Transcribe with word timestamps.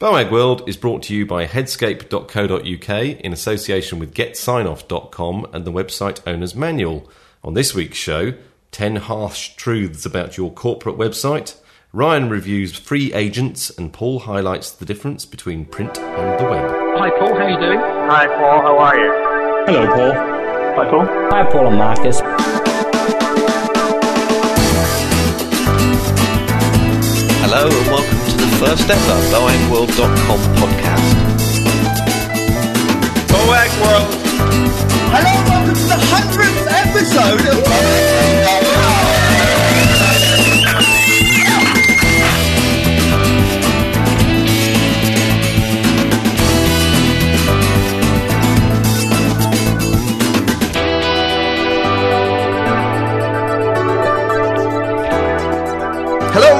Boag 0.00 0.30
World 0.30 0.62
is 0.68 0.76
brought 0.76 1.02
to 1.04 1.14
you 1.14 1.26
by 1.26 1.44
headscape.co.uk 1.44 3.02
in 3.02 3.32
association 3.32 3.98
with 3.98 4.14
getsignoff.com 4.14 5.48
and 5.52 5.64
the 5.64 5.72
website 5.72 6.20
owner's 6.24 6.54
manual. 6.54 7.10
On 7.42 7.54
this 7.54 7.74
week's 7.74 7.98
show, 7.98 8.34
10 8.70 8.94
harsh 8.94 9.56
truths 9.56 10.06
about 10.06 10.36
your 10.36 10.52
corporate 10.52 10.96
website. 10.96 11.56
Ryan 11.92 12.28
reviews 12.28 12.78
FreeAgents 12.78 13.76
and 13.76 13.92
Paul 13.92 14.20
highlights 14.20 14.70
the 14.70 14.84
difference 14.84 15.26
between 15.26 15.64
print 15.64 15.98
and 15.98 16.38
the 16.38 16.44
web. 16.44 16.70
Hi 16.96 17.10
Paul, 17.18 17.34
how 17.34 17.48
you 17.48 17.58
doing? 17.58 17.80
Hi 17.80 18.28
Paul, 18.28 18.60
how 18.62 18.78
are 18.78 18.96
you? 18.96 19.12
Hello, 19.66 19.86
Paul. 19.88 20.12
Hi 20.76 20.88
Paul. 20.88 21.06
Hi, 21.06 21.50
Paul 21.50 21.66
and 21.66 21.76
Marcus. 21.76 22.20
First 28.68 28.90
ever 28.90 29.18
BoagWorld.com 29.32 30.40
podcast. 30.60 31.08
Boag 33.32 33.72
World. 33.80 34.12
Hello, 35.08 35.32
welcome 35.48 35.74
to 35.74 35.86
the 35.88 35.96
hundredth 35.96 36.66
episode 36.68 37.46
of 37.48 38.97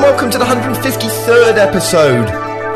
welcome 0.09 0.31
to 0.31 0.39
the 0.39 0.45
153rd 0.45 1.59
episode 1.59 2.27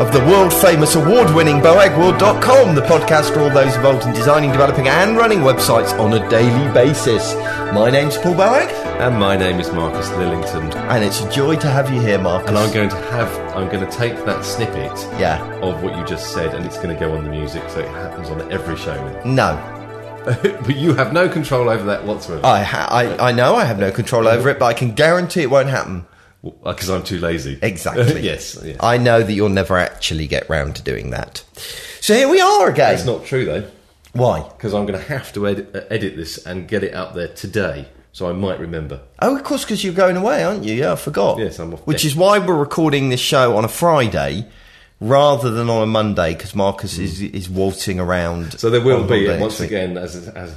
of 0.00 0.12
the 0.12 0.18
world 0.26 0.52
famous 0.52 0.94
award 0.96 1.34
winning 1.34 1.60
BoagWorld.com, 1.60 2.74
the 2.74 2.82
podcast 2.82 3.32
for 3.32 3.40
all 3.40 3.48
those 3.50 3.74
involved 3.74 4.04
in 4.06 4.12
designing, 4.12 4.50
developing, 4.52 4.88
and 4.88 5.16
running 5.16 5.38
websites 5.38 5.98
on 5.98 6.12
a 6.12 6.28
daily 6.28 6.72
basis. 6.74 7.34
My 7.72 7.88
name's 7.90 8.18
Paul 8.18 8.34
Boag, 8.34 8.68
And 9.00 9.18
my 9.18 9.34
name 9.36 9.60
is 9.60 9.72
Marcus 9.72 10.08
Lillington. 10.10 10.74
and 10.74 11.02
it's 11.02 11.20
a 11.22 11.30
joy 11.30 11.56
to 11.56 11.68
have 11.70 11.90
you 11.90 12.00
here, 12.02 12.18
Marcus. 12.18 12.48
And 12.50 12.58
I'm 12.58 12.72
going 12.72 12.90
to 12.90 12.96
have 12.96 13.30
I'm 13.56 13.68
going 13.70 13.84
to 13.88 13.90
take 13.96 14.14
that 14.26 14.44
snippet 14.44 14.92
Yeah. 15.18 15.42
of 15.60 15.82
what 15.82 15.96
you 15.96 16.04
just 16.04 16.32
said 16.34 16.54
and 16.54 16.66
it's 16.66 16.76
going 16.76 16.94
to 16.94 17.00
go 17.00 17.16
on 17.16 17.24
the 17.24 17.30
music 17.30 17.62
so 17.70 17.80
it 17.80 17.88
happens 17.88 18.28
on 18.28 18.52
every 18.52 18.76
show 18.76 18.94
now. 19.24 19.24
No, 19.24 20.24
but 20.42 20.76
you 20.76 20.94
have 20.94 21.12
no 21.14 21.28
control 21.30 21.70
over 21.70 21.84
that 21.84 22.04
whatsoever. 22.04 22.44
I, 22.46 22.62
ha- 22.62 22.88
I 22.90 23.28
I 23.28 23.32
know 23.32 23.54
I 23.56 23.64
have 23.64 23.78
no 23.78 23.90
control 23.90 24.28
over 24.28 24.48
it, 24.50 24.58
but 24.58 24.66
I 24.66 24.74
can 24.74 24.92
guarantee 24.94 25.40
it 25.42 25.50
won't 25.50 25.68
happen. 25.70 26.04
Because 26.42 26.90
I'm 26.90 27.04
too 27.04 27.18
lazy. 27.18 27.58
Exactly. 27.62 28.20
yes. 28.20 28.58
yes. 28.62 28.76
I 28.80 28.98
know 28.98 29.22
that 29.22 29.32
you'll 29.32 29.48
never 29.48 29.78
actually 29.78 30.26
get 30.26 30.48
round 30.48 30.76
to 30.76 30.82
doing 30.82 31.10
that. 31.10 31.44
So 32.00 32.14
here 32.14 32.28
we 32.28 32.40
are 32.40 32.68
again. 32.68 32.94
That's 32.94 33.06
not 33.06 33.24
true 33.24 33.44
though. 33.44 33.68
Why? 34.12 34.42
because 34.42 34.74
I'm 34.74 34.84
going 34.86 34.98
to 34.98 35.06
have 35.06 35.32
to 35.34 35.46
edit, 35.48 35.74
uh, 35.74 35.80
edit 35.88 36.16
this 36.16 36.44
and 36.44 36.68
get 36.68 36.82
it 36.84 36.94
up 36.94 37.14
there 37.14 37.28
today, 37.28 37.88
so 38.12 38.28
I 38.28 38.32
might 38.32 38.60
remember. 38.60 39.00
Oh, 39.20 39.36
of 39.36 39.42
course, 39.42 39.64
because 39.64 39.82
you're 39.82 39.94
going 39.94 40.16
away, 40.18 40.42
aren't 40.42 40.64
you? 40.64 40.74
Yeah, 40.74 40.92
I 40.92 40.96
forgot. 40.96 41.38
Yes, 41.38 41.58
I'm 41.58 41.72
off 41.72 41.86
Which 41.86 42.02
deck. 42.02 42.06
is 42.06 42.16
why 42.16 42.38
we're 42.38 42.58
recording 42.58 43.08
this 43.08 43.20
show 43.20 43.56
on 43.56 43.64
a 43.64 43.68
Friday 43.68 44.46
rather 45.00 45.50
than 45.50 45.70
on 45.70 45.82
a 45.82 45.86
Monday, 45.86 46.34
because 46.34 46.54
Marcus 46.54 46.98
is 46.98 47.22
is 47.22 47.48
waltzing 47.48 47.98
around. 47.98 48.58
So 48.60 48.68
there 48.70 48.80
will 48.82 49.06
be 49.06 49.28
once 49.38 49.60
again, 49.60 49.96
as 49.96 50.28
as 50.28 50.54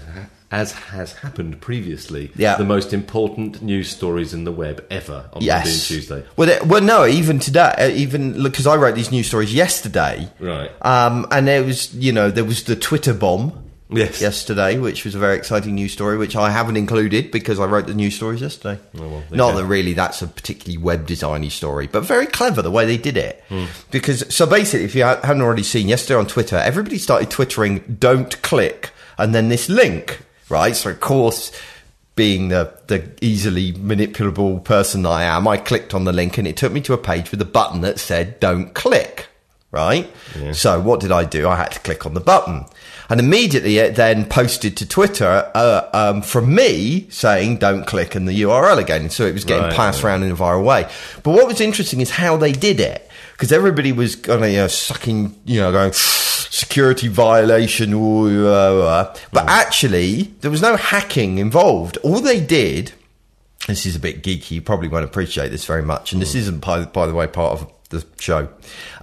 as 0.51 0.71
has 0.73 1.13
happened 1.13 1.59
previously, 1.59 2.31
Yeah. 2.35 2.55
the 2.57 2.63
most 2.65 2.93
important 2.93 3.61
news 3.61 3.89
stories 3.89 4.33
in 4.33 4.43
the 4.43 4.51
web 4.51 4.83
ever 4.89 5.25
on 5.33 5.43
Monday 5.45 5.49
and 5.51 5.65
Yes. 5.65 5.87
Tuesday. 5.87 6.23
Well, 6.37 6.59
well, 6.65 6.81
no, 6.81 7.05
even 7.05 7.39
today, 7.39 7.73
uh, 7.77 7.89
even 7.89 8.41
because 8.43 8.67
I 8.67 8.75
wrote 8.75 8.95
these 8.95 9.11
news 9.11 9.27
stories 9.27 9.53
yesterday, 9.53 10.29
Right. 10.39 10.71
Um, 10.81 11.25
and 11.31 11.47
there 11.47 11.63
was, 11.63 11.93
you 11.95 12.11
know, 12.11 12.29
there 12.31 12.45
was 12.45 12.63
the 12.63 12.75
Twitter 12.75 13.13
bomb 13.13 13.53
Yes. 13.89 14.19
yesterday, 14.21 14.77
which 14.77 15.03
was 15.05 15.13
a 15.15 15.19
very 15.19 15.35
exciting 15.37 15.75
news 15.75 15.93
story, 15.93 16.17
which 16.17 16.35
I 16.35 16.49
haven't 16.49 16.75
included 16.77 17.31
because 17.31 17.59
I 17.59 17.65
wrote 17.65 17.85
the 17.87 17.93
news 17.93 18.15
stories 18.15 18.41
yesterday. 18.41 18.79
Oh, 18.97 19.01
well, 19.07 19.23
Not 19.31 19.55
that 19.55 19.65
really 19.65 19.93
that's 19.93 20.21
a 20.21 20.27
particularly 20.27 20.77
web 20.77 21.07
designy 21.07 21.51
story, 21.51 21.87
but 21.87 22.01
very 22.03 22.25
clever 22.25 22.61
the 22.61 22.71
way 22.71 22.85
they 22.85 22.97
did 22.97 23.15
it. 23.17 23.43
Hmm. 23.49 23.65
Because 23.91 24.25
so 24.33 24.45
basically, 24.47 24.85
if 24.85 24.95
you 24.95 25.03
haven't 25.03 25.41
already 25.41 25.63
seen 25.63 25.87
yesterday 25.87 26.17
on 26.19 26.25
Twitter, 26.27 26.55
everybody 26.57 26.97
started 26.97 27.29
twittering 27.29 27.97
"Don't 27.99 28.41
click" 28.41 28.89
and 29.19 29.35
then 29.35 29.49
this 29.49 29.69
link, 29.69 30.19
right? 30.49 30.75
So 30.75 30.91
of 30.91 30.99
course. 30.99 31.51
Being 32.15 32.47
the, 32.47 32.73
the 32.87 33.11
easily 33.19 33.73
manipulable 33.73 34.63
person 34.63 35.05
I 35.05 35.23
am, 35.23 35.49
I 35.49 35.57
clicked 35.57 35.93
on 35.93 36.05
the 36.05 36.13
link 36.13 36.37
and 36.37 36.47
it 36.47 36.55
took 36.55 36.71
me 36.71 36.79
to 36.83 36.93
a 36.93 36.97
page 36.97 37.29
with 37.29 37.41
a 37.41 37.45
button 37.45 37.81
that 37.81 37.99
said 37.99 38.39
"Don't 38.39 38.73
click." 38.73 39.27
Right. 39.69 40.09
So 40.53 40.79
what 40.79 41.01
did 41.01 41.11
I 41.11 41.25
do? 41.25 41.49
I 41.49 41.57
had 41.57 41.73
to 41.73 41.79
click 41.81 42.05
on 42.05 42.13
the 42.13 42.21
button, 42.21 42.67
and 43.09 43.19
immediately 43.19 43.79
it 43.79 43.97
then 43.97 44.23
posted 44.29 44.77
to 44.77 44.87
Twitter 44.87 45.51
uh, 45.53 45.89
um, 45.91 46.21
from 46.21 46.55
me 46.55 47.07
saying 47.09 47.57
"Don't 47.57 47.85
click" 47.85 48.15
and 48.15 48.29
the 48.29 48.41
URL 48.43 48.77
again. 48.77 49.09
So 49.09 49.25
it 49.25 49.33
was 49.33 49.43
getting 49.43 49.65
Right, 49.65 49.75
passed 49.75 50.01
right. 50.01 50.11
around 50.11 50.23
in 50.23 50.31
a 50.31 50.37
viral 50.37 50.63
way. 50.63 50.89
But 51.21 51.31
what 51.31 51.47
was 51.47 51.59
interesting 51.59 51.99
is 51.99 52.11
how 52.11 52.37
they 52.37 52.53
did 52.53 52.79
it 52.79 53.11
because 53.33 53.51
everybody 53.51 53.91
was 53.91 54.15
kind 54.15 54.41
of 54.41 54.49
you 54.49 54.55
know, 54.55 54.67
sucking, 54.67 55.35
you 55.43 55.59
know, 55.59 55.73
going 55.73 55.91
security 56.55 57.07
violation, 57.09 57.93
ooh, 57.93 58.47
uh, 58.47 58.51
uh. 58.51 59.15
but 59.33 59.45
actually 59.47 60.23
there 60.41 60.49
was 60.51 60.61
no 60.61 60.75
hacking 60.77 61.37
involved. 61.37 61.97
All 61.97 62.19
they 62.21 62.39
did 62.39 62.93
this 63.67 63.85
is 63.87 63.95
a 63.95 63.99
bit 63.99 64.21
geeky. 64.21 64.51
You 64.51 64.61
probably 64.61 64.87
won't 64.87 65.05
appreciate 65.05 65.49
this 65.49 65.65
very 65.65 65.81
much, 65.81 66.13
and 66.13 66.21
this 66.21 66.33
Hmm. 66.33 66.37
isn't, 66.39 66.59
by, 66.59 66.85
by 66.85 67.07
the 67.07 67.13
way, 67.15 67.25
part 67.27 67.59
of 67.59 67.71
the 67.89 68.05
show. 68.19 68.47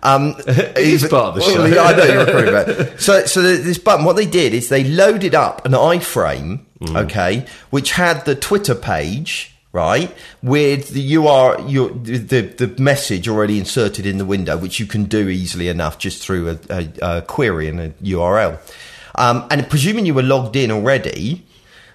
Um, 0.05 0.35
it 0.49 0.77
is 0.79 1.07
part 1.07 1.27
of 1.29 1.35
the 1.37 1.43
show. 1.43 1.65
yeah, 1.65 1.83
I 1.85 1.93
know 1.97 2.03
you're 2.05 2.23
approving 2.29 2.55
it. 2.57 3.01
So, 3.01 3.25
so 3.25 3.41
this 3.41 3.79
button, 3.79 4.05
what 4.05 4.17
they 4.17 4.27
did 4.27 4.53
is 4.53 4.69
they 4.69 4.83
loaded 4.83 5.33
up 5.33 5.65
an 5.65 5.73
iframe, 5.73 6.59
Hmm. 6.85 6.97
okay, 6.97 7.47
which 7.71 7.93
had 7.93 8.25
the 8.25 8.35
Twitter 8.35 8.75
page, 8.75 9.52
right, 9.73 10.15
with 10.43 10.91
the 10.91 11.17
UR, 11.17 11.61
your, 11.67 11.91
the 11.91 12.43
the 12.43 12.75
message 12.81 13.29
already 13.29 13.59
inserted 13.59 14.07
in 14.07 14.19
the 14.19 14.25
window, 14.25 14.57
which 14.57 14.79
you 14.79 14.87
can 14.87 15.05
do 15.05 15.29
easily 15.29 15.69
enough 15.69 15.99
just 15.99 16.23
through 16.23 16.51
a, 16.51 16.59
a, 16.71 16.89
a 17.03 17.23
query 17.23 17.69
and 17.69 17.81
a 17.81 17.91
URL. 17.91 18.59
Um, 19.15 19.47
and 19.51 19.69
presuming 19.69 20.07
you 20.07 20.15
were 20.15 20.23
logged 20.23 20.57
in 20.57 20.71
already, 20.71 21.45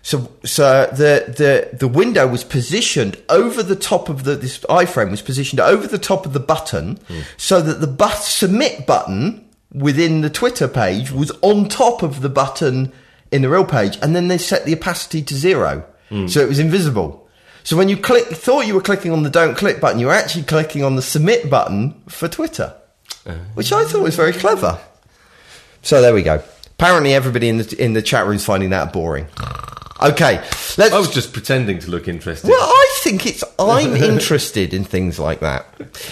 so, 0.07 0.31
so 0.45 0.85
the, 0.85 1.25
the, 1.27 1.75
the 1.75 1.87
window 1.87 2.27
was 2.27 2.45
positioned 2.45 3.21
over 3.27 3.61
the 3.61 3.75
top 3.75 4.07
of 4.07 4.23
the, 4.23 4.35
this 4.35 4.59
iframe 4.59 5.11
was 5.11 5.21
positioned 5.21 5.59
over 5.59 5.85
the 5.85 5.97
top 5.97 6.25
of 6.25 6.31
the 6.31 6.39
button 6.39 6.97
so 7.35 7.61
that 7.61 7.81
the 7.81 7.87
but, 7.87 8.15
submit 8.15 8.87
button 8.87 9.45
within 9.73 10.21
the 10.21 10.29
Twitter 10.29 10.69
page 10.69 11.11
was 11.11 11.31
on 11.41 11.67
top 11.67 12.03
of 12.03 12.21
the 12.21 12.29
button 12.29 12.93
in 13.31 13.41
the 13.41 13.49
real 13.49 13.65
page. 13.65 13.97
And 14.01 14.15
then 14.15 14.29
they 14.29 14.37
set 14.37 14.63
the 14.63 14.73
opacity 14.75 15.21
to 15.23 15.35
zero. 15.35 15.83
So 16.29 16.39
it 16.39 16.47
was 16.47 16.59
invisible. 16.59 17.26
So 17.67 17.75
when 17.75 17.89
you 17.89 17.97
click, 17.97 18.27
thought 18.27 18.65
you 18.65 18.75
were 18.75 18.81
clicking 18.81 19.11
on 19.11 19.23
the 19.23 19.29
don't 19.29 19.57
click 19.57 19.81
button, 19.81 19.99
you 19.99 20.05
were 20.05 20.13
actually 20.13 20.45
clicking 20.45 20.85
on 20.85 20.95
the 20.95 21.01
submit 21.01 21.49
button 21.49 22.01
for 22.07 22.29
Twitter, 22.29 22.73
which 23.55 23.73
I 23.73 23.83
thought 23.83 24.03
was 24.03 24.15
very 24.15 24.31
clever. 24.31 24.79
So 25.81 26.01
there 26.01 26.13
we 26.13 26.23
go. 26.23 26.41
Apparently 26.79 27.13
everybody 27.13 27.49
in 27.49 27.57
the, 27.57 27.75
in 27.77 27.91
the 27.91 28.01
chat 28.01 28.25
room 28.25 28.37
is 28.37 28.45
finding 28.45 28.69
that 28.69 28.93
boring. 28.93 29.27
Okay, 30.01 30.37
let's. 30.77 30.93
I 30.93 30.97
was 30.97 31.13
just 31.13 31.33
pretending 31.33 31.79
to 31.79 31.91
look 31.91 32.07
interested. 32.07 32.49
Well, 32.49 32.71
think 33.07 33.25
it's. 33.25 33.43
I'm 33.57 33.95
interested 33.95 34.73
in 34.73 34.83
things 34.83 35.17
like 35.17 35.39
that. 35.39 35.65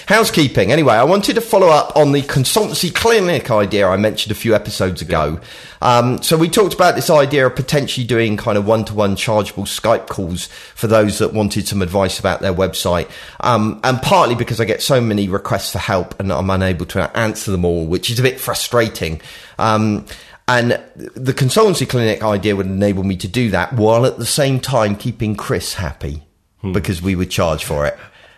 Housekeeping. 0.07 0.71
Anyway, 0.71 0.93
I 0.93 1.03
wanted 1.03 1.35
to 1.35 1.41
follow 1.41 1.67
up 1.67 1.95
on 1.95 2.13
the 2.13 2.21
consultancy 2.21 2.93
clinic 2.93 3.51
idea 3.51 3.87
I 3.87 3.97
mentioned 3.97 4.31
a 4.31 4.35
few 4.35 4.55
episodes 4.55 5.01
ago. 5.01 5.39
Um, 5.81 6.21
so 6.23 6.37
we 6.37 6.49
talked 6.49 6.73
about 6.73 6.95
this 6.95 7.09
idea 7.09 7.45
of 7.45 7.55
potentially 7.55 8.07
doing 8.07 8.37
kind 8.37 8.57
of 8.57 8.65
one-to-one 8.65 9.17
chargeable 9.17 9.65
Skype 9.65 10.07
calls 10.07 10.47
for 10.73 10.87
those 10.87 11.19
that 11.19 11.33
wanted 11.33 11.67
some 11.67 11.81
advice 11.81 12.19
about 12.19 12.39
their 12.39 12.53
website. 12.53 13.09
Um, 13.41 13.81
and 13.83 14.01
partly 14.01 14.35
because 14.35 14.59
I 14.59 14.65
get 14.65 14.81
so 14.81 15.01
many 15.01 15.27
requests 15.27 15.71
for 15.71 15.79
help 15.79 16.19
and 16.19 16.31
I'm 16.31 16.49
unable 16.49 16.85
to 16.87 17.17
answer 17.17 17.51
them 17.51 17.65
all, 17.65 17.85
which 17.85 18.09
is 18.09 18.19
a 18.19 18.23
bit 18.23 18.39
frustrating. 18.39 19.21
Um, 19.59 20.05
and 20.47 20.79
the 20.95 21.33
consultancy 21.33 21.89
clinic 21.89 22.23
idea 22.23 22.55
would 22.55 22.67
enable 22.67 23.03
me 23.03 23.17
to 23.17 23.27
do 23.27 23.49
that 23.49 23.73
while 23.73 24.05
at 24.05 24.17
the 24.17 24.25
same 24.25 24.59
time 24.59 24.95
keeping 24.95 25.35
Chris 25.35 25.73
happy 25.73 26.23
because 26.73 27.01
we 27.01 27.15
would 27.15 27.29
charge 27.29 27.63
for 27.63 27.85
it. 27.85 27.97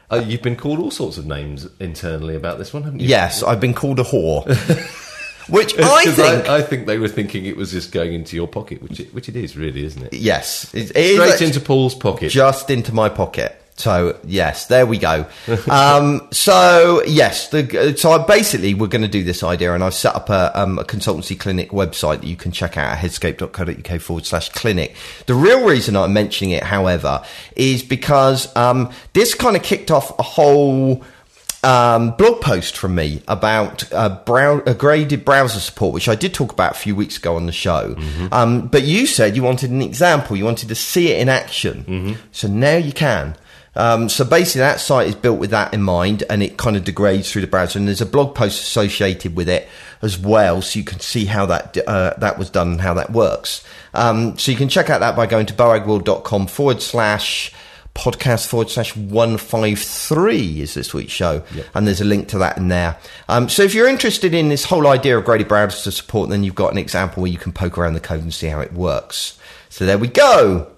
Uh, 0.09 0.24
you've 0.25 0.41
been 0.41 0.56
called 0.56 0.79
all 0.79 0.91
sorts 0.91 1.18
of 1.18 1.25
names 1.25 1.68
internally 1.79 2.35
about 2.35 2.57
this 2.57 2.74
one, 2.74 2.83
haven't 2.83 3.01
you? 3.01 3.07
Yes, 3.07 3.44
I've 3.44 3.59
been 3.59 3.74
called 3.74 4.00
a 4.00 4.03
whore. 4.03 4.45
Which 5.50 5.77
I 5.79 6.03
think, 6.06 6.50
I, 6.50 6.62
think 6.62 6.88
they 6.88 6.97
were 6.97 7.07
thinking 7.07 7.45
it 7.45 7.56
was 7.56 7.71
just 7.71 7.91
going 7.91 8.13
into 8.13 8.35
your 8.35 8.47
pocket, 8.47 8.81
which 8.81 9.00
it, 9.00 9.13
which 9.13 9.29
it 9.29 9.35
is, 9.35 9.56
really, 9.56 9.85
isn't 9.85 10.03
it? 10.03 10.13
yes, 10.13 10.74
it, 10.74 10.91
it 10.95 11.15
Straight 11.15 11.47
into 11.47 11.62
Paul's 11.62 11.95
pocket. 11.95 12.29
just 12.29 12.69
into 12.69 12.94
my 12.94 13.07
pocket. 13.09 13.62
So 13.77 14.18
yes, 14.24 14.65
there 14.68 14.85
we 14.85 14.97
go. 14.97 15.27
um, 15.69 16.27
so 16.31 17.03
yes, 17.06 17.50
the, 17.50 17.95
so 17.95 18.12
I 18.12 18.25
basically 18.25 18.74
we're 18.74 18.88
going 18.88 19.03
to 19.03 19.07
do 19.07 19.24
this 19.24 19.44
idea, 19.44 19.74
and 19.74 19.83
I've 19.83 19.94
set 19.94 20.15
up 20.15 20.29
a, 20.29 20.51
um, 20.59 20.79
a 20.79 20.83
consultancy 20.83 21.39
clinic 21.39 21.69
website 21.69 22.21
that 22.21 22.27
you 22.27 22.35
can 22.35 22.51
check 22.51 22.75
out 22.75 22.91
at 22.91 22.97
headscape.co.uk 22.97 24.01
forward 24.01 24.25
slash 24.25 24.50
clinic. 24.50 24.95
The 25.27 25.35
real 25.35 25.63
reason 25.65 25.95
I'm 25.95 26.12
mentioning 26.13 26.51
it, 26.51 26.63
however, 26.63 27.24
is 27.56 27.83
because 27.83 28.53
um, 28.56 28.91
this 29.13 29.33
kind 29.35 29.56
of 29.56 29.62
kicked 29.62 29.91
off 29.91 30.18
a 30.18 30.23
whole 30.23 31.03
um, 31.63 32.12
blog 32.18 32.41
post 32.41 32.77
from 32.77 32.95
me 32.95 33.21
about 33.27 33.91
uh, 33.94 34.09
brow- 34.25 34.62
uh, 34.65 34.73
graded 34.73 35.23
browser 35.23 35.59
support, 35.59 35.94
which 35.94 36.07
I 36.09 36.15
did 36.15 36.33
talk 36.33 36.51
about 36.51 36.71
a 36.71 36.75
few 36.80 36.95
weeks 36.95 37.18
ago 37.18 37.35
on 37.35 37.45
the 37.45 37.51
show. 37.51 37.95
Um, 38.31 38.68
but 38.68 38.83
you 38.83 39.06
said 39.06 39.35
you 39.35 39.44
wanted 39.44 39.69
an 39.69 39.81
example, 39.83 40.35
you 40.35 40.45
wanted 40.45 40.69
to 40.69 40.75
see 40.75 41.12
it 41.12 41.19
in 41.19 41.30
action. 41.30 42.18
So 42.31 42.47
now 42.47 42.77
you 42.77 42.91
can. 42.91 43.35
Um, 43.77 44.09
so 44.09 44.25
basically, 44.25 44.59
that 44.59 44.79
site 44.79 45.07
is 45.07 45.15
built 45.15 45.39
with 45.39 45.51
that 45.51 45.74
in 45.74 45.83
mind, 45.83 46.24
and 46.29 46.44
it 46.44 46.57
kind 46.57 46.75
of 46.75 46.83
degrades 46.83 47.31
through 47.31 47.41
the 47.41 47.47
browser. 47.47 47.79
And 47.79 47.88
there's 47.88 48.01
a 48.01 48.06
blog 48.06 48.35
post 48.35 48.62
associated 48.62 49.35
with 49.35 49.47
it 49.47 49.69
as 50.01 50.18
well, 50.18 50.62
so 50.62 50.79
you 50.79 50.85
can 50.85 51.00
see 51.00 51.25
how 51.25 51.45
that 51.45 51.77
uh, 51.88 52.15
that 52.18 52.38
was 52.38 52.50
done 52.50 52.71
and 52.71 52.81
how 52.81 52.95
that 52.95 53.12
works. 53.12 53.63
Um, 53.94 54.38
so 54.38 54.51
you 54.51 54.57
can 54.57 54.68
check 54.68 54.89
out 54.89 55.00
that 55.00 55.15
by 55.15 55.27
going 55.27 55.45
to 55.45 55.53
boagworld.com 55.53 56.47
forward 56.47 56.81
slash 56.81 57.53
podcast 57.94 58.47
forward 58.47 58.69
slash 58.69 58.95
153 58.95 60.62
is 60.62 60.75
this 60.75 60.94
week's 60.94 61.12
show. 61.12 61.44
And 61.73 61.88
there's 61.88 62.01
a 62.01 62.06
link 62.06 62.27
to 62.30 62.38
that 62.38 62.57
in 62.57 62.68
there. 62.68 62.97
Um, 63.27 63.50
so 63.50 63.63
if 63.63 63.73
you're 63.73 63.88
interested 63.88 64.33
in 64.35 64.50
this 64.50 64.65
whole 64.65 64.88
idea 64.88 65.18
of 65.18 65.25
graded 65.25 65.47
browser 65.47 65.91
support, 65.91 66.30
then 66.30 66.44
you've 66.44 66.56
got 66.56 66.71
an 66.71 66.77
example 66.77 67.23
where 67.23 67.31
you 67.31 67.39
can 67.39 67.51
poke 67.51 67.77
around 67.77 67.94
the 67.94 68.00
code 68.00 68.21
and 68.21 68.33
see 68.33 68.47
how 68.47 68.59
it 68.59 68.73
works. 68.73 69.39
So 69.69 69.85
there 69.85 69.97
we 69.97 70.07
go. 70.07 70.71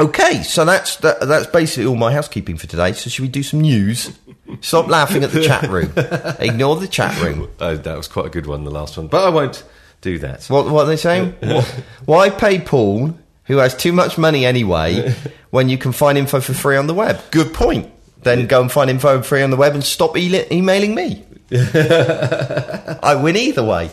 Okay, 0.00 0.42
so 0.42 0.64
that's 0.64 0.96
that, 0.96 1.20
that's 1.28 1.46
basically 1.46 1.84
all 1.86 1.96
my 1.96 2.12
housekeeping 2.12 2.56
for 2.56 2.66
today. 2.66 2.92
So 2.92 3.10
should 3.10 3.22
we 3.22 3.28
do 3.28 3.42
some 3.42 3.60
news? 3.60 4.18
Stop 4.62 4.88
laughing 4.88 5.22
at 5.22 5.30
the 5.32 5.42
chat 5.42 5.68
room. 5.68 5.92
Ignore 6.40 6.76
the 6.76 6.88
chat 6.88 7.20
room. 7.22 7.50
Oh, 7.60 7.76
that 7.76 7.96
was 7.96 8.08
quite 8.08 8.26
a 8.26 8.30
good 8.30 8.46
one, 8.46 8.64
the 8.64 8.70
last 8.70 8.96
one. 8.96 9.06
But 9.08 9.24
I 9.24 9.28
won't 9.28 9.62
do 10.00 10.18
that. 10.20 10.44
What 10.46 10.68
what 10.70 10.84
are 10.84 10.86
they 10.86 10.96
saying? 10.96 11.34
Wh- 11.42 11.68
Why 12.06 12.30
pay 12.30 12.58
Paul, 12.60 13.18
who 13.44 13.58
has 13.58 13.74
too 13.76 13.92
much 13.92 14.16
money 14.16 14.46
anyway, 14.46 15.14
when 15.50 15.68
you 15.68 15.76
can 15.76 15.92
find 15.92 16.16
info 16.16 16.40
for 16.40 16.54
free 16.54 16.76
on 16.78 16.86
the 16.86 16.94
web? 16.94 17.20
Good 17.30 17.52
point. 17.52 17.90
Then 18.22 18.46
go 18.46 18.62
and 18.62 18.72
find 18.72 18.88
info 18.88 19.18
for 19.18 19.24
free 19.24 19.42
on 19.42 19.50
the 19.50 19.56
web 19.56 19.74
and 19.74 19.84
stop 19.84 20.16
e- 20.16 20.46
emailing 20.50 20.94
me. 20.94 21.24
I 21.52 23.18
win 23.22 23.36
either 23.36 23.62
way. 23.64 23.90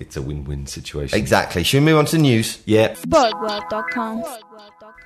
It's 0.00 0.16
a 0.18 0.22
win-win 0.22 0.66
situation. 0.66 1.16
Exactly. 1.18 1.62
Should 1.62 1.78
we 1.80 1.84
move 1.86 1.98
on 1.98 2.04
to 2.06 2.16
the 2.16 2.22
news? 2.22 2.60
Yeah. 2.66 2.94
BoagWorld.com. 2.94 4.22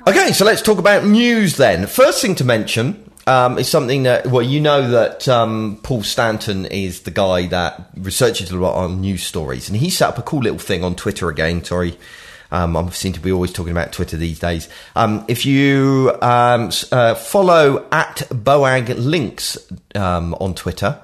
Okay, 0.04 0.32
so 0.32 0.44
let's 0.44 0.62
talk 0.62 0.78
about 0.78 1.04
news 1.04 1.56
then. 1.56 1.86
First 1.86 2.20
thing 2.20 2.34
to 2.34 2.44
mention 2.44 3.08
um, 3.28 3.56
is 3.56 3.68
something 3.68 4.02
that, 4.02 4.26
well, 4.26 4.42
you 4.42 4.58
know 4.58 4.90
that 4.90 5.28
um, 5.28 5.78
Paul 5.84 6.02
Stanton 6.02 6.66
is 6.66 7.02
the 7.02 7.12
guy 7.12 7.46
that 7.46 7.88
researches 7.96 8.50
a 8.50 8.56
lot 8.56 8.74
on 8.74 9.00
news 9.00 9.22
stories, 9.22 9.68
and 9.68 9.78
he 9.78 9.90
set 9.90 10.08
up 10.08 10.18
a 10.18 10.22
cool 10.22 10.40
little 10.40 10.58
thing 10.58 10.82
on 10.82 10.96
Twitter 10.96 11.28
again. 11.28 11.62
Sorry. 11.62 11.96
Um, 12.50 12.76
I 12.76 12.90
seem 12.90 13.12
to 13.12 13.20
be 13.20 13.30
always 13.30 13.52
talking 13.52 13.70
about 13.70 13.92
Twitter 13.92 14.16
these 14.16 14.40
days. 14.40 14.68
Um, 14.96 15.24
if 15.28 15.46
you 15.46 16.10
um, 16.20 16.70
uh, 16.90 17.14
follow 17.14 17.86
at 17.92 18.16
Boag 18.28 18.92
Links 18.98 19.56
um, 19.94 20.34
on 20.34 20.54
Twitter, 20.54 21.00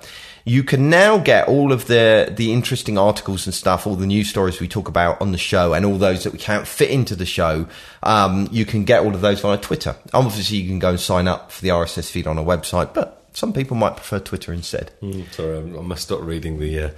you 0.48 0.64
can 0.64 0.88
now 0.88 1.18
get 1.18 1.46
all 1.46 1.72
of 1.72 1.86
the 1.86 2.32
the 2.34 2.52
interesting 2.52 2.96
articles 2.96 3.46
and 3.46 3.54
stuff, 3.54 3.86
all 3.86 3.94
the 3.96 4.06
news 4.06 4.28
stories 4.30 4.60
we 4.60 4.66
talk 4.68 4.88
about 4.88 5.20
on 5.20 5.32
the 5.32 5.38
show, 5.38 5.74
and 5.74 5.84
all 5.84 5.98
those 5.98 6.24
that 6.24 6.32
we 6.32 6.38
can't 6.38 6.66
fit 6.66 6.90
into 6.90 7.14
the 7.14 7.26
show. 7.26 7.66
Um, 8.02 8.48
you 8.50 8.64
can 8.64 8.84
get 8.84 9.02
all 9.04 9.14
of 9.14 9.20
those 9.20 9.40
via 9.40 9.58
Twitter. 9.58 9.94
Obviously, 10.14 10.58
you 10.58 10.68
can 10.68 10.78
go 10.78 10.90
and 10.90 11.00
sign 11.00 11.28
up 11.28 11.52
for 11.52 11.60
the 11.62 11.68
RSS 11.68 12.10
feed 12.10 12.26
on 12.26 12.38
our 12.38 12.44
website, 12.44 12.94
but 12.94 13.22
some 13.34 13.52
people 13.52 13.76
might 13.76 13.94
prefer 13.96 14.18
Twitter 14.18 14.52
instead. 14.52 14.90
Mm, 15.02 15.30
sorry, 15.32 15.58
I 15.58 15.82
must 15.82 16.02
stop 16.04 16.20
reading 16.22 16.58
the 16.58 16.80
uh, 16.80 16.90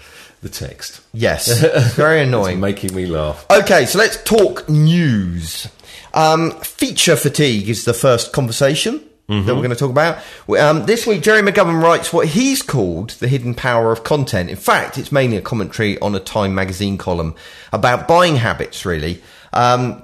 the 0.43 0.49
text. 0.49 1.01
Yes, 1.13 1.49
very 1.97 2.21
It's 2.21 2.29
annoying. 2.29 2.61
making 2.61 2.95
me 2.95 3.07
laugh. 3.07 3.45
Okay, 3.51 3.85
so 3.87 3.99
let's 3.99 4.23
talk 4.23 4.69
news. 4.69 5.69
Um, 6.15 6.53
feature 6.61 7.17
fatigue 7.17 7.69
is 7.69 7.85
the 7.85 7.95
first 7.95 8.33
conversation 8.33 9.05
that 9.31 9.55
we're 9.55 9.63
going 9.63 9.71
to 9.71 9.77
talk 9.77 9.91
about. 9.91 10.19
Um, 10.59 10.87
this 10.87 11.07
week, 11.07 11.23
Gerry 11.23 11.41
McGovern 11.41 11.81
writes 11.81 12.13
what 12.13 12.29
he's 12.29 12.63
called 12.63 13.11
the 13.11 13.29
hidden 13.29 13.55
power 13.55 13.93
of 13.93 14.05
content. 14.05 14.51
In 14.51 14.57
fact, 14.57 14.99
it's 14.99 15.13
mainly 15.13 15.37
a 15.37 15.43
commentary 15.43 15.99
on 16.01 16.15
a 16.15 16.21
Time 16.21 16.55
magazine 16.55 16.99
column 16.99 17.35
about 17.73 18.09
buying 18.09 18.37
habits, 18.37 18.85
really. 18.85 19.23
Um, 19.53 20.03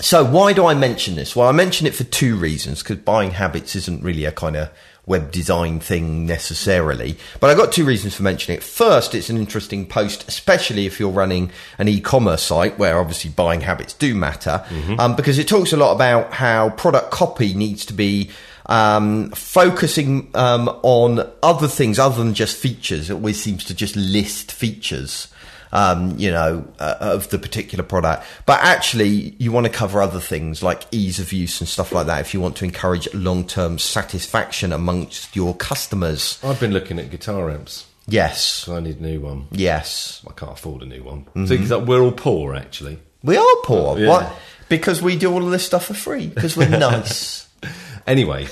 so 0.00 0.24
why 0.24 0.52
do 0.52 0.66
I 0.66 0.74
mention 0.74 1.16
this? 1.16 1.34
Well, 1.34 1.48
I 1.48 1.52
mention 1.52 1.86
it 1.86 1.94
for 1.94 2.04
two 2.04 2.36
reasons 2.36 2.82
because 2.82 2.98
buying 2.98 3.32
habits 3.32 3.74
isn't 3.74 4.02
really 4.02 4.24
a 4.24 4.32
kind 4.32 4.56
of 4.56 4.70
web 5.06 5.32
design 5.32 5.80
thing 5.80 6.26
necessarily. 6.26 7.16
But 7.40 7.50
I've 7.50 7.56
got 7.56 7.72
two 7.72 7.84
reasons 7.84 8.14
for 8.14 8.22
mentioning 8.22 8.58
it. 8.58 8.62
First, 8.62 9.14
it's 9.14 9.30
an 9.30 9.38
interesting 9.38 9.86
post, 9.86 10.28
especially 10.28 10.86
if 10.86 11.00
you're 11.00 11.10
running 11.10 11.50
an 11.78 11.88
e-commerce 11.88 12.42
site 12.42 12.78
where 12.78 12.98
obviously 12.98 13.30
buying 13.30 13.62
habits 13.62 13.94
do 13.94 14.14
matter, 14.14 14.64
um, 14.98 15.16
because 15.16 15.38
it 15.38 15.48
talks 15.48 15.72
a 15.72 15.76
lot 15.76 15.92
about 15.92 16.34
how 16.34 16.70
product 16.70 17.10
copy 17.10 17.54
needs 17.54 17.86
to 17.86 17.94
be 17.94 18.30
um, 18.68 19.30
focusing 19.30 20.30
um, 20.34 20.68
on 20.82 21.28
other 21.42 21.68
things 21.68 21.98
other 21.98 22.22
than 22.22 22.34
just 22.34 22.56
features. 22.56 23.10
It 23.10 23.14
always 23.14 23.42
seems 23.42 23.64
to 23.64 23.74
just 23.74 23.96
list 23.96 24.52
features 24.52 25.28
um, 25.72 26.16
you 26.18 26.30
know, 26.30 26.66
uh, 26.78 26.96
of 27.00 27.28
the 27.30 27.38
particular 27.38 27.84
product. 27.84 28.24
But 28.46 28.60
actually, 28.60 29.34
you 29.38 29.52
want 29.52 29.66
to 29.66 29.72
cover 29.72 30.00
other 30.00 30.20
things 30.20 30.62
like 30.62 30.84
ease 30.90 31.18
of 31.18 31.32
use 31.32 31.60
and 31.60 31.68
stuff 31.68 31.92
like 31.92 32.06
that 32.06 32.20
if 32.20 32.32
you 32.32 32.40
want 32.40 32.56
to 32.56 32.64
encourage 32.64 33.12
long 33.14 33.46
term 33.46 33.78
satisfaction 33.78 34.72
amongst 34.72 35.36
your 35.36 35.54
customers. 35.54 36.38
I've 36.42 36.60
been 36.60 36.72
looking 36.72 36.98
at 36.98 37.10
guitar 37.10 37.50
amps. 37.50 37.86
Yes. 38.06 38.66
I 38.68 38.80
need 38.80 39.00
a 39.00 39.02
new 39.02 39.20
one. 39.20 39.48
Yes. 39.50 40.24
I 40.26 40.32
can't 40.32 40.52
afford 40.52 40.82
a 40.82 40.86
new 40.86 41.02
one. 41.04 41.26
So 41.46 41.54
'cause 41.56 41.70
we're 41.86 42.00
all 42.00 42.12
poor, 42.12 42.54
actually. 42.54 42.98
We 43.22 43.36
are 43.36 43.56
poor. 43.64 43.98
Yeah. 43.98 44.08
What? 44.08 44.32
Because 44.70 45.02
we 45.02 45.16
do 45.16 45.30
all 45.32 45.44
of 45.44 45.50
this 45.50 45.66
stuff 45.66 45.84
for 45.86 45.94
free. 45.94 46.28
Because 46.28 46.56
we're 46.56 46.68
nice. 46.78 47.46
Anyway, 48.08 48.48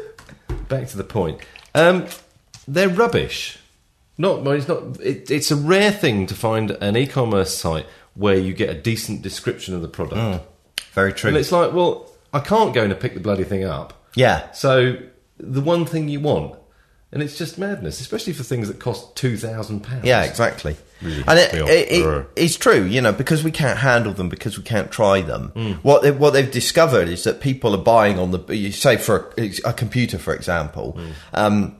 back 0.68 0.88
to 0.88 0.96
the 0.96 1.04
point. 1.04 1.40
Um, 1.74 2.06
they're 2.66 2.88
rubbish. 2.88 3.58
Not, 4.16 4.42
well, 4.42 4.54
it's 4.54 4.68
not. 4.68 5.00
It, 5.00 5.30
it's 5.30 5.50
a 5.50 5.56
rare 5.56 5.90
thing 5.92 6.26
to 6.28 6.34
find 6.34 6.70
an 6.70 6.96
e-commerce 6.96 7.54
site 7.56 7.86
where 8.14 8.36
you 8.36 8.54
get 8.54 8.70
a 8.70 8.74
decent 8.74 9.22
description 9.22 9.74
of 9.74 9.82
the 9.82 9.88
product, 9.88 10.46
Very 10.92 11.12
true. 11.12 11.28
and 11.28 11.36
it's 11.36 11.50
like, 11.50 11.72
well, 11.72 12.10
I 12.32 12.40
can't 12.40 12.72
go 12.74 12.84
in 12.84 12.90
and 12.90 13.00
pick 13.00 13.14
the 13.14 13.20
bloody 13.20 13.44
thing 13.44 13.64
up. 13.64 14.04
yeah. 14.14 14.50
So 14.52 14.96
the 15.38 15.60
one 15.62 15.84
thing 15.86 16.08
you 16.08 16.20
want, 16.20 16.56
and 17.10 17.22
it's 17.22 17.36
just 17.36 17.58
madness, 17.58 18.00
especially 18.00 18.34
for 18.34 18.42
things 18.44 18.68
that 18.68 18.78
cost 18.78 19.16
two 19.16 19.36
thousand 19.36 19.80
pounds. 19.80 20.04
Yeah, 20.04 20.22
exactly. 20.24 20.76
Really 21.02 21.24
and 21.26 21.38
it, 21.38 21.54
it, 21.54 21.92
it- 21.92 22.28
it's 22.36 22.56
true, 22.56 22.84
you 22.84 23.00
know, 23.00 23.12
because 23.12 23.42
we 23.44 23.50
can't 23.50 23.78
handle 23.78 24.12
them, 24.12 24.28
because 24.28 24.56
we 24.56 24.64
can't 24.64 24.90
try 24.90 25.20
them. 25.20 25.48
Hmm. 25.54 25.72
What 25.82 26.02
they, 26.02 26.10
what 26.12 26.30
they've 26.32 26.50
discovered 26.50 27.08
is 27.08 27.24
that 27.24 27.40
people 27.40 27.74
are 27.74 27.82
buying 27.82 28.18
on 28.18 28.30
the, 28.30 28.70
say 28.72 28.96
for 28.96 29.32
a, 29.38 29.52
a 29.64 29.72
computer, 29.72 30.18
for 30.18 30.34
example, 30.34 30.92
Hmm. 30.92 31.10
um, 31.34 31.76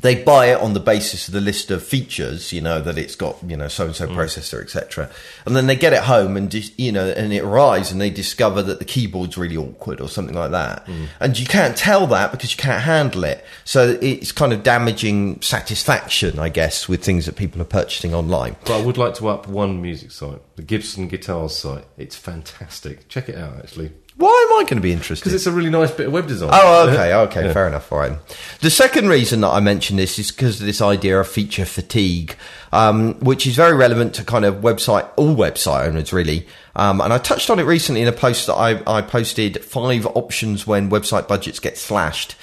they 0.00 0.22
buy 0.22 0.46
it 0.46 0.60
on 0.60 0.74
the 0.74 0.80
basis 0.80 1.28
of 1.28 1.34
the 1.34 1.40
list 1.40 1.70
of 1.70 1.82
features, 1.82 2.52
you 2.52 2.60
know, 2.60 2.80
that 2.80 2.98
it's 2.98 3.14
got, 3.14 3.36
you 3.46 3.56
know, 3.56 3.68
so 3.68 3.86
and 3.86 3.94
so 3.94 4.06
processor, 4.08 4.62
etc. 4.62 5.10
And 5.46 5.54
then 5.54 5.66
they 5.66 5.76
get 5.76 5.92
it 5.92 6.02
home 6.02 6.36
and 6.36 6.50
just, 6.50 6.78
you 6.78 6.92
know, 6.92 7.08
and 7.10 7.32
it 7.32 7.42
arrives 7.42 7.92
and 7.92 8.00
they 8.00 8.10
discover 8.10 8.62
that 8.62 8.78
the 8.78 8.84
keyboard's 8.84 9.38
really 9.38 9.56
awkward 9.56 10.00
or 10.00 10.08
something 10.08 10.34
like 10.34 10.50
that. 10.50 10.84
Hmm. 10.86 11.04
And 11.20 11.38
you 11.38 11.46
can't 11.46 11.76
tell 11.76 12.06
that 12.08 12.32
because 12.32 12.50
you 12.52 12.58
can't 12.58 12.82
handle 12.82 13.24
it. 13.24 13.44
So 13.64 13.98
it's 14.00 14.32
kind 14.32 14.52
of 14.52 14.62
damaging 14.62 15.40
satisfaction, 15.42 16.38
I 16.38 16.48
guess, 16.48 16.88
with 16.88 17.04
things 17.04 17.26
that 17.26 17.36
people 17.36 17.62
are 17.62 17.66
purchasing 17.66 18.14
online. 18.14 18.56
But 18.64 18.80
I 18.80 18.84
would 18.84 18.98
like 18.98 19.14
to 19.14 19.28
up 19.28 19.46
one 19.46 19.80
music 19.80 20.10
site, 20.10 20.40
the 20.56 20.62
Gibson 20.62 21.08
Guitars 21.08 21.56
site. 21.56 21.84
It's 21.96 22.16
fantastic. 22.16 23.08
Check 23.08 23.28
it 23.28 23.36
out, 23.36 23.58
actually, 23.58 23.92
Why 24.16 24.46
am 24.48 24.58
I 24.58 24.62
going 24.62 24.76
to 24.76 24.80
be 24.80 24.92
interested? 24.92 25.24
because 25.24 25.34
it's 25.34 25.46
a 25.46 25.52
really 25.52 25.70
nice 25.70 25.90
bit 25.90 26.06
of 26.06 26.12
web 26.12 26.28
design. 26.28 26.50
Oh, 26.52 26.88
okay, 26.88 27.12
okay, 27.12 27.52
fair 27.52 27.66
enough. 27.66 27.90
All 27.90 27.98
right. 27.98 28.12
The 28.60 28.70
second 28.70 29.08
reason 29.08 29.40
that 29.40 29.48
I 29.48 29.58
mention 29.58 29.96
this 29.96 30.20
is 30.20 30.30
because 30.30 30.60
of 30.60 30.66
this 30.66 30.80
idea 30.80 31.18
of 31.18 31.26
feature 31.26 31.64
fatigue, 31.64 32.36
um, 32.72 33.14
which 33.14 33.44
is 33.44 33.56
very 33.56 33.74
relevant 33.74 34.14
to 34.14 34.24
kind 34.24 34.44
of 34.44 34.56
website, 34.56 35.08
all 35.16 35.34
website 35.34 35.88
owners 35.88 36.12
really. 36.12 36.46
Um, 36.76 37.00
and 37.00 37.12
I 37.12 37.18
touched 37.18 37.50
on 37.50 37.58
it 37.58 37.64
recently 37.64 38.02
in 38.02 38.08
a 38.08 38.12
post 38.12 38.46
that 38.46 38.54
I, 38.54 38.80
I 38.86 39.02
posted 39.02 39.64
five 39.64 40.06
options 40.06 40.64
when 40.64 40.90
website 40.90 41.26
budgets 41.26 41.58
get 41.58 41.76
slashed. 41.76 42.36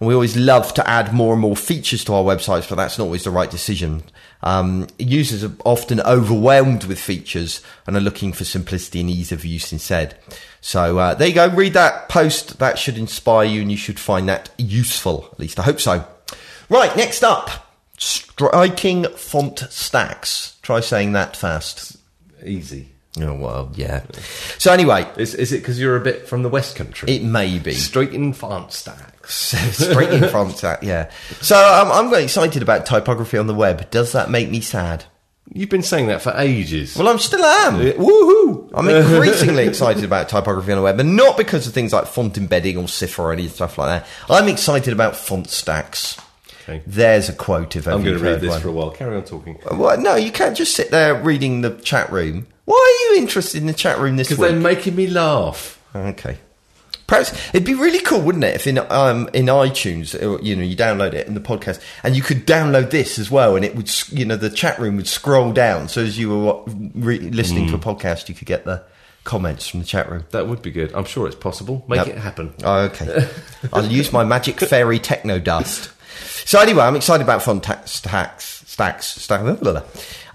And 0.00 0.08
we 0.08 0.14
always 0.14 0.36
love 0.36 0.72
to 0.74 0.88
add 0.88 1.12
more 1.12 1.32
and 1.32 1.42
more 1.42 1.56
features 1.56 2.04
to 2.04 2.14
our 2.14 2.22
websites, 2.22 2.68
but 2.68 2.76
that's 2.76 2.98
not 2.98 3.04
always 3.04 3.24
the 3.24 3.30
right 3.30 3.50
decision. 3.50 4.02
Um, 4.42 4.86
users 4.98 5.42
are 5.42 5.52
often 5.64 6.00
overwhelmed 6.00 6.84
with 6.84 7.00
features 7.00 7.60
and 7.86 7.96
are 7.96 8.00
looking 8.00 8.32
for 8.32 8.44
simplicity 8.44 9.00
and 9.00 9.10
ease 9.10 9.32
of 9.32 9.44
use 9.44 9.72
instead. 9.72 10.16
So 10.68 10.98
uh, 10.98 11.14
there 11.14 11.28
you 11.28 11.34
go. 11.34 11.48
Read 11.48 11.72
that 11.72 12.10
post. 12.10 12.58
That 12.58 12.78
should 12.78 12.98
inspire 12.98 13.46
you, 13.46 13.62
and 13.62 13.70
you 13.70 13.78
should 13.78 13.98
find 13.98 14.28
that 14.28 14.50
useful. 14.58 15.26
At 15.32 15.40
least 15.40 15.58
I 15.58 15.62
hope 15.62 15.80
so. 15.80 16.04
Right, 16.68 16.94
next 16.94 17.22
up, 17.22 17.72
striking 17.96 19.04
font 19.04 19.60
stacks. 19.70 20.58
Try 20.60 20.80
saying 20.80 21.12
that 21.12 21.38
fast. 21.38 21.96
Easy. 22.44 22.90
Oh 23.18 23.32
well, 23.32 23.72
yeah. 23.76 24.04
So 24.58 24.70
anyway, 24.70 25.10
Is, 25.16 25.34
is 25.34 25.54
it 25.54 25.60
because 25.60 25.80
you're 25.80 25.96
a 25.96 26.00
bit 26.00 26.28
from 26.28 26.42
the 26.42 26.50
West 26.50 26.76
Country? 26.76 27.10
it 27.12 27.22
may 27.22 27.58
be. 27.58 27.72
Straight 27.72 28.12
in 28.12 28.34
font 28.34 28.70
stacks. 28.70 29.34
Straight 29.72 30.10
in 30.10 30.28
front 30.28 30.62
of 30.62 30.82
yeah. 30.82 31.10
So 31.40 31.56
um, 31.56 31.90
I'm 31.90 32.10
very 32.10 32.24
excited 32.24 32.60
about 32.60 32.84
typography 32.84 33.38
on 33.38 33.46
the 33.46 33.54
web. 33.54 33.90
Does 33.90 34.12
that 34.12 34.28
make 34.28 34.50
me 34.50 34.60
sad? 34.60 35.06
You've 35.52 35.70
been 35.70 35.82
saying 35.82 36.08
that 36.08 36.20
for 36.22 36.32
ages. 36.36 36.96
Well, 36.96 37.08
I'm 37.08 37.18
still 37.18 37.42
am. 37.44 37.74
Woohoo! 37.94 38.70
I'm 38.74 38.88
increasingly 38.88 39.66
excited 39.66 40.04
about 40.04 40.28
typography 40.28 40.72
on 40.72 40.78
the 40.78 40.82
web, 40.82 41.00
and 41.00 41.16
not 41.16 41.36
because 41.36 41.66
of 41.66 41.72
things 41.72 41.92
like 41.92 42.06
font 42.06 42.36
embedding 42.36 42.76
or 42.76 42.84
sIFR 42.84 43.18
or 43.18 43.32
any 43.32 43.48
stuff 43.48 43.78
like 43.78 44.02
that. 44.02 44.08
I'm 44.28 44.48
excited 44.48 44.92
about 44.92 45.16
font 45.16 45.48
stacks. 45.48 46.18
Okay. 46.68 46.82
There's 46.86 47.30
a 47.30 47.32
quote 47.32 47.76
if 47.76 47.86
I'm 47.88 48.02
going 48.04 48.18
to 48.18 48.22
read 48.22 48.40
this 48.40 48.50
one. 48.50 48.60
for 48.60 48.68
a 48.68 48.72
while. 48.72 48.90
Carry 48.90 49.16
on 49.16 49.24
talking. 49.24 49.58
Uh, 49.64 49.74
well, 49.76 49.98
no, 49.98 50.16
you 50.16 50.30
can't 50.30 50.54
just 50.56 50.74
sit 50.74 50.90
there 50.90 51.14
reading 51.14 51.62
the 51.62 51.70
chat 51.70 52.12
room. 52.12 52.46
Why 52.66 52.74
are 53.10 53.14
you 53.14 53.22
interested 53.22 53.62
in 53.62 53.66
the 53.66 53.72
chat 53.72 53.98
room 53.98 54.16
this 54.16 54.28
week? 54.28 54.38
Because 54.38 54.52
they're 54.52 54.60
making 54.60 54.94
me 54.94 55.06
laugh. 55.06 55.82
Okay. 55.94 56.36
Perhaps 57.08 57.32
it'd 57.48 57.64
be 57.64 57.74
really 57.74 57.98
cool, 58.00 58.20
wouldn't 58.20 58.44
it, 58.44 58.54
if 58.54 58.66
in 58.68 58.78
um, 58.78 59.28
in 59.34 59.46
iTunes, 59.46 60.14
uh, 60.14 60.38
you 60.40 60.54
know, 60.54 60.62
you 60.62 60.76
download 60.76 61.14
it 61.14 61.26
in 61.26 61.34
the 61.34 61.40
podcast, 61.40 61.80
and 62.04 62.14
you 62.14 62.22
could 62.22 62.46
download 62.46 62.90
this 62.90 63.18
as 63.18 63.30
well, 63.30 63.56
and 63.56 63.64
it 63.64 63.74
would, 63.74 63.90
you 64.12 64.24
know, 64.24 64.36
the 64.36 64.50
chat 64.50 64.78
room 64.78 64.96
would 64.96 65.08
scroll 65.08 65.50
down, 65.52 65.88
so 65.88 66.02
as 66.02 66.16
you 66.18 66.28
were 66.38 66.62
re- 66.94 67.18
listening 67.18 67.66
to 67.68 67.74
a 67.74 67.78
Hmm. 67.78 67.88
podcast, 67.88 68.28
you 68.28 68.34
could 68.36 68.46
get 68.46 68.64
the 68.64 68.82
comments 69.24 69.66
from 69.66 69.80
the 69.80 69.86
chat 69.86 70.10
room. 70.10 70.24
That 70.30 70.46
would 70.48 70.62
be 70.62 70.70
good. 70.70 70.92
I'm 70.94 71.04
sure 71.04 71.26
it's 71.26 71.34
possible. 71.36 71.84
Make 71.88 71.98
Yep. 71.98 72.08
it 72.08 72.18
happen. 72.18 72.54
Oh, 72.62 72.78
okay. 72.84 73.26
I'll 73.72 73.84
use 73.86 74.12
my 74.12 74.22
magic 74.24 74.60
fairy 74.60 74.98
techno 74.98 75.38
dust. 75.38 75.90
So 76.46 76.60
anyway, 76.60 76.84
I'm 76.84 76.96
excited 76.96 77.24
about 77.24 77.42
font 77.42 77.62
ta- 77.62 77.80
stacks. 77.84 78.64
Stacks. 78.66 79.06
Stack, 79.06 79.42
blah, 79.42 79.54
blah, 79.54 79.72
blah. 79.72 79.82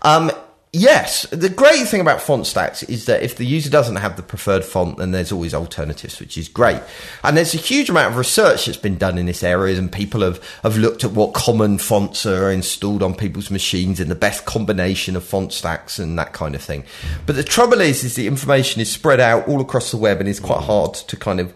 Um, 0.02 0.32
yes, 0.74 1.28
the 1.30 1.50
great 1.50 1.88
thing 1.88 2.02
about 2.02 2.20
font 2.20 2.48
stacks 2.48 2.84
is 2.84 3.06
that 3.06 3.22
if 3.22 3.38
the 3.38 3.46
user 3.46 3.70
doesn't 3.70 3.98
have 3.98 4.18
the 4.18 4.24
preferred 4.24 4.66
font, 4.66 4.98
then 4.98 5.12
there's 5.12 5.32
always 5.32 5.54
alternatives, 5.54 6.20
which 6.20 6.38
is 6.38 6.50
great. 6.50 6.82
And 7.24 7.38
there's 7.38 7.54
a 7.54 7.60
huge 7.60 7.90
amount 7.90 8.12
of 8.12 8.18
research 8.18 8.66
that's 8.66 8.78
been 8.78 8.98
done 8.98 9.18
in 9.18 9.28
this 9.28 9.44
area, 9.44 9.78
and 9.78 9.92
people 9.92 10.22
have, 10.22 10.44
have 10.64 10.78
looked 10.78 11.04
at 11.04 11.12
what 11.12 11.34
common 11.34 11.78
fonts 11.78 12.26
are 12.26 12.52
installed 12.52 13.04
on 13.04 13.16
people's 13.16 13.52
machines 13.52 14.00
and 14.00 14.10
the 14.12 14.16
best 14.16 14.46
combination 14.46 15.16
of 15.16 15.24
font 15.24 15.54
stacks 15.54 16.00
and 16.00 16.18
that 16.18 16.34
kind 16.34 16.56
of 16.56 16.62
thing. 16.62 16.84
But 17.26 17.36
the 17.36 17.44
trouble 17.44 17.80
is, 17.80 18.04
is 18.04 18.16
the 18.16 18.28
information 18.28 18.82
is 18.82 18.92
spread 18.92 19.20
out 19.20 19.48
all 19.48 19.62
across 19.62 19.92
the 19.92 19.98
web, 19.98 20.20
and 20.20 20.28
it's 20.28 20.40
quite 20.40 20.62
hard 20.62 20.96
to 20.96 21.16
kind 21.16 21.40
of 21.40 21.54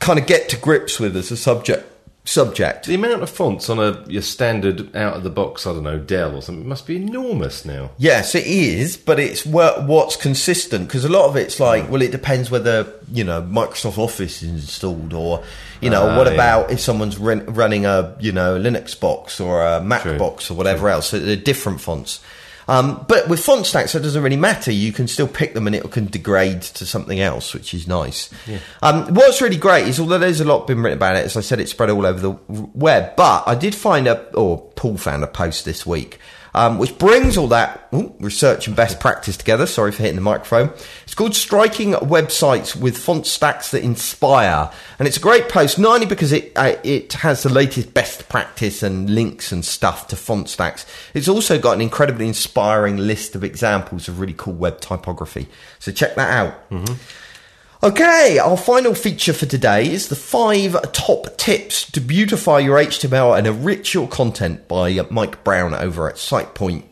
kind 0.00 0.18
of 0.18 0.26
get 0.26 0.48
to 0.48 0.56
grips 0.56 0.98
with 0.98 1.16
as 1.16 1.30
a 1.30 1.36
subject. 1.36 1.84
Subject. 2.28 2.84
The 2.84 2.94
amount 2.94 3.22
of 3.22 3.30
fonts 3.30 3.70
on 3.70 3.78
a 3.78 4.04
your 4.06 4.20
standard 4.20 4.94
out 4.94 5.14
of 5.16 5.22
the 5.22 5.30
box, 5.30 5.66
I 5.66 5.72
don't 5.72 5.84
know, 5.84 5.98
Dell 5.98 6.36
or 6.36 6.42
something, 6.42 6.68
must 6.68 6.86
be 6.86 6.96
enormous 6.96 7.64
now. 7.64 7.90
Yes, 7.96 8.34
it 8.34 8.46
is, 8.46 8.98
but 8.98 9.18
it's 9.18 9.46
what's 9.46 10.14
consistent 10.16 10.88
because 10.88 11.06
a 11.06 11.08
lot 11.08 11.26
of 11.30 11.36
it's 11.36 11.58
like, 11.58 11.88
well, 11.90 12.02
it 12.02 12.10
depends 12.12 12.50
whether 12.50 12.92
you 13.10 13.24
know 13.24 13.40
Microsoft 13.40 13.96
Office 13.96 14.42
is 14.42 14.50
installed, 14.50 15.14
or 15.14 15.42
you 15.80 15.88
know, 15.88 16.06
Ah, 16.06 16.18
what 16.18 16.26
yeah. 16.26 16.34
about 16.34 16.70
if 16.70 16.80
someone's 16.80 17.16
running 17.16 17.86
a 17.86 18.14
you 18.20 18.32
know 18.32 18.58
Linux 18.60 18.98
box 19.00 19.40
or 19.40 19.64
a 19.66 19.80
Mac 19.80 20.02
True. 20.02 20.18
box 20.18 20.50
or 20.50 20.54
whatever 20.54 20.90
else. 20.90 21.08
So 21.08 21.18
they're 21.18 21.34
different 21.34 21.80
fonts. 21.80 22.20
Um, 22.68 23.04
but 23.08 23.28
with 23.28 23.42
font 23.42 23.66
stacks, 23.66 23.94
it 23.94 24.00
doesn't 24.00 24.22
really 24.22 24.36
matter. 24.36 24.70
You 24.70 24.92
can 24.92 25.08
still 25.08 25.26
pick 25.26 25.54
them, 25.54 25.66
and 25.66 25.74
it 25.74 25.90
can 25.90 26.06
degrade 26.06 26.62
to 26.62 26.84
something 26.84 27.18
else, 27.18 27.54
which 27.54 27.72
is 27.72 27.88
nice. 27.88 28.30
Um, 28.82 29.14
what's 29.14 29.40
really 29.40 29.56
great 29.56 29.88
is, 29.88 29.98
although 29.98 30.18
there's 30.18 30.40
a 30.40 30.44
lot 30.44 30.66
been 30.66 30.82
written 30.82 30.98
about 30.98 31.16
it, 31.16 31.24
as 31.24 31.36
I 31.36 31.40
said, 31.40 31.60
it's 31.60 31.70
spread 31.70 31.90
all 31.90 32.04
over 32.04 32.20
the 32.20 32.38
web. 32.48 33.16
But 33.16 33.44
I 33.46 33.54
did 33.54 33.74
find 33.74 34.06
a, 34.06 34.22
or 34.34 34.60
Paul 34.76 34.98
found 34.98 35.24
a 35.24 35.26
post 35.26 35.64
this 35.64 35.86
week 35.86 36.18
um, 36.58 36.76
which 36.76 36.98
brings 36.98 37.36
all 37.36 37.46
that 37.46 37.88
ooh, 37.94 38.12
research 38.18 38.66
and 38.66 38.74
best 38.74 38.98
practice 38.98 39.36
together. 39.36 39.64
Sorry 39.64 39.92
for 39.92 40.02
hitting 40.02 40.16
the 40.16 40.22
microphone. 40.22 40.72
It's 41.04 41.14
called 41.14 41.36
Striking 41.36 41.92
Websites 41.92 42.74
with 42.74 42.98
Font 42.98 43.26
Stacks 43.26 43.70
That 43.70 43.84
Inspire. 43.84 44.68
And 44.98 45.06
it's 45.06 45.16
a 45.16 45.20
great 45.20 45.48
post, 45.48 45.78
not 45.78 45.94
only 45.94 46.06
because 46.06 46.32
it, 46.32 46.50
uh, 46.56 46.74
it 46.82 47.12
has 47.12 47.44
the 47.44 47.48
latest 47.48 47.94
best 47.94 48.28
practice 48.28 48.82
and 48.82 49.08
links 49.08 49.52
and 49.52 49.64
stuff 49.64 50.08
to 50.08 50.16
font 50.16 50.48
stacks, 50.48 50.84
it's 51.14 51.28
also 51.28 51.60
got 51.60 51.74
an 51.74 51.80
incredibly 51.80 52.26
inspiring 52.26 52.96
list 52.96 53.36
of 53.36 53.44
examples 53.44 54.08
of 54.08 54.18
really 54.18 54.34
cool 54.36 54.54
web 54.54 54.80
typography. 54.80 55.46
So 55.78 55.92
check 55.92 56.16
that 56.16 56.30
out. 56.30 56.54
Okay, 57.80 58.40
our 58.42 58.56
final 58.56 58.92
feature 58.92 59.32
for 59.32 59.46
today 59.46 59.88
is 59.88 60.08
the 60.08 60.16
five 60.16 60.74
top 60.90 61.36
tips 61.36 61.88
to 61.92 62.00
beautify 62.00 62.58
your 62.58 62.76
HTML 62.76 63.38
and 63.38 63.46
enrich 63.46 63.94
your 63.94 64.08
content 64.08 64.66
by 64.66 64.98
uh, 64.98 65.04
Mike 65.10 65.44
Brown 65.44 65.74
over 65.74 66.08
at 66.08 66.16
SitePoint. 66.16 66.82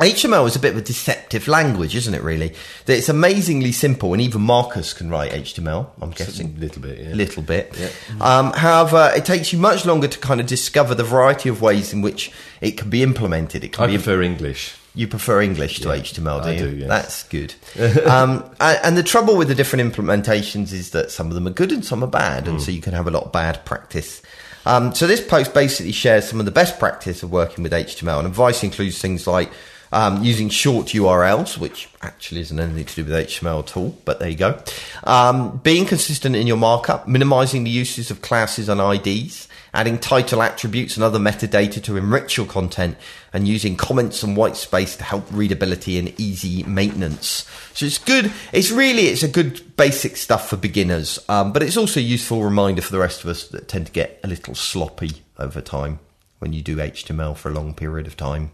HTML 0.00 0.48
is 0.48 0.56
a 0.56 0.58
bit 0.58 0.72
of 0.72 0.78
a 0.78 0.82
deceptive 0.82 1.46
language, 1.46 1.94
isn't 1.94 2.14
it, 2.14 2.22
really? 2.22 2.52
That 2.86 2.98
it's 2.98 3.08
amazingly 3.08 3.70
simple, 3.70 4.12
and 4.12 4.20
even 4.20 4.42
Marcus 4.42 4.92
can 4.92 5.08
write 5.08 5.30
HTML, 5.30 5.90
I'm 6.00 6.10
guessing. 6.10 6.56
A 6.56 6.60
little 6.60 6.82
bit, 6.82 6.98
yeah. 6.98 7.12
A 7.12 7.14
little 7.14 7.44
bit. 7.44 7.72
Um, 8.20 8.52
however, 8.54 9.12
it 9.14 9.24
takes 9.24 9.52
you 9.52 9.60
much 9.60 9.86
longer 9.86 10.08
to 10.08 10.18
kind 10.18 10.40
of 10.40 10.48
discover 10.48 10.96
the 10.96 11.04
variety 11.04 11.48
of 11.48 11.62
ways 11.62 11.92
in 11.92 12.02
which 12.02 12.32
it 12.60 12.72
can 12.72 12.90
be 12.90 13.04
implemented. 13.04 13.62
It 13.62 13.72
can 13.72 13.84
I 13.84 13.86
be 13.86 13.94
prefer 13.98 14.20
English. 14.20 14.74
You 14.94 15.08
prefer 15.08 15.40
English 15.40 15.80
to 15.80 15.88
HTML, 15.88 16.42
do 16.42 16.48
I 16.48 16.52
you? 16.52 16.70
do, 16.70 16.76
yes. 16.76 16.88
That's 16.88 17.22
good. 17.24 17.54
um, 18.06 18.44
and, 18.60 18.78
and 18.84 18.96
the 18.96 19.02
trouble 19.02 19.36
with 19.36 19.48
the 19.48 19.54
different 19.54 19.92
implementations 19.92 20.72
is 20.72 20.90
that 20.90 21.10
some 21.10 21.28
of 21.28 21.34
them 21.34 21.46
are 21.46 21.52
good 21.52 21.72
and 21.72 21.84
some 21.84 22.04
are 22.04 22.08
bad, 22.08 22.46
and 22.46 22.60
so 22.60 22.70
you 22.70 22.80
can 22.80 22.92
have 22.92 23.06
a 23.06 23.10
lot 23.10 23.24
of 23.24 23.32
bad 23.32 23.64
practice. 23.64 24.22
Um, 24.64 24.94
so 24.94 25.06
this 25.06 25.20
post 25.20 25.54
basically 25.54 25.92
shares 25.92 26.28
some 26.28 26.38
of 26.38 26.46
the 26.46 26.52
best 26.52 26.78
practice 26.78 27.22
of 27.22 27.32
working 27.32 27.62
with 27.62 27.72
HTML, 27.72 28.18
and 28.18 28.26
advice 28.26 28.62
includes 28.62 29.00
things 29.00 29.26
like 29.26 29.50
um, 29.92 30.24
using 30.24 30.48
short 30.48 30.88
URLs, 30.88 31.58
which 31.58 31.88
actually 32.00 32.40
isn't 32.40 32.58
anything 32.58 32.86
to 32.86 32.94
do 32.96 33.04
with 33.04 33.28
HTML 33.28 33.60
at 33.60 33.76
all, 33.76 33.96
but 34.04 34.18
there 34.18 34.30
you 34.30 34.36
go. 34.36 34.58
Um, 35.04 35.58
being 35.58 35.84
consistent 35.84 36.34
in 36.34 36.46
your 36.46 36.56
markup, 36.56 37.06
minimizing 37.06 37.64
the 37.64 37.70
uses 37.70 38.10
of 38.10 38.22
classes 38.22 38.68
and 38.68 38.80
IDs, 38.80 39.48
adding 39.74 39.98
title 39.98 40.42
attributes 40.42 40.96
and 40.96 41.04
other 41.04 41.18
metadata 41.18 41.82
to 41.82 41.96
enrich 41.96 42.36
your 42.36 42.46
content, 42.46 42.96
and 43.34 43.46
using 43.46 43.76
comments 43.76 44.22
and 44.22 44.36
white 44.36 44.56
space 44.56 44.96
to 44.96 45.04
help 45.04 45.24
readability 45.30 45.98
and 45.98 46.18
easy 46.18 46.62
maintenance. 46.64 47.46
So 47.74 47.86
it's 47.86 47.98
good. 47.98 48.32
It's 48.52 48.70
really 48.70 49.04
it's 49.04 49.22
a 49.22 49.28
good 49.28 49.76
basic 49.76 50.16
stuff 50.16 50.48
for 50.48 50.56
beginners, 50.56 51.18
um, 51.28 51.52
but 51.52 51.62
it's 51.62 51.76
also 51.76 52.00
a 52.00 52.02
useful 52.02 52.42
reminder 52.42 52.82
for 52.82 52.92
the 52.92 52.98
rest 52.98 53.24
of 53.24 53.30
us 53.30 53.46
that 53.48 53.68
tend 53.68 53.86
to 53.86 53.92
get 53.92 54.20
a 54.24 54.28
little 54.28 54.54
sloppy 54.54 55.22
over 55.38 55.60
time 55.60 55.98
when 56.38 56.52
you 56.52 56.60
do 56.62 56.76
HTML 56.76 57.36
for 57.36 57.50
a 57.50 57.52
long 57.52 57.72
period 57.72 58.06
of 58.06 58.16
time. 58.16 58.50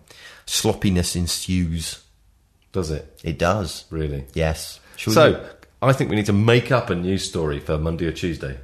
Sloppiness 0.49 1.15
ensues. 1.15 2.03
Does 2.73 2.91
it? 2.91 3.21
It 3.23 3.39
does. 3.39 3.85
Really? 3.91 4.25
Yes. 4.33 4.81
Shall 4.97 5.11
we- 5.11 5.15
So, 5.15 5.47
I 5.83 5.93
think 5.93 6.09
we 6.11 6.17
need 6.17 6.27
to 6.27 6.33
make 6.33 6.73
up 6.73 6.89
a 6.91 6.95
news 6.95 7.29
story 7.29 7.61
for 7.61 7.77
Monday 7.77 8.07
or 8.07 8.13
Tuesday. 8.13 8.57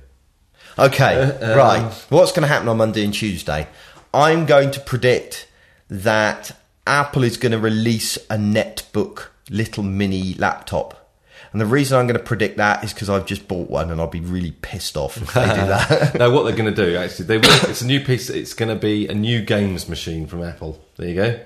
Okay, 0.79 1.15
Uh, 1.23 1.55
right. 1.57 1.93
What's 2.09 2.33
going 2.33 2.43
to 2.43 2.49
happen 2.49 2.69
on 2.69 2.79
Monday 2.79 3.05
and 3.05 3.13
Tuesday? 3.15 3.69
I'm 4.15 4.47
going 4.47 4.71
to 4.73 4.81
predict 4.81 5.47
that 5.91 6.53
Apple 6.87 7.23
is 7.23 7.37
going 7.37 7.53
to 7.53 7.59
release 7.59 8.17
a 8.31 8.37
netbook 8.37 9.27
little 9.51 9.85
mini 9.85 10.35
laptop. 10.35 11.13
And 11.53 11.61
the 11.61 11.67
reason 11.67 11.99
I'm 11.99 12.07
going 12.09 12.19
to 12.19 12.25
predict 12.25 12.57
that 12.57 12.83
is 12.83 12.93
because 12.95 13.09
I've 13.11 13.27
just 13.27 13.47
bought 13.47 13.71
one 13.71 13.91
and 13.91 14.01
I'll 14.01 14.09
be 14.09 14.21
really 14.21 14.51
pissed 14.51 14.97
off 14.97 15.17
if 15.19 15.33
they 15.35 15.43
do 15.45 15.49
that. 15.55 16.15
no, 16.19 16.31
what 16.31 16.45
they're 16.45 16.57
going 16.57 16.75
to 16.75 16.85
do, 16.87 16.97
actually, 16.97 17.27
they 17.27 17.39
will, 17.39 17.71
it's 17.71 17.83
a 17.83 17.87
new 17.87 18.01
piece. 18.01 18.31
It's 18.31 18.55
going 18.55 18.71
to 18.71 18.75
be 18.75 19.07
a 19.07 19.15
new 19.15 19.43
games 19.43 19.89
machine 19.89 20.27
from 20.27 20.43
Apple. 20.43 20.83
There 20.97 21.09
you 21.09 21.15
go. 21.15 21.41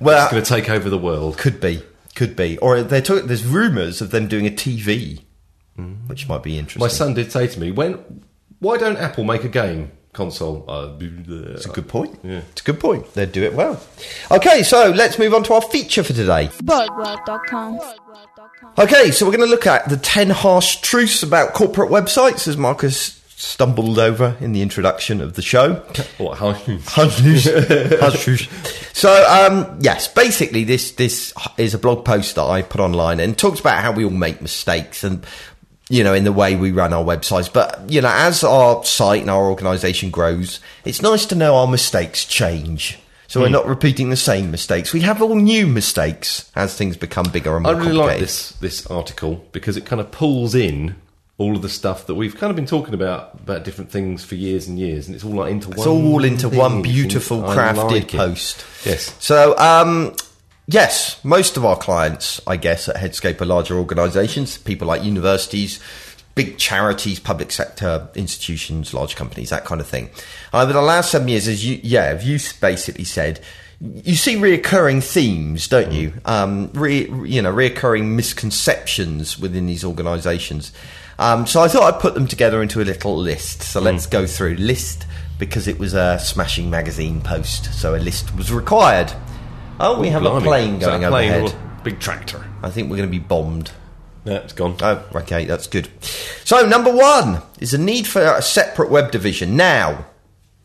Well- 0.00 0.22
it's 0.24 0.32
going 0.32 0.42
to 0.42 0.48
take 0.48 0.70
over 0.70 0.88
the 0.90 0.98
world. 0.98 1.38
could 1.38 1.60
be, 1.60 1.82
could 2.14 2.36
be. 2.36 2.58
Or 2.58 2.82
they're 2.82 3.00
talk- 3.02 3.24
there's 3.24 3.44
rumours 3.44 4.00
of 4.00 4.10
them 4.10 4.28
doing 4.28 4.46
a 4.46 4.50
TV, 4.50 5.20
which 6.06 6.28
might 6.28 6.42
be 6.42 6.58
interesting. 6.58 6.80
My 6.80 6.88
son 6.88 7.14
did 7.14 7.32
say 7.32 7.46
to 7.46 7.60
me, 7.60 7.70
"When? 7.70 8.22
Why 8.60 8.76
don't 8.78 8.96
Apple 8.96 9.24
make 9.24 9.44
a 9.44 9.48
game 9.48 9.90
console?" 10.12 10.64
Uh, 10.68 10.90
It's 11.00 11.66
a 11.66 11.70
good 11.70 11.88
point. 11.88 12.18
Yeah. 12.22 12.42
It's 12.52 12.60
a 12.60 12.64
good 12.64 12.80
point. 12.80 13.12
They'd 13.14 13.32
do 13.32 13.42
it 13.42 13.54
well. 13.54 13.80
Okay, 14.30 14.62
so 14.62 14.90
let's 14.90 15.18
move 15.18 15.34
on 15.34 15.42
to 15.44 15.54
our 15.54 15.62
feature 15.62 16.02
for 16.04 16.12
today. 16.12 16.50
BoagWorld.com. 16.62 17.80
Okay, 18.78 19.10
so 19.10 19.24
we're 19.26 19.32
going 19.36 19.48
to 19.48 19.50
look 19.50 19.66
at 19.66 19.88
the 19.88 19.96
10 19.96 20.30
harsh 20.30 20.76
truths 20.76 21.22
about 21.22 21.52
corporate 21.52 21.90
websites 21.90 22.48
as 22.48 22.56
Marcus 22.56 23.20
stumbled 23.36 23.98
over 23.98 24.36
in 24.40 24.52
the 24.52 24.62
introduction 24.62 25.20
of 25.20 25.34
the 25.34 25.42
show. 25.42 25.74
What? 26.18 26.38
How? 26.38 26.52
Harsh 26.52 27.20
truths. 27.20 27.48
Harsh 28.00 28.22
truths. 28.22 28.48
So, 28.98 29.10
um, 29.28 29.78
yes, 29.80 30.08
basically 30.08 30.64
this, 30.64 30.92
this 30.92 31.32
is 31.58 31.74
a 31.74 31.78
blog 31.78 32.04
post 32.04 32.36
that 32.36 32.44
I 32.44 32.62
put 32.62 32.80
online 32.80 33.20
and 33.20 33.36
talks 33.36 33.60
about 33.60 33.82
how 33.82 33.92
we 33.92 34.04
all 34.04 34.10
make 34.10 34.40
mistakes 34.40 35.04
and, 35.04 35.26
you 35.88 36.04
know, 36.04 36.14
in 36.14 36.24
the 36.24 36.32
way 36.32 36.56
we 36.56 36.70
run 36.72 36.92
our 36.92 37.04
websites. 37.04 37.52
But, 37.52 37.90
you 37.90 38.00
know, 38.00 38.12
as 38.12 38.44
our 38.44 38.84
site 38.84 39.22
and 39.22 39.30
our 39.30 39.46
organization 39.50 40.10
grows, 40.10 40.60
it's 40.84 41.02
nice 41.02 41.26
to 41.26 41.34
know 41.34 41.56
our 41.56 41.66
mistakes 41.66 42.24
change. 42.24 42.98
So 43.26 43.40
we're 43.40 43.48
not 43.48 43.66
repeating 43.66 44.10
the 44.10 44.16
same 44.16 44.52
mistakes. 44.52 44.92
We 44.92 45.00
have 45.00 45.20
all 45.20 45.34
new 45.34 45.66
mistakes 45.66 46.52
as 46.54 46.76
things 46.76 46.96
become 46.96 47.26
bigger 47.32 47.56
and 47.56 47.64
more 47.64 47.74
I 47.74 47.78
really 47.78 47.96
complicated. 47.96 48.12
like 48.12 48.20
this 48.20 48.50
this 48.60 48.86
article 48.86 49.44
because 49.50 49.76
it 49.76 49.84
kind 49.84 50.00
of 50.00 50.12
pulls 50.12 50.54
in 50.54 50.94
all 51.36 51.56
of 51.56 51.62
the 51.62 51.68
stuff 51.68 52.06
that 52.06 52.14
we've 52.14 52.36
kind 52.36 52.50
of 52.50 52.56
been 52.56 52.66
talking 52.66 52.94
about 52.94 53.34
about 53.34 53.64
different 53.64 53.90
things 53.90 54.24
for 54.24 54.36
years 54.36 54.68
and 54.68 54.78
years, 54.78 55.06
and 55.06 55.14
it's 55.14 55.24
all 55.24 55.32
like 55.32 55.50
into 55.50 55.68
It's 55.70 55.78
one. 55.78 55.88
It's 55.88 56.04
all 56.04 56.24
into 56.24 56.48
thing. 56.48 56.58
one 56.58 56.82
beautiful 56.82 57.42
crafted 57.42 57.90
like 57.90 58.08
post. 58.08 58.64
Yes. 58.84 59.16
So, 59.18 59.56
um, 59.58 60.14
yes, 60.68 61.22
most 61.24 61.56
of 61.56 61.64
our 61.64 61.76
clients, 61.76 62.40
I 62.46 62.56
guess, 62.56 62.88
at 62.88 62.96
Headscape 62.96 63.40
are 63.40 63.46
larger 63.46 63.76
organisations, 63.76 64.58
people 64.58 64.86
like 64.86 65.02
universities, 65.02 65.80
big 66.36 66.56
charities, 66.58 67.18
public 67.18 67.50
sector 67.50 68.08
institutions, 68.14 68.94
large 68.94 69.16
companies, 69.16 69.50
that 69.50 69.64
kind 69.64 69.80
of 69.80 69.88
thing. 69.88 70.10
Over 70.52 70.72
the 70.72 70.82
last 70.82 71.10
seven 71.10 71.28
years, 71.28 71.48
as 71.48 71.64
you, 71.64 71.80
yeah, 71.82 72.06
have 72.06 72.22
you 72.22 72.38
basically 72.60 73.04
said, 73.04 73.40
you 73.80 74.14
see 74.14 74.36
reoccurring 74.36 75.02
themes, 75.02 75.66
don't 75.68 75.92
you? 75.92 76.12
Um, 76.24 76.70
re, 76.74 77.08
you 77.24 77.42
know, 77.42 77.52
reoccurring 77.52 78.14
misconceptions 78.14 79.38
within 79.38 79.66
these 79.66 79.84
organisations. 79.84 80.72
Um, 81.18 81.46
so 81.46 81.62
I 81.62 81.68
thought 81.68 81.94
I'd 81.94 82.00
put 82.00 82.14
them 82.14 82.26
together 82.26 82.62
into 82.62 82.80
a 82.80 82.84
little 82.84 83.16
list. 83.16 83.62
So 83.62 83.80
let's 83.80 84.06
go 84.06 84.26
through 84.26 84.56
list 84.56 85.06
because 85.38 85.68
it 85.68 85.78
was 85.78 85.94
a 85.94 86.18
smashing 86.18 86.70
magazine 86.70 87.20
post, 87.20 87.74
so 87.74 87.94
a 87.94 87.98
list 87.98 88.34
was 88.36 88.52
required. 88.52 89.12
Oh, 89.80 89.98
we 90.00 90.08
have 90.08 90.22
a 90.24 90.28
Blimey. 90.30 90.44
plane 90.44 90.78
going 90.78 91.04
a 91.04 91.08
plane 91.10 91.32
overhead. 91.32 91.54
or 91.54 91.78
a 91.80 91.82
big 91.82 91.98
tractor. 92.00 92.44
I 92.62 92.70
think 92.70 92.88
we're 92.90 92.96
going 92.96 93.08
to 93.08 93.12
be 93.12 93.18
bombed. 93.18 93.72
No, 94.24 94.36
it's 94.36 94.52
gone. 94.52 94.76
Oh, 94.80 95.04
okay, 95.16 95.44
that's 95.44 95.66
good. 95.66 95.88
So, 96.44 96.66
number 96.66 96.94
one 96.94 97.42
is 97.60 97.74
a 97.74 97.78
need 97.78 98.06
for 98.06 98.22
a 98.22 98.40
separate 98.40 98.90
web 98.90 99.10
division. 99.10 99.56
Now, 99.56 100.06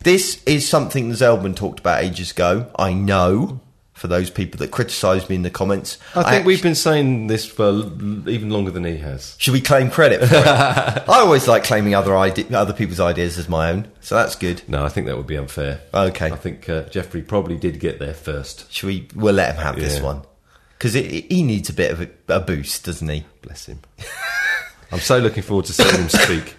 this 0.03 0.41
is 0.45 0.69
something 0.69 1.09
that 1.09 1.15
Zeldman 1.15 1.55
talked 1.55 1.79
about 1.79 2.03
ages 2.03 2.31
ago. 2.31 2.71
I 2.77 2.93
know 2.93 3.59
for 3.99 4.07
those 4.07 4.29
people 4.29 4.57
that 4.59 4.71
criticised 4.71 5.29
me 5.29 5.35
in 5.35 5.41
the 5.41 5.49
comments. 5.49 5.97
I 6.15 6.31
think 6.31 6.45
we've 6.45 6.63
been 6.63 6.73
saying 6.73 7.27
this 7.27 7.45
for 7.45 7.69
even 8.29 8.49
longer 8.49 8.71
than 8.71 8.85
he 8.85 8.97
has. 8.97 9.35
Should 9.39 9.51
we 9.51 9.59
claim 9.59 9.91
credit 9.91 10.21
for 10.21 10.35
it? 10.35 10.47
I 10.47 11.19
always 11.19 11.49
like 11.49 11.65
claiming 11.65 11.95
other 11.95 12.15
ide- 12.15 12.53
other 12.53 12.73
people's 12.73 13.01
ideas 13.01 13.37
as 13.37 13.49
my 13.49 13.71
own, 13.71 13.91
so 13.99 14.15
that's 14.15 14.35
good. 14.35 14.61
No, 14.69 14.85
I 14.85 14.89
think 14.89 15.07
that 15.07 15.17
would 15.17 15.27
be 15.27 15.35
unfair. 15.35 15.81
Okay. 15.93 16.31
I 16.31 16.37
think 16.37 16.69
uh, 16.69 16.83
Jeffrey 16.83 17.21
probably 17.21 17.57
did 17.57 17.81
get 17.81 17.99
there 17.99 18.13
first. 18.13 18.71
Should 18.71 18.87
we? 18.87 19.07
We'll 19.13 19.35
let 19.35 19.55
him 19.55 19.61
have 19.61 19.75
this 19.75 19.99
one 19.99 20.21
because 20.77 20.93
he 20.93 21.43
needs 21.43 21.69
a 21.69 21.73
bit 21.73 21.91
of 21.91 22.01
a, 22.01 22.09
a 22.29 22.39
boost, 22.39 22.85
doesn't 22.85 23.09
he? 23.09 23.25
Bless 23.41 23.65
him. 23.65 23.81
I'm 24.93 24.99
so 24.99 25.19
looking 25.19 25.43
forward 25.43 25.65
to 25.65 25.73
seeing 25.73 25.95
him 25.95 26.09
speak. 26.09 26.55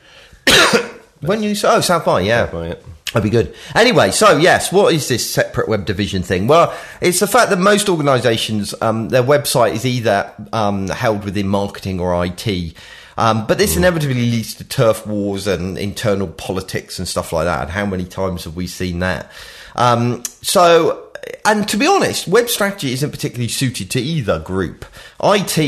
When 1.20 1.42
you 1.42 1.50
oh 1.64 1.82
South 1.82 2.06
by 2.06 2.20
yeah. 2.20 2.46
By 2.46 2.68
it. 2.68 2.84
That'd 3.12 3.24
be 3.24 3.30
good. 3.30 3.54
Anyway, 3.74 4.12
so 4.12 4.36
yes, 4.36 4.72
what 4.72 4.94
is 4.94 5.08
this 5.08 5.28
separate 5.28 5.68
web 5.68 5.84
division 5.84 6.22
thing? 6.22 6.46
Well, 6.46 6.76
it's 7.00 7.18
the 7.18 7.26
fact 7.26 7.50
that 7.50 7.58
most 7.58 7.88
organisations, 7.88 8.72
um, 8.80 9.08
their 9.08 9.22
website 9.22 9.74
is 9.74 9.84
either 9.84 10.32
um, 10.52 10.88
held 10.88 11.24
within 11.24 11.48
marketing 11.48 11.98
or 11.98 12.24
IT. 12.24 12.74
Um, 13.18 13.46
but 13.46 13.58
this 13.58 13.76
inevitably 13.76 14.14
leads 14.14 14.54
to 14.54 14.64
turf 14.64 15.06
wars 15.06 15.46
and 15.46 15.76
internal 15.76 16.28
politics 16.28 16.98
and 16.98 17.06
stuff 17.06 17.32
like 17.32 17.46
that. 17.46 17.62
And 17.62 17.70
how 17.70 17.84
many 17.84 18.04
times 18.04 18.44
have 18.44 18.56
we 18.56 18.66
seen 18.66 19.00
that? 19.00 19.30
Um, 19.74 20.22
so, 20.40 21.09
and 21.44 21.68
to 21.68 21.76
be 21.76 21.86
honest, 21.86 22.28
web 22.28 22.48
strategy 22.48 22.92
isn't 22.92 23.10
particularly 23.10 23.48
suited 23.48 23.90
to 23.90 24.00
either 24.00 24.38
group. 24.38 24.84
IT 25.22 25.58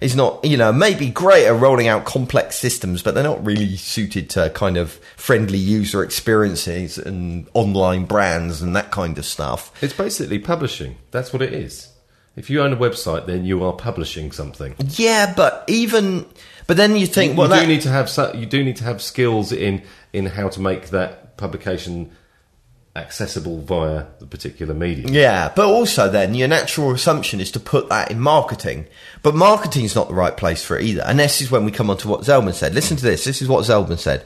is 0.00 0.16
not, 0.16 0.44
you 0.44 0.56
know, 0.56 0.72
maybe 0.72 1.10
great 1.10 1.46
at 1.46 1.60
rolling 1.60 1.88
out 1.88 2.04
complex 2.04 2.56
systems, 2.56 3.02
but 3.02 3.14
they're 3.14 3.24
not 3.24 3.44
really 3.44 3.76
suited 3.76 4.30
to 4.30 4.50
kind 4.50 4.76
of 4.76 4.92
friendly 5.16 5.58
user 5.58 6.02
experiences 6.02 6.98
and 6.98 7.48
online 7.54 8.04
brands 8.04 8.62
and 8.62 8.74
that 8.76 8.90
kind 8.90 9.18
of 9.18 9.24
stuff. 9.24 9.72
It's 9.82 9.94
basically 9.94 10.38
publishing. 10.38 10.96
That's 11.10 11.32
what 11.32 11.42
it 11.42 11.52
is. 11.52 11.88
If 12.34 12.48
you 12.48 12.62
own 12.62 12.72
a 12.72 12.76
website, 12.76 13.26
then 13.26 13.44
you 13.44 13.62
are 13.62 13.74
publishing 13.74 14.32
something. 14.32 14.74
Yeah, 14.96 15.34
but 15.36 15.64
even, 15.68 16.24
but 16.66 16.78
then 16.78 16.96
you 16.96 17.06
think, 17.06 17.32
you 17.32 17.38
well, 17.38 17.48
do 17.48 17.56
that, 17.56 17.66
need 17.68 17.82
to 17.82 17.90
have 17.90 18.10
you 18.34 18.46
do 18.46 18.64
need 18.64 18.76
to 18.76 18.84
have 18.84 19.02
skills 19.02 19.52
in 19.52 19.82
in 20.14 20.26
how 20.26 20.48
to 20.48 20.60
make 20.60 20.88
that 20.90 21.36
publication 21.36 22.10
accessible 22.94 23.60
via 23.62 24.06
the 24.18 24.26
particular 24.26 24.74
medium. 24.74 25.12
Yeah, 25.12 25.50
but 25.54 25.66
also 25.66 26.10
then 26.10 26.34
your 26.34 26.48
natural 26.48 26.92
assumption 26.92 27.40
is 27.40 27.50
to 27.52 27.60
put 27.60 27.88
that 27.88 28.10
in 28.10 28.20
marketing. 28.20 28.86
But 29.22 29.34
marketing 29.34 29.84
is 29.84 29.94
not 29.94 30.08
the 30.08 30.14
right 30.14 30.36
place 30.36 30.62
for 30.62 30.78
it 30.78 30.84
either. 30.84 31.02
And 31.06 31.18
this 31.18 31.40
is 31.40 31.50
when 31.50 31.64
we 31.64 31.72
come 31.72 31.88
on 31.88 31.96
to 31.98 32.08
what 32.08 32.20
Zeldman 32.20 32.54
said. 32.54 32.74
Listen 32.74 32.96
to 32.98 33.04
this. 33.04 33.24
This 33.24 33.40
is 33.40 33.48
what 33.48 33.64
Zeldman 33.64 33.98
said. 33.98 34.24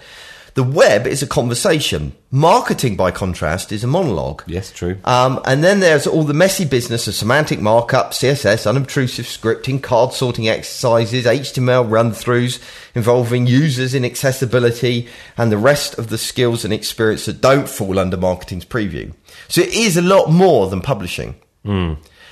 The 0.57 0.63
web 0.63 1.07
is 1.07 1.23
a 1.23 1.27
conversation. 1.27 2.13
Marketing, 2.31 2.97
by 2.97 3.11
contrast, 3.11 3.73
is 3.73 3.85
a 3.85 3.87
monologue. 3.87 4.43
Yes, 4.47 4.73
true. 4.73 4.97
Um, 5.05 5.39
and 5.45 5.63
then 5.63 5.81
there's 5.81 6.07
all 6.07 6.25
the 6.25 6.33
messy 6.33 6.65
business 6.65 7.07
of 7.07 7.15
semantic 7.15 7.61
markup, 7.61 8.13
CSS, 8.13 8.67
unobtrusive 8.67 9.27
scripting, 9.27 9.83
card 9.83 10.15
sorting 10.15 10.49
exercises, 10.49 11.27
HTML 11.27 11.91
run 11.91 12.13
throughs 12.13 12.59
involving 12.95 13.47
users 13.47 13.93
in 13.93 14.03
accessibility, 14.03 15.09
and 15.37 15.53
the 15.53 15.59
rest 15.59 15.99
of 15.99 16.09
the 16.09 16.17
skills 16.17 16.65
and 16.65 16.73
experience 16.73 17.27
that 17.27 17.43
don't 17.43 17.69
fall 17.69 17.99
under 17.99 18.17
marketing's 18.17 18.65
preview. 18.65 19.13
So 19.49 19.61
it 19.61 19.75
is 19.75 19.99
a 19.99 20.03
lot 20.03 20.31
more 20.31 20.71
than 20.71 20.81
publishing. 20.81 21.35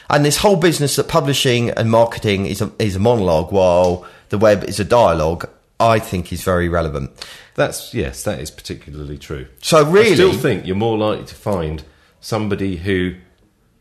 And 0.08 0.24
this 0.24 0.38
whole 0.38 0.56
business 0.56 0.96
that 0.96 1.08
publishing 1.08 1.68
and 1.72 1.90
marketing 1.90 2.46
is 2.46 2.62
a, 2.62 2.72
is 2.78 2.96
a 2.96 3.00
monologue 3.00 3.52
while 3.52 4.06
the 4.30 4.38
web 4.38 4.64
is 4.64 4.80
a 4.80 4.84
dialogue, 4.84 5.46
I 5.78 5.98
think 5.98 6.32
is 6.32 6.42
very 6.42 6.70
relevant. 6.70 7.10
That's 7.54 7.94
yes, 7.94 8.22
that 8.24 8.40
is 8.40 8.50
particularly 8.50 9.18
true. 9.18 9.46
So 9.62 9.84
really, 9.88 10.10
I 10.10 10.14
still 10.14 10.32
think 10.32 10.66
you're 10.66 10.76
more 10.76 10.98
likely 10.98 11.24
to 11.26 11.34
find 11.34 11.84
somebody 12.20 12.76
who 12.76 13.14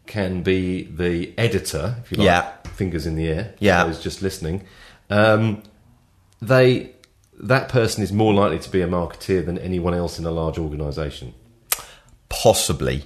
can 0.06 0.44
be 0.44 0.84
the 0.84 1.34
editor, 1.38 1.96
if 2.04 2.12
you 2.12 2.18
like, 2.18 2.26
Yeah. 2.26 2.52
fingers 2.74 3.06
in 3.06 3.16
the 3.16 3.28
air. 3.28 3.56
Yeah. 3.60 3.86
who's 3.88 4.00
just 4.02 4.22
listening. 4.22 4.66
Um, 5.10 5.64
they 6.42 6.92
that 7.42 7.68
person 7.70 8.04
is 8.04 8.12
more 8.14 8.34
likely 8.34 8.60
to 8.60 8.70
be 8.70 8.82
a 8.82 8.88
marketeer 8.88 9.44
than 9.46 9.58
anyone 9.58 9.94
else 9.94 10.20
in 10.20 10.26
a 10.26 10.32
large 10.32 10.58
organisation. 10.60 11.34
Possibly. 12.30 13.06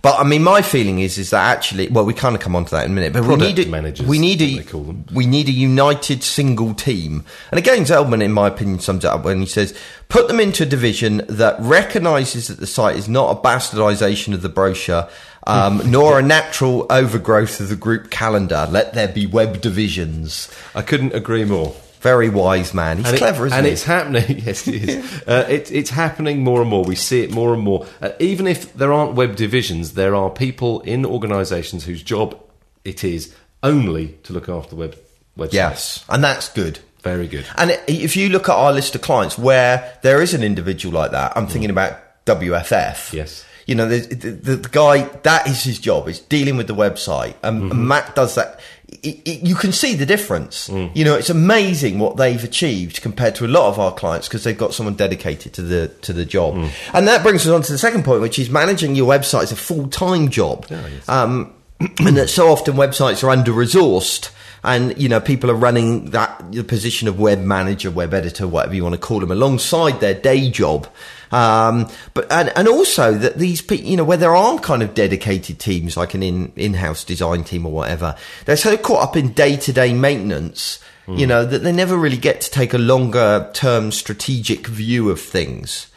But 0.00 0.18
I 0.18 0.24
mean, 0.24 0.42
my 0.42 0.62
feeling 0.62 1.00
is 1.00 1.18
is 1.18 1.30
that 1.30 1.54
actually, 1.54 1.88
well, 1.88 2.04
we 2.04 2.14
kind 2.14 2.34
of 2.34 2.40
come 2.40 2.56
on 2.56 2.64
to 2.64 2.70
that 2.70 2.86
in 2.86 2.92
a 2.92 2.94
minute. 2.94 3.12
But 3.12 3.24
we 3.24 3.36
need 3.36 3.58
a, 3.58 3.66
managers, 3.66 4.06
we 4.06 4.18
need 4.18 4.40
a 4.40 4.56
they 4.56 4.64
call 4.64 4.84
them. 4.84 5.04
we 5.12 5.26
need 5.26 5.48
a 5.48 5.52
united 5.52 6.22
single 6.22 6.74
team. 6.74 7.24
And 7.50 7.58
again, 7.58 7.82
Zeldman, 7.82 8.22
in 8.22 8.32
my 8.32 8.48
opinion, 8.48 8.80
sums 8.80 9.04
it 9.04 9.08
up 9.08 9.24
when 9.24 9.40
he 9.40 9.46
says, 9.46 9.76
"Put 10.08 10.28
them 10.28 10.40
into 10.40 10.62
a 10.62 10.66
division 10.66 11.22
that 11.28 11.56
recognises 11.60 12.48
that 12.48 12.58
the 12.60 12.66
site 12.66 12.96
is 12.96 13.08
not 13.08 13.36
a 13.36 13.40
bastardisation 13.40 14.34
of 14.34 14.42
the 14.42 14.48
brochure." 14.48 15.08
Um, 15.44 15.82
nor 15.90 16.20
a 16.20 16.22
natural 16.22 16.86
overgrowth 16.88 17.58
of 17.58 17.68
the 17.68 17.74
group 17.74 18.10
calendar. 18.10 18.68
Let 18.70 18.94
there 18.94 19.08
be 19.08 19.26
web 19.26 19.60
divisions. 19.60 20.48
I 20.72 20.82
couldn't 20.82 21.14
agree 21.14 21.44
more. 21.44 21.74
Very 22.02 22.28
wise 22.28 22.74
man. 22.74 22.98
He's 22.98 23.08
and 23.08 23.16
clever, 23.18 23.46
isn't 23.46 23.56
and 23.56 23.64
he? 23.66 23.70
And 23.70 23.72
it's 23.72 23.84
happening. 23.84 24.42
Yes, 24.46 24.66
it 24.68 24.88
is. 24.88 25.22
uh, 25.26 25.46
it, 25.48 25.70
it's 25.72 25.90
happening 25.90 26.42
more 26.44 26.60
and 26.60 26.68
more. 26.70 26.84
We 26.84 26.96
see 26.96 27.22
it 27.22 27.30
more 27.30 27.54
and 27.54 27.62
more. 27.62 27.86
Uh, 28.00 28.10
even 28.18 28.46
if 28.46 28.74
there 28.74 28.92
aren't 28.92 29.14
web 29.14 29.36
divisions, 29.36 29.94
there 29.94 30.14
are 30.14 30.28
people 30.28 30.80
in 30.80 31.06
organisations 31.06 31.84
whose 31.84 32.02
job 32.02 32.38
it 32.84 33.04
is 33.04 33.34
only 33.62 34.18
to 34.24 34.32
look 34.32 34.48
after 34.48 34.70
the 34.70 34.76
web 34.76 34.96
websites. 35.38 35.52
yes, 35.52 36.04
and 36.08 36.22
that's 36.24 36.48
good. 36.48 36.80
very 37.02 37.28
good. 37.28 37.46
And 37.56 37.78
if 37.86 38.16
you 38.16 38.28
look 38.28 38.48
at 38.48 38.54
our 38.56 38.72
list 38.72 38.94
of 38.96 39.02
clients 39.02 39.38
where 39.38 39.98
there 40.02 40.20
is 40.20 40.34
an 40.34 40.42
individual 40.42 40.92
like 41.00 41.12
that, 41.12 41.32
I'm 41.36 41.46
thinking 41.46 41.70
about 41.70 41.98
WFF. 42.26 43.12
Yes. 43.12 43.44
You 43.66 43.76
know, 43.76 43.86
the, 43.88 44.00
the, 44.14 44.56
the 44.56 44.68
guy, 44.68 45.04
that 45.22 45.46
is 45.46 45.62
his 45.62 45.78
job, 45.78 46.08
is 46.08 46.18
dealing 46.18 46.56
with 46.56 46.66
the 46.66 46.74
website. 46.74 47.34
Um, 47.44 47.70
And 47.70 47.86
Matt 47.88 48.14
does 48.16 48.34
that. 48.34 48.58
It, 49.02 49.20
it, 49.26 49.46
you 49.46 49.54
can 49.54 49.72
see 49.72 49.94
the 49.94 50.06
difference. 50.06 50.68
You 50.94 51.04
know, 51.04 51.14
it's 51.14 51.30
amazing 51.30 51.98
what 51.98 52.16
they've 52.16 52.42
achieved 52.42 53.00
compared 53.02 53.34
to 53.36 53.46
a 53.46 53.48
lot 53.48 53.68
of 53.68 53.78
our 53.78 53.92
clients 53.92 54.28
because 54.28 54.44
they've 54.44 54.58
got 54.58 54.74
someone 54.74 54.94
dedicated 54.94 55.52
to 55.54 55.62
the 55.62 55.88
to 56.02 56.12
the 56.12 56.24
job. 56.24 56.54
And 56.92 57.08
that 57.08 57.22
brings 57.22 57.46
us 57.46 57.52
on 57.52 57.62
to 57.62 57.72
the 57.72 57.78
second 57.78 58.04
point, 58.04 58.20
which 58.20 58.38
is 58.38 58.50
managing 58.50 58.94
your 58.94 59.08
website 59.08 59.44
is 59.44 59.52
a 59.52 59.56
full 59.56 59.88
time 59.88 60.28
job. 60.28 60.66
Um, 61.08 61.54
and 61.98 62.16
that 62.16 62.28
so 62.28 62.48
often 62.48 62.74
websites 62.74 63.24
are 63.24 63.30
under 63.30 63.52
resourced 63.52 64.30
and 64.64 64.96
you 65.00 65.08
know 65.08 65.20
people 65.20 65.50
are 65.50 65.54
running 65.54 66.10
that 66.10 66.52
the 66.52 66.62
position 66.62 67.08
of 67.08 67.18
web 67.18 67.40
manager 67.40 67.90
web 67.90 68.14
editor 68.14 68.46
whatever 68.46 68.74
you 68.74 68.82
want 68.82 68.94
to 68.94 69.00
call 69.00 69.20
them 69.20 69.30
alongside 69.30 70.00
their 70.00 70.14
day 70.14 70.50
job 70.50 70.86
um, 71.32 71.88
but 72.14 72.30
and, 72.30 72.52
and 72.54 72.68
also 72.68 73.14
that 73.14 73.38
these 73.38 73.60
people 73.60 73.86
you 73.86 73.96
know 73.96 74.04
where 74.04 74.16
there 74.16 74.36
aren't 74.36 74.62
kind 74.62 74.82
of 74.82 74.94
dedicated 74.94 75.58
teams 75.58 75.96
like 75.96 76.14
an 76.14 76.22
in 76.22 76.52
in-house 76.56 77.02
design 77.04 77.42
team 77.42 77.66
or 77.66 77.72
whatever 77.72 78.14
they're 78.44 78.56
so 78.56 78.76
caught 78.76 79.02
up 79.02 79.16
in 79.16 79.32
day-to-day 79.32 79.92
maintenance 79.92 80.78
you 81.08 81.26
know 81.26 81.44
that 81.44 81.58
they 81.58 81.72
never 81.72 81.96
really 81.96 82.16
get 82.16 82.40
to 82.42 82.50
take 82.50 82.74
a 82.74 82.78
longer 82.78 83.50
term 83.52 83.90
strategic 83.90 84.66
view 84.66 85.10
of 85.10 85.20
things. 85.20 85.88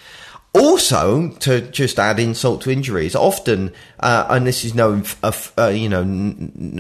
Also, 0.54 1.32
to 1.40 1.62
just 1.62 2.00
add 2.00 2.18
insult 2.18 2.62
to 2.62 2.72
injury, 2.72 3.06
is 3.06 3.16
often, 3.16 3.74
uh, 4.00 4.26
and 4.30 4.48
this 4.48 4.64
is 4.64 4.74
no, 4.74 5.04
uh, 5.22 5.68
you 5.68 5.90
know, 5.90 6.02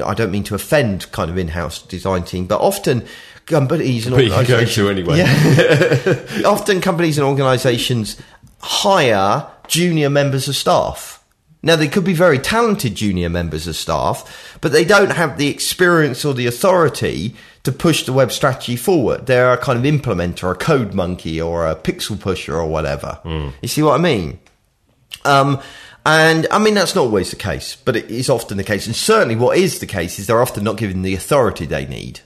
I 0.06 0.14
don't 0.14 0.32
mean 0.32 0.46
to 0.46 0.56
offend 0.56 1.12
kind 1.12 1.30
of 1.30 1.38
in-house 1.38 1.82
design 1.82 2.24
team, 2.24 2.48
but 2.48 2.62
often 2.62 3.06
companies 3.46 4.08
and 4.08 4.16
But 4.16 4.26
you're 4.26 4.44
going 4.44 4.66
organisations, 4.66 4.76
to 4.76 4.90
anyway. 4.90 5.18
yeah, 6.42 6.46
often 6.48 6.80
companies 6.80 7.18
and 7.18 7.28
organisations 7.28 8.20
hire 8.66 9.48
junior 9.68 10.10
members 10.10 10.48
of 10.48 10.56
staff. 10.56 11.24
Now, 11.62 11.76
they 11.76 11.88
could 11.88 12.04
be 12.04 12.14
very 12.14 12.38
talented 12.38 12.96
junior 12.96 13.30
members 13.30 13.68
of 13.68 13.76
staff, 13.76 14.58
but 14.62 14.72
they 14.72 14.86
don't 14.86 15.12
have 15.12 15.38
the 15.38 15.48
experience 15.48 16.24
or 16.24 16.34
the 16.34 16.46
authority 16.46 17.36
to 17.64 17.72
push 17.72 18.06
the 18.06 18.14
web 18.14 18.32
strategy 18.32 18.76
forward. 18.76 19.26
They're 19.26 19.54
a 19.54 19.58
kind 19.58 19.80
of 19.80 19.86
implementer, 19.86 20.52
a 20.52 20.56
code 20.56 20.94
monkey, 20.94 21.42
or 21.42 21.66
a 21.66 21.76
pixel 21.76 22.20
pusher, 22.20 22.56
or 22.56 22.68
whatever. 22.68 23.20
You 23.62 23.68
see 23.68 23.82
what 23.82 24.00
I 24.00 24.04
mean? 24.04 24.40
Um, 25.24 25.60
and 26.06 26.46
I 26.52 26.60
mean, 26.60 26.76
that's 26.76 26.94
not 26.94 27.02
always 27.02 27.32
the 27.32 27.36
case, 27.36 27.76
but 27.76 27.96
it 27.96 28.12
is 28.12 28.30
often 28.30 28.58
the 28.58 28.64
case. 28.64 28.86
And 28.86 28.96
certainly 28.96 29.36
what 29.36 29.58
is 29.58 29.80
the 29.80 29.88
case 29.88 30.20
is 30.20 30.28
they're 30.28 30.42
often 30.42 30.64
not 30.64 30.78
given 30.78 31.02
the 31.02 31.16
authority 31.16 31.66
they 31.66 31.88
need, 31.88 32.20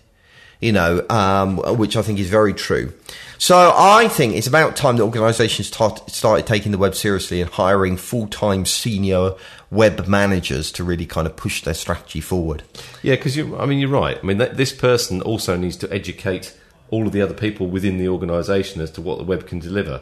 you 0.60 0.74
know, 0.74 1.06
um, 1.10 1.58
which 1.78 1.96
I 1.96 2.02
think 2.02 2.20
is 2.20 2.30
very 2.30 2.54
true. 2.54 2.94
So 3.40 3.74
I 3.74 4.10
think 4.10 4.36
it's 4.36 4.48
about 4.48 4.76
time 4.76 4.98
that 4.98 5.04
organisations 5.04 5.68
start, 5.68 6.10
started 6.12 6.46
taking 6.46 6.74
the 6.74 6.78
web 6.78 6.94
seriously 6.94 7.40
and 7.42 7.50
hiring 7.50 7.96
full-time 7.96 8.66
senior 8.66 9.32
web 9.72 10.08
managers 10.08 10.74
to 10.74 10.84
really 10.84 11.06
kind 11.06 11.26
of 11.26 11.38
push 11.38 11.64
their 11.64 11.74
strategy 11.74 12.20
forward. 12.20 12.64
Yeah, 13.02 13.16
because 13.16 13.38
you. 13.38 13.58
I 13.58 13.66
mean, 13.66 13.80
you're 13.80 13.90
right. 13.90 14.20
I 14.22 14.26
mean, 14.26 14.40
that, 14.40 14.58
this 14.58 14.74
person 14.74 15.22
also 15.22 15.56
needs 15.56 15.78
to 15.78 15.92
educate 15.92 16.54
all 16.90 17.08
of 17.08 17.14
the 17.14 17.22
other 17.22 17.34
people 17.34 17.68
within 17.68 17.98
the 17.98 18.10
organisation 18.10 18.82
as 18.82 18.92
to 18.92 19.02
what 19.02 19.18
the 19.18 19.24
web 19.24 19.48
can 19.48 19.60
deliver. 19.60 20.02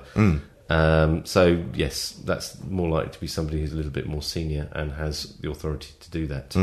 Um, 0.69 1.23
so 1.26 1.63
yes, 1.76 2.19
that's 2.26 2.60
more 2.63 2.89
likely 2.89 3.13
to 3.13 3.19
be 3.19 3.28
somebody 3.28 3.62
who's 3.62 3.71
a 3.71 3.76
little 3.76 3.91
bit 3.91 4.08
more 4.08 4.23
senior 4.23 4.67
and 4.73 4.93
has 4.93 5.36
the 5.38 5.50
authority 5.52 5.93
to 6.00 6.10
do 6.10 6.26
that. 6.28 6.56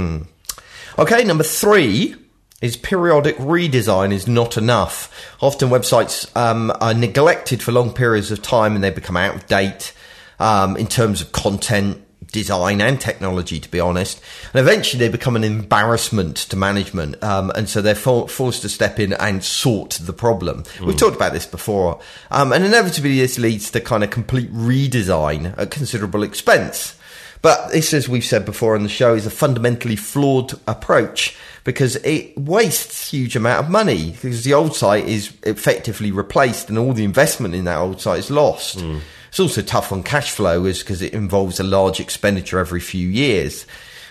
Okay, 0.98 1.24
number 1.24 1.44
three 1.44 2.16
is 2.64 2.78
periodic 2.78 3.36
redesign 3.36 4.10
is 4.10 4.26
not 4.26 4.56
enough. 4.56 5.28
Often 5.42 5.68
websites 5.68 6.34
um, 6.34 6.72
are 6.80 6.94
neglected 6.94 7.62
for 7.62 7.72
long 7.72 7.92
periods 7.92 8.30
of 8.30 8.40
time 8.40 8.74
and 8.74 8.82
they 8.82 8.88
become 8.88 9.18
out 9.18 9.34
of 9.34 9.46
date 9.46 9.92
um, 10.38 10.74
in 10.78 10.86
terms 10.86 11.20
of 11.20 11.30
content, 11.32 12.02
design, 12.32 12.80
and 12.80 12.98
technology, 12.98 13.60
to 13.60 13.70
be 13.70 13.80
honest. 13.80 14.18
And 14.54 14.66
eventually 14.66 14.98
they 14.98 15.12
become 15.12 15.36
an 15.36 15.44
embarrassment 15.44 16.38
to 16.38 16.56
management. 16.56 17.22
Um, 17.22 17.50
and 17.50 17.68
so 17.68 17.82
they're 17.82 17.94
for- 17.94 18.28
forced 18.28 18.62
to 18.62 18.70
step 18.70 18.98
in 18.98 19.12
and 19.12 19.44
sort 19.44 19.98
the 20.00 20.14
problem. 20.14 20.64
We've 20.82 20.96
talked 20.96 21.16
about 21.16 21.34
this 21.34 21.44
before. 21.44 22.00
Um, 22.30 22.50
and 22.50 22.64
inevitably 22.64 23.18
this 23.18 23.38
leads 23.38 23.70
to 23.72 23.80
kind 23.82 24.02
of 24.02 24.08
complete 24.08 24.50
redesign 24.54 25.52
at 25.58 25.70
considerable 25.70 26.22
expense. 26.22 26.96
But 27.44 27.72
this, 27.72 27.92
as 27.92 28.08
we've 28.08 28.24
said 28.24 28.46
before 28.46 28.74
on 28.74 28.84
the 28.84 28.88
show, 28.88 29.14
is 29.14 29.26
a 29.26 29.30
fundamentally 29.30 29.96
flawed 29.96 30.54
approach 30.66 31.36
because 31.62 31.96
it 31.96 32.38
wastes 32.38 33.10
huge 33.10 33.36
amount 33.36 33.66
of 33.66 33.70
money 33.70 34.12
because 34.12 34.44
the 34.44 34.54
old 34.54 34.74
site 34.74 35.06
is 35.06 35.36
effectively 35.42 36.10
replaced 36.10 36.70
and 36.70 36.78
all 36.78 36.94
the 36.94 37.04
investment 37.04 37.54
in 37.54 37.64
that 37.64 37.76
old 37.76 38.00
site 38.00 38.20
is 38.20 38.30
lost. 38.30 38.80
Hmm. 38.80 39.00
It's 39.28 39.38
also 39.38 39.60
tough 39.60 39.92
on 39.92 40.02
cash 40.02 40.30
flow 40.30 40.64
is 40.64 40.78
because 40.78 41.02
it 41.02 41.12
involves 41.12 41.60
a 41.60 41.64
large 41.64 42.00
expenditure 42.00 42.60
every 42.60 42.80
few 42.80 43.06
years. 43.10 43.66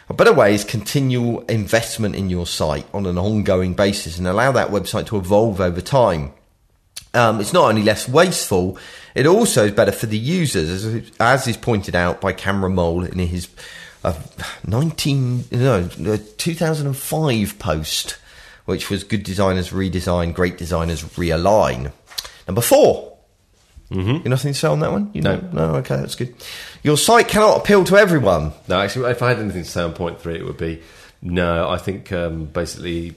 A 0.09 0.13
better 0.13 0.31
way 0.31 0.53
is 0.53 0.63
continual 0.63 1.41
investment 1.45 2.15
in 2.15 2.29
your 2.29 2.45
site 2.45 2.85
on 2.93 3.07
an 3.07 3.17
ongoing 3.17 3.73
basis 3.73 4.19
and 4.19 4.27
allow 4.27 4.51
that 4.51 4.69
website 4.69 5.07
to 5.07 5.17
evolve 5.17 5.59
over 5.59 5.81
time 5.81 6.33
um, 7.13 7.39
it's 7.41 7.53
not 7.53 7.69
only 7.69 7.83
less 7.83 8.07
wasteful, 8.09 8.77
it 9.15 9.25
also 9.25 9.65
is 9.65 9.71
better 9.71 9.91
for 9.91 10.05
the 10.07 10.17
users, 10.17 10.69
as, 10.85 11.11
as 11.19 11.47
is 11.47 11.57
pointed 11.57 11.95
out 11.95 12.19
by 12.21 12.33
Cameron 12.33 12.75
Moll 12.75 13.03
in 13.03 13.19
his 13.19 13.47
uh, 14.03 14.13
19, 14.65 15.45
no, 15.51 15.89
uh, 16.07 16.17
2005 16.37 17.59
post, 17.59 18.17
which 18.65 18.89
was 18.89 19.03
Good 19.03 19.23
Designers 19.23 19.69
Redesign, 19.71 20.33
Great 20.33 20.57
Designers 20.57 21.03
Realign. 21.03 21.91
Number 22.47 22.61
4 22.61 23.11
Mm-hmm. 23.91 24.23
You 24.23 24.29
nothing 24.29 24.53
to 24.53 24.57
say 24.57 24.67
on 24.67 24.79
that 24.79 24.91
one? 24.91 25.11
You 25.13 25.21
No. 25.21 25.35
know- 25.35 25.49
No, 25.51 25.75
okay, 25.75 25.97
that's 25.97 26.15
good. 26.15 26.33
Your 26.81 26.97
site 26.97 27.27
cannot 27.27 27.57
appeal 27.57 27.83
to 27.83 27.95
everyone. 27.97 28.51
No, 28.67 28.79
actually, 28.79 29.11
if 29.11 29.21
I 29.21 29.29
had 29.29 29.39
anything 29.39 29.63
to 29.63 29.69
say 29.69 29.83
on 29.83 29.93
point 29.93 30.19
three, 30.19 30.35
it 30.35 30.43
would 30.45 30.57
be 30.57 30.81
no. 31.21 31.69
I 31.69 31.77
think 31.77 32.11
um, 32.11 32.45
basically 32.45 33.13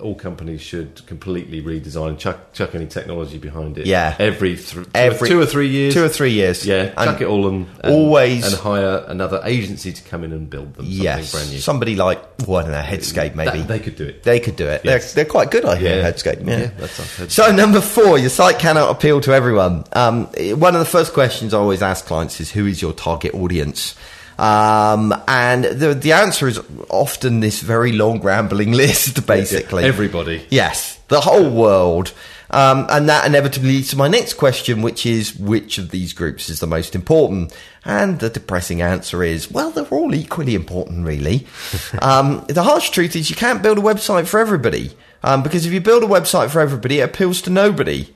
all 0.00 0.14
companies 0.14 0.60
should 0.60 1.06
completely 1.06 1.62
redesign, 1.62 2.18
chuck, 2.18 2.52
chuck 2.52 2.74
any 2.74 2.86
technology 2.86 3.38
behind 3.38 3.78
it. 3.78 3.86
Yeah. 3.86 4.16
every, 4.18 4.56
th- 4.56 4.86
Every- 4.94 5.28
two 5.28 5.40
or 5.40 5.46
three 5.46 5.68
years. 5.68 5.94
Two 5.94 6.04
or 6.04 6.08
three 6.08 6.32
years. 6.32 6.66
Yeah, 6.66 6.92
And 6.96 7.10
chuck 7.10 7.20
it 7.20 7.26
all 7.26 7.46
and, 7.48 7.66
and 7.84 7.92
always- 7.94 8.46
and 8.52 8.60
hire 8.60 9.04
another 9.08 9.40
agency 9.44 9.92
to 9.92 10.02
come 10.02 10.24
in 10.24 10.32
and 10.32 10.48
build 10.50 10.74
them 10.74 10.86
something 10.86 11.02
Yes. 11.02 11.32
brand 11.32 11.50
new. 11.50 11.58
Somebody 11.58 11.96
like, 11.96 12.20
well, 12.46 12.58
I 12.58 12.62
don't 12.62 12.72
know, 12.72 12.82
Headscape 12.82 13.34
maybe. 13.34 13.58
That- 13.58 13.68
they 13.68 13.78
could 13.78 13.96
do 13.96 14.04
it. 14.06 14.22
They 14.22 14.40
could 14.40 14.56
do 14.56 14.66
it. 14.66 14.82
Yes. 14.84 15.12
They're, 15.14 15.24
they're 15.24 15.30
quite 15.30 15.50
good, 15.50 15.64
I 15.64 15.76
hear, 15.76 15.96
Yeah. 15.98 16.10
Headscape. 16.10 16.46
Yeah. 16.46 16.58
Yeah, 16.58 16.70
that's 16.78 16.98
Headscape. 16.98 17.30
So, 17.30 17.52
number 17.54 17.80
four, 17.80 18.18
your 18.18 18.30
site 18.30 18.58
cannot 18.58 18.90
appeal 18.90 19.20
to 19.22 19.32
everyone. 19.32 19.84
Um, 19.92 20.26
one 20.58 20.74
of 20.74 20.80
the 20.80 20.84
first 20.90 21.12
questions 21.12 21.54
I 21.54 21.58
always 21.58 21.82
ask 21.82 22.06
clients 22.06 22.40
is 22.40 22.50
who 22.50 22.66
is 22.66 22.80
your 22.82 22.92
target 22.92 23.34
audience? 23.34 23.94
Um, 24.40 25.14
and 25.28 25.64
the, 25.64 25.92
the 25.92 26.12
answer 26.12 26.48
is 26.48 26.58
often 26.88 27.40
this 27.40 27.60
very 27.60 27.92
long, 27.92 28.22
rambling 28.22 28.72
list, 28.84 29.26
basically. 29.26 29.84
Everybody. 29.84 30.46
Yes, 30.50 30.98
the 31.08 31.20
whole 31.20 31.50
world. 31.50 32.14
Um, 32.52 32.86
and 32.88 33.08
that 33.08 33.26
inevitably 33.26 33.68
leads 33.68 33.90
to 33.90 33.96
my 33.96 34.08
next 34.08 34.34
question, 34.34 34.82
which 34.82 35.04
is 35.04 35.36
which 35.36 35.78
of 35.78 35.90
these 35.90 36.14
groups 36.14 36.48
is 36.48 36.58
the 36.58 36.66
most 36.66 36.94
important? 36.94 37.54
And 37.84 38.18
the 38.18 38.30
depressing 38.30 38.80
answer 38.80 39.22
is, 39.22 39.50
well, 39.50 39.70
they're 39.70 39.84
all 39.84 40.14
equally 40.14 40.54
important, 40.54 41.06
really. 41.06 41.46
um, 42.02 42.44
the 42.48 42.62
harsh 42.62 42.90
truth 42.90 43.14
is 43.14 43.28
you 43.28 43.36
can't 43.36 43.62
build 43.62 43.78
a 43.78 43.82
website 43.82 44.26
for 44.26 44.40
everybody. 44.40 44.96
Um, 45.22 45.42
because 45.42 45.66
if 45.66 45.72
you 45.72 45.82
build 45.82 46.02
a 46.02 46.06
website 46.06 46.50
for 46.50 46.60
everybody, 46.60 47.00
it 47.00 47.02
appeals 47.02 47.42
to 47.42 47.50
nobody. 47.50 48.08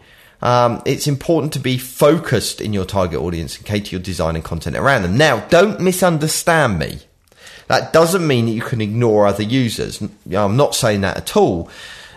Um, 0.42 0.82
it's 0.84 1.06
important 1.06 1.52
to 1.54 1.58
be 1.58 1.78
focused 1.78 2.60
in 2.60 2.72
your 2.72 2.84
target 2.84 3.20
audience 3.20 3.56
and 3.56 3.64
cater 3.64 3.92
your 3.92 4.00
design 4.00 4.34
and 4.34 4.44
content 4.44 4.76
around 4.76 5.02
them. 5.02 5.16
Now, 5.16 5.40
don't 5.48 5.80
misunderstand 5.80 6.78
me. 6.78 6.98
That 7.68 7.92
doesn't 7.92 8.26
mean 8.26 8.46
that 8.46 8.52
you 8.52 8.60
can 8.60 8.80
ignore 8.80 9.26
other 9.26 9.42
users. 9.42 10.02
I'm 10.32 10.56
not 10.56 10.74
saying 10.74 11.00
that 11.00 11.16
at 11.16 11.36
all. 11.36 11.70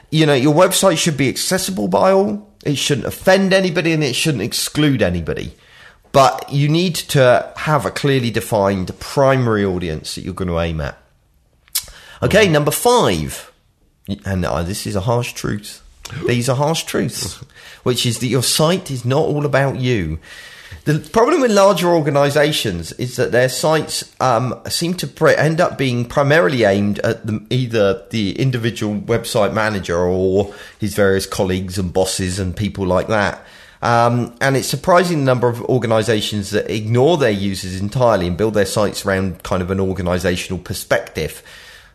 You 0.09 0.25
know, 0.25 0.33
your 0.33 0.53
website 0.53 0.97
should 0.97 1.17
be 1.17 1.29
accessible 1.29 1.87
by 1.87 2.11
all. 2.11 2.51
It 2.65 2.77
shouldn't 2.77 3.07
offend 3.07 3.53
anybody 3.53 3.93
and 3.93 4.03
it 4.03 4.15
shouldn't 4.15 4.43
exclude 4.43 5.01
anybody. 5.01 5.53
But 6.11 6.51
you 6.51 6.67
need 6.67 6.95
to 6.95 7.51
have 7.55 7.85
a 7.85 7.91
clearly 7.91 8.31
defined 8.31 8.97
primary 8.99 9.63
audience 9.63 10.15
that 10.15 10.21
you're 10.21 10.33
going 10.33 10.47
to 10.49 10.59
aim 10.59 10.81
at. 10.81 10.97
Okay, 12.23 12.47
number 12.49 12.71
five. 12.71 13.51
And 14.25 14.45
uh, 14.45 14.63
this 14.63 14.87
is 14.87 14.95
a 14.95 15.01
harsh 15.01 15.33
truth. 15.33 15.81
These 16.25 16.49
are 16.49 16.55
harsh 16.55 16.83
truths, 16.83 17.35
which 17.83 18.05
is 18.05 18.19
that 18.19 18.27
your 18.27 18.43
site 18.43 18.91
is 18.91 19.05
not 19.05 19.23
all 19.23 19.45
about 19.45 19.77
you. 19.77 20.19
The 20.83 20.99
problem 20.99 21.41
with 21.41 21.51
larger 21.51 21.89
organisations 21.89 22.93
is 22.93 23.17
that 23.17 23.33
their 23.33 23.49
sites 23.49 24.13
um, 24.21 24.57
seem 24.69 24.93
to 24.95 25.07
pre- 25.07 25.35
end 25.35 25.59
up 25.59 25.77
being 25.77 26.05
primarily 26.05 26.63
aimed 26.63 26.99
at 26.99 27.25
the, 27.27 27.45
either 27.49 28.05
the 28.09 28.39
individual 28.39 28.95
website 29.01 29.53
manager 29.53 29.97
or 29.97 30.53
his 30.79 30.95
various 30.95 31.25
colleagues 31.25 31.77
and 31.77 31.91
bosses 31.91 32.39
and 32.39 32.55
people 32.55 32.85
like 32.85 33.07
that. 33.07 33.45
Um, 33.81 34.35
and 34.41 34.55
it's 34.55 34.67
surprising 34.67 35.19
the 35.19 35.25
number 35.25 35.47
of 35.47 35.61
organisations 35.63 36.51
that 36.51 36.73
ignore 36.73 37.17
their 37.17 37.31
users 37.31 37.79
entirely 37.79 38.27
and 38.27 38.37
build 38.37 38.53
their 38.53 38.65
sites 38.65 39.05
around 39.05 39.43
kind 39.43 39.61
of 39.61 39.69
an 39.69 39.79
organisational 39.79 40.63
perspective. 40.63 41.43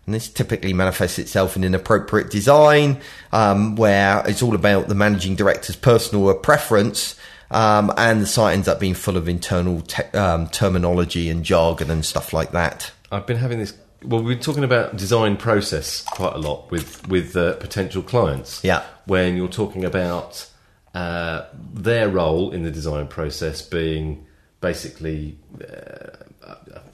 And 0.07 0.15
this 0.15 0.29
typically 0.29 0.73
manifests 0.73 1.19
itself 1.19 1.57
in 1.57 1.63
inappropriate 1.63 2.31
design, 2.31 3.01
um, 3.33 3.77
where 3.77 4.23
it's 4.27 4.43
all 4.43 4.55
about 4.55 4.89
the 4.89 4.95
managing 4.95 5.37
director's 5.37 5.77
personal 5.77 6.35
preference, 6.35 7.17
um, 7.53 7.93
and 7.97 8.21
the 8.21 8.27
site 8.27 8.55
ends 8.55 8.67
up 8.67 8.81
being 8.81 8.95
full 8.95 9.17
of 9.17 9.29
internal 9.29 9.81
te- 9.83 10.19
um, 10.19 10.49
terminology 10.49 11.31
and 11.31 11.45
jargon 11.45 11.91
and 11.91 12.05
stuff 12.05 12.33
like 12.33 12.51
that. 12.53 12.91
I've 13.13 13.27
been 13.27 13.37
having 13.37 13.59
this. 13.59 13.75
Well, 14.03 14.23
we've 14.23 14.37
been 14.39 14.45
talking 14.45 14.65
about 14.65 14.97
design 14.97 15.37
process 15.37 16.03
quite 16.03 16.35
a 16.35 16.39
lot 16.39 16.71
with 16.71 17.07
with 17.09 17.37
uh, 17.37 17.55
potential 17.57 18.03
clients. 18.03 18.65
Yeah. 18.65 18.83
When 19.05 19.37
you're 19.37 19.49
talking 19.49 19.85
about 19.85 20.49
uh, 20.95 21.45
their 21.73 22.09
role 22.09 22.51
in 22.51 22.63
the 22.63 22.71
design 22.71 23.07
process 23.07 23.63
being 23.63 24.27
basically, 24.61 25.39
uh, 25.61 26.22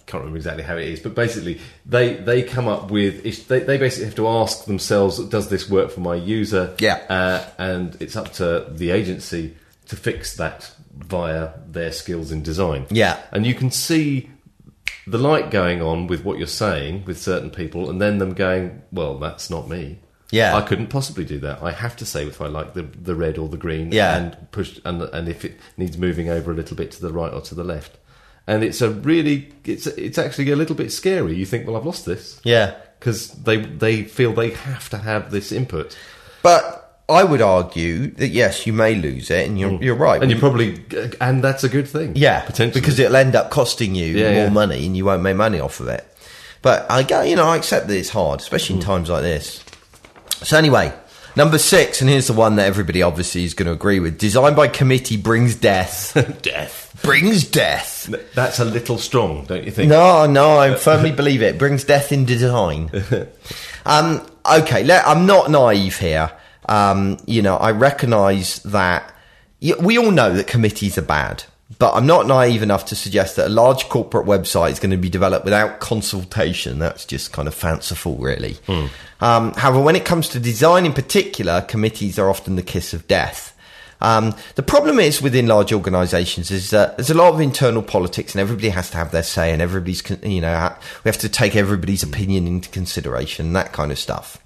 can't 0.08 0.22
remember 0.22 0.38
exactly 0.38 0.64
how 0.64 0.76
it 0.76 0.88
is, 0.88 1.00
but 1.00 1.14
basically 1.14 1.60
they 1.86 2.14
they 2.14 2.42
come 2.42 2.66
up 2.66 2.90
with 2.90 3.22
they 3.48 3.60
they 3.60 3.76
basically 3.78 4.06
have 4.06 4.16
to 4.16 4.26
ask 4.26 4.64
themselves, 4.64 5.18
does 5.26 5.48
this 5.48 5.68
work 5.70 5.90
for 5.90 6.00
my 6.00 6.14
user? 6.16 6.74
Yeah. 6.80 6.96
Uh, 7.08 7.44
and 7.58 7.96
it's 8.00 8.16
up 8.16 8.32
to 8.34 8.66
the 8.70 8.90
agency 8.90 9.56
to 9.86 9.96
fix 9.96 10.36
that 10.36 10.70
via 10.96 11.50
their 11.66 11.92
skills 11.92 12.32
in 12.32 12.42
design. 12.42 12.86
Yeah. 12.90 13.18
And 13.32 13.46
you 13.46 13.54
can 13.54 13.70
see 13.70 14.30
the 15.06 15.18
light 15.18 15.50
going 15.50 15.80
on 15.80 16.06
with 16.06 16.24
what 16.24 16.38
you're 16.38 16.46
saying 16.46 17.04
with 17.06 17.18
certain 17.18 17.50
people, 17.50 17.88
and 17.88 18.00
then 18.00 18.18
them 18.18 18.34
going, 18.34 18.82
"Well, 18.92 19.18
that's 19.18 19.48
not 19.50 19.68
me. 19.68 19.98
Yeah. 20.30 20.54
I 20.56 20.60
couldn't 20.60 20.88
possibly 20.88 21.24
do 21.24 21.38
that. 21.40 21.62
I 21.62 21.70
have 21.70 21.96
to 21.96 22.04
say 22.04 22.26
if 22.26 22.40
I 22.42 22.46
like 22.48 22.74
the 22.74 22.82
the 22.82 23.14
red 23.14 23.38
or 23.38 23.48
the 23.48 23.56
green, 23.56 23.92
Yeah. 23.92 24.16
and 24.16 24.36
push 24.52 24.78
and 24.84 25.00
and 25.02 25.28
if 25.28 25.44
it 25.44 25.58
needs 25.76 25.96
moving 25.96 26.28
over 26.28 26.50
a 26.50 26.54
little 26.54 26.76
bit 26.76 26.90
to 26.92 27.00
the 27.00 27.12
right 27.12 27.32
or 27.32 27.40
to 27.42 27.54
the 27.54 27.64
left." 27.64 27.96
And 28.48 28.64
it's 28.64 28.80
a 28.80 28.88
really, 28.90 29.52
it's 29.64 29.86
it's 29.86 30.16
actually 30.18 30.50
a 30.50 30.56
little 30.56 30.74
bit 30.74 30.90
scary. 30.90 31.36
You 31.36 31.44
think, 31.46 31.66
"Well, 31.66 31.76
I've 31.76 31.84
lost 31.86 32.06
this," 32.06 32.40
Yeah. 32.44 32.74
because 32.98 33.28
they 33.44 33.58
they 33.58 34.02
feel 34.04 34.32
they 34.32 34.50
have 34.50 34.88
to 34.90 34.96
have 34.98 35.30
this 35.30 35.52
input, 35.52 35.94
But 36.42 36.62
I 37.10 37.24
would 37.24 37.42
argue 37.42 38.08
that 38.20 38.28
yes, 38.28 38.66
you 38.66 38.72
may 38.72 38.94
lose 38.94 39.30
it, 39.30 39.46
and 39.46 39.58
you're, 39.60 39.82
you're 39.82 39.94
right. 40.08 40.22
and 40.22 40.30
you 40.30 40.38
probably, 40.38 40.82
and 41.20 41.44
that's 41.44 41.62
a 41.64 41.68
good 41.68 41.86
thing. 41.88 42.12
Yeah, 42.16 42.40
potentially 42.40 42.80
because 42.80 42.98
it'll 42.98 43.16
end 43.16 43.34
up 43.36 43.50
costing 43.50 43.94
you 43.94 44.06
Yeah, 44.16 44.32
more 44.32 44.44
yeah. 44.44 44.48
money, 44.62 44.86
and 44.86 44.96
you 44.96 45.04
won't 45.04 45.22
make 45.22 45.36
money 45.36 45.60
off 45.60 45.80
of 45.80 45.88
it. 45.88 46.04
But 46.62 46.86
I 46.90 47.02
go, 47.02 47.22
you 47.22 47.36
know, 47.36 47.46
I 47.46 47.56
accept 47.56 47.86
that 47.88 47.96
it's 47.96 48.10
hard, 48.10 48.40
especially 48.40 48.76
Mm. 48.76 48.80
in 48.80 48.84
times 48.86 49.08
like 49.10 49.22
this. 49.22 49.62
So 50.42 50.56
anyway, 50.56 50.92
number 51.38 51.56
six, 51.56 52.00
and 52.02 52.10
here's 52.10 52.26
the 52.26 52.32
one 52.34 52.56
that 52.56 52.66
everybody 52.66 53.00
obviously 53.00 53.44
is 53.44 53.54
going 53.54 53.68
to 53.68 53.72
agree 53.72 54.00
with: 54.00 54.18
design 54.18 54.54
by 54.54 54.68
committee 54.68 55.16
brings 55.16 55.54
death. 55.54 56.12
death. 56.42 57.00
brings 57.02 57.44
death. 57.48 58.12
That's 58.34 58.58
a 58.58 58.64
little 58.64 58.98
strong, 58.98 59.46
don't 59.46 59.64
you 59.64 59.70
think? 59.70 59.88
No, 59.88 60.26
no, 60.26 60.58
I 60.58 60.74
firmly 60.74 61.12
believe 61.12 61.40
it. 61.40 61.56
Brings 61.58 61.84
death 61.84 62.12
in 62.12 62.26
design. 62.26 62.90
um, 63.86 64.26
okay, 64.44 64.84
let, 64.84 65.06
I'm 65.06 65.24
not 65.24 65.50
naive 65.50 65.98
here. 65.98 66.30
Um, 66.68 67.16
you 67.26 67.40
know, 67.40 67.56
I 67.56 67.70
recognise 67.70 68.56
that 68.64 69.14
y- 69.62 69.72
we 69.80 69.96
all 69.96 70.10
know 70.10 70.34
that 70.34 70.46
committees 70.48 70.98
are 70.98 71.02
bad, 71.02 71.44
but 71.78 71.94
I'm 71.94 72.06
not 72.06 72.26
naive 72.26 72.62
enough 72.62 72.86
to 72.86 72.96
suggest 72.96 73.36
that 73.36 73.46
a 73.46 73.50
large 73.50 73.88
corporate 73.88 74.26
website 74.26 74.72
is 74.72 74.80
going 74.80 74.90
to 74.90 74.96
be 74.96 75.08
developed 75.08 75.44
without 75.44 75.78
consultation. 75.80 76.78
That's 76.78 77.04
just 77.04 77.32
kind 77.32 77.46
of 77.46 77.54
fanciful, 77.54 78.16
really. 78.16 78.56
Um, 79.20 79.52
however, 79.54 79.80
when 79.80 79.96
it 79.96 80.04
comes 80.04 80.28
to 80.30 80.40
design 80.40 80.86
in 80.86 80.92
particular, 80.92 81.62
committees 81.62 82.18
are 82.18 82.28
often 82.28 82.56
the 82.56 82.62
kiss 82.62 82.92
of 82.92 83.06
death. 83.06 83.54
Um, 84.00 84.34
the 84.54 84.62
problem 84.62 85.00
is 85.00 85.20
within 85.20 85.48
large 85.48 85.72
organisations 85.72 86.50
is 86.50 86.70
that 86.70 86.96
there's 86.96 87.10
a 87.10 87.14
lot 87.14 87.34
of 87.34 87.40
internal 87.40 87.82
politics, 87.82 88.32
and 88.32 88.40
everybody 88.40 88.68
has 88.68 88.90
to 88.90 88.96
have 88.96 89.10
their 89.10 89.24
say, 89.24 89.52
and 89.52 89.60
everybody's 89.60 90.08
you 90.22 90.40
know 90.40 90.76
we 91.04 91.08
have 91.08 91.18
to 91.18 91.28
take 91.28 91.56
everybody's 91.56 92.04
opinion 92.04 92.46
into 92.46 92.68
consideration, 92.68 93.52
that 93.54 93.72
kind 93.72 93.90
of 93.90 93.98
stuff. 93.98 94.38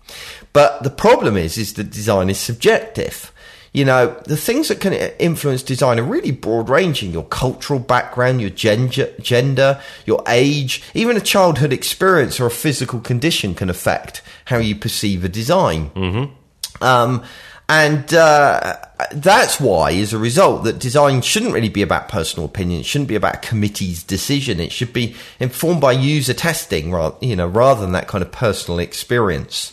But 0.52 0.82
the 0.82 0.90
problem 0.90 1.36
is, 1.36 1.58
is 1.58 1.74
that 1.74 1.90
design 1.90 2.30
is 2.30 2.38
subjective. 2.38 3.32
You 3.72 3.86
know, 3.86 4.20
the 4.26 4.36
things 4.36 4.68
that 4.68 4.80
can 4.80 4.92
influence 4.92 5.62
design 5.62 5.98
are 5.98 6.04
really 6.04 6.30
broad 6.30 6.68
ranging. 6.68 7.10
Your 7.10 7.24
cultural 7.24 7.78
background, 7.78 8.42
your 8.42 8.50
gender, 8.50 9.10
gender, 9.18 9.80
your 10.04 10.22
age, 10.28 10.82
even 10.92 11.16
a 11.16 11.20
childhood 11.20 11.72
experience 11.72 12.38
or 12.38 12.46
a 12.46 12.50
physical 12.50 13.00
condition 13.00 13.54
can 13.54 13.70
affect 13.70 14.20
how 14.44 14.58
you 14.58 14.76
perceive 14.76 15.24
a 15.24 15.28
design. 15.28 15.88
Mm-hmm. 15.90 16.84
Um, 16.84 17.24
and 17.68 18.12
uh, 18.12 18.76
that's 19.12 19.58
why, 19.58 19.92
as 19.92 20.12
a 20.12 20.18
result, 20.18 20.64
that 20.64 20.78
design 20.78 21.22
shouldn't 21.22 21.54
really 21.54 21.70
be 21.70 21.80
about 21.80 22.10
personal 22.10 22.44
opinion. 22.44 22.80
It 22.80 22.86
shouldn't 22.86 23.08
be 23.08 23.14
about 23.14 23.36
a 23.36 23.38
committee's 23.38 24.02
decision. 24.02 24.60
It 24.60 24.72
should 24.72 24.92
be 24.92 25.16
informed 25.40 25.80
by 25.80 25.92
user 25.92 26.34
testing, 26.34 26.90
you 27.22 27.36
know, 27.36 27.46
rather 27.46 27.80
than 27.80 27.92
that 27.92 28.08
kind 28.08 28.20
of 28.20 28.30
personal 28.30 28.78
experience. 28.78 29.72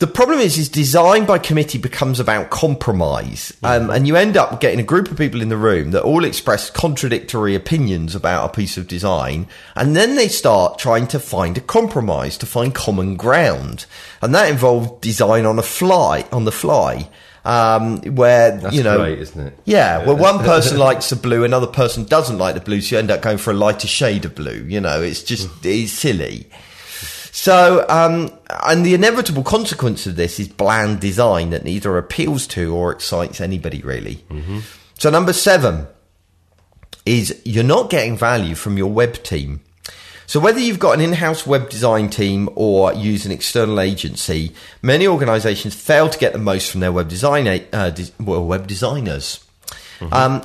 The 0.00 0.06
problem 0.06 0.38
is, 0.38 0.56
is 0.56 0.70
design 0.70 1.26
by 1.26 1.36
committee 1.36 1.76
becomes 1.76 2.20
about 2.20 2.48
compromise, 2.48 3.52
um, 3.62 3.90
and 3.90 4.08
you 4.08 4.16
end 4.16 4.34
up 4.34 4.58
getting 4.58 4.80
a 4.80 4.82
group 4.82 5.10
of 5.10 5.18
people 5.18 5.42
in 5.42 5.50
the 5.50 5.58
room 5.58 5.90
that 5.90 6.04
all 6.04 6.24
express 6.24 6.70
contradictory 6.70 7.54
opinions 7.54 8.14
about 8.14 8.46
a 8.46 8.48
piece 8.48 8.78
of 8.78 8.88
design, 8.88 9.46
and 9.76 9.94
then 9.94 10.14
they 10.14 10.26
start 10.26 10.78
trying 10.78 11.06
to 11.08 11.20
find 11.20 11.58
a 11.58 11.60
compromise 11.60 12.38
to 12.38 12.46
find 12.46 12.74
common 12.74 13.16
ground, 13.16 13.84
and 14.22 14.34
that 14.34 14.50
involves 14.50 14.90
design 15.02 15.44
on 15.44 15.58
a 15.58 15.62
fly 15.62 16.26
on 16.32 16.46
the 16.46 16.52
fly. 16.52 17.10
Um, 17.44 18.00
where 18.14 18.56
That's 18.56 18.74
you 18.74 18.82
know, 18.82 18.96
great, 18.96 19.18
isn't 19.18 19.48
it? 19.48 19.58
Yeah, 19.66 20.06
well, 20.06 20.16
one 20.16 20.38
person 20.38 20.78
likes 20.88 21.10
the 21.10 21.16
blue, 21.16 21.44
another 21.44 21.66
person 21.66 22.06
doesn't 22.06 22.38
like 22.38 22.54
the 22.54 22.62
blue, 22.62 22.80
so 22.80 22.96
you 22.96 23.00
end 23.00 23.10
up 23.10 23.20
going 23.20 23.36
for 23.36 23.50
a 23.50 23.54
lighter 23.54 23.86
shade 23.86 24.24
of 24.24 24.34
blue. 24.34 24.64
You 24.66 24.80
know, 24.80 25.02
it's 25.02 25.22
just 25.22 25.50
it's 25.62 25.92
silly. 25.92 26.48
So, 27.32 27.86
um, 27.88 28.30
and 28.64 28.84
the 28.84 28.94
inevitable 28.94 29.42
consequence 29.44 30.06
of 30.06 30.16
this 30.16 30.40
is 30.40 30.48
bland 30.48 31.00
design 31.00 31.50
that 31.50 31.64
neither 31.64 31.96
appeals 31.96 32.46
to 32.48 32.74
or 32.74 32.90
excites 32.92 33.40
anybody 33.40 33.80
really. 33.82 34.24
So, 34.98 35.10
number 35.10 35.32
seven 35.32 35.86
is 37.06 37.40
you're 37.44 37.64
not 37.64 37.88
getting 37.90 38.16
value 38.16 38.54
from 38.54 38.76
your 38.76 38.90
web 38.90 39.22
team. 39.22 39.60
So, 40.26 40.38
whether 40.38 40.60
you've 40.60 40.78
got 40.78 40.92
an 40.92 41.00
in 41.00 41.12
house 41.14 41.46
web 41.46 41.70
design 41.70 42.08
team 42.08 42.48
or 42.54 42.92
use 42.92 43.26
an 43.26 43.32
external 43.32 43.80
agency, 43.80 44.52
many 44.82 45.06
organizations 45.06 45.74
fail 45.74 46.08
to 46.08 46.18
get 46.18 46.32
the 46.32 46.38
most 46.38 46.70
from 46.70 46.80
their 46.80 46.92
web 46.92 47.08
design, 47.08 47.46
uh, 47.72 47.90
des- 47.90 48.12
well, 48.20 48.44
web 48.44 48.66
designers. 48.66 49.44
Um, 50.12 50.42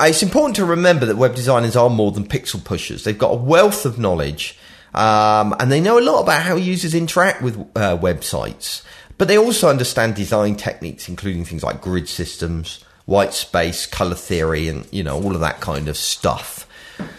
it's 0.00 0.22
important 0.22 0.56
to 0.56 0.64
remember 0.64 1.06
that 1.06 1.16
web 1.16 1.34
designers 1.34 1.76
are 1.76 1.90
more 1.90 2.10
than 2.12 2.26
pixel 2.26 2.62
pushers. 2.64 3.04
They've 3.04 3.18
got 3.18 3.32
a 3.32 3.36
wealth 3.36 3.84
of 3.86 3.98
knowledge, 3.98 4.58
um, 4.94 5.54
and 5.58 5.70
they 5.70 5.80
know 5.80 5.98
a 5.98 6.00
lot 6.00 6.22
about 6.22 6.42
how 6.42 6.56
users 6.56 6.94
interact 6.94 7.42
with 7.42 7.58
uh, 7.76 7.98
websites. 7.98 8.82
But 9.16 9.28
they 9.28 9.38
also 9.38 9.68
understand 9.68 10.14
design 10.14 10.56
techniques, 10.56 11.08
including 11.08 11.44
things 11.44 11.62
like 11.62 11.80
grid 11.80 12.08
systems, 12.08 12.84
white 13.06 13.32
space, 13.32 13.86
color 13.86 14.16
theory, 14.16 14.68
and 14.68 14.86
you 14.92 15.02
know 15.02 15.20
all 15.22 15.34
of 15.34 15.40
that 15.40 15.60
kind 15.60 15.88
of 15.88 15.96
stuff. 15.96 16.68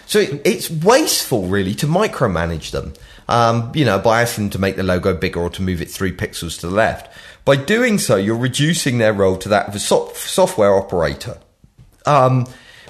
So 0.06 0.20
it, 0.20 0.42
it's 0.46 0.70
wasteful, 0.70 1.48
really, 1.48 1.74
to 1.76 1.88
micromanage 1.88 2.72
them. 2.72 2.94
Um, 3.28 3.72
you 3.74 3.86
know, 3.86 3.98
by 3.98 4.22
asking 4.22 4.46
them 4.46 4.52
to 4.52 4.60
make 4.60 4.76
the 4.76 4.84
logo 4.84 5.16
bigger 5.16 5.40
or 5.40 5.50
to 5.52 5.62
move 5.62 5.82
it 5.82 5.90
three 5.90 6.12
pixels 6.12 6.60
to 6.60 6.68
the 6.68 6.76
left. 6.76 7.12
By 7.44 7.56
doing 7.56 7.98
so, 7.98 8.18
you're 8.18 8.38
reducing 8.38 9.00
their 9.00 9.14
role 9.14 9.38
to 9.38 9.50
that 9.50 9.68
of 9.68 9.76
a 9.76 9.80
so- 9.80 10.12
software 10.14 10.76
operator. 10.76 11.40
Um, 12.06 12.46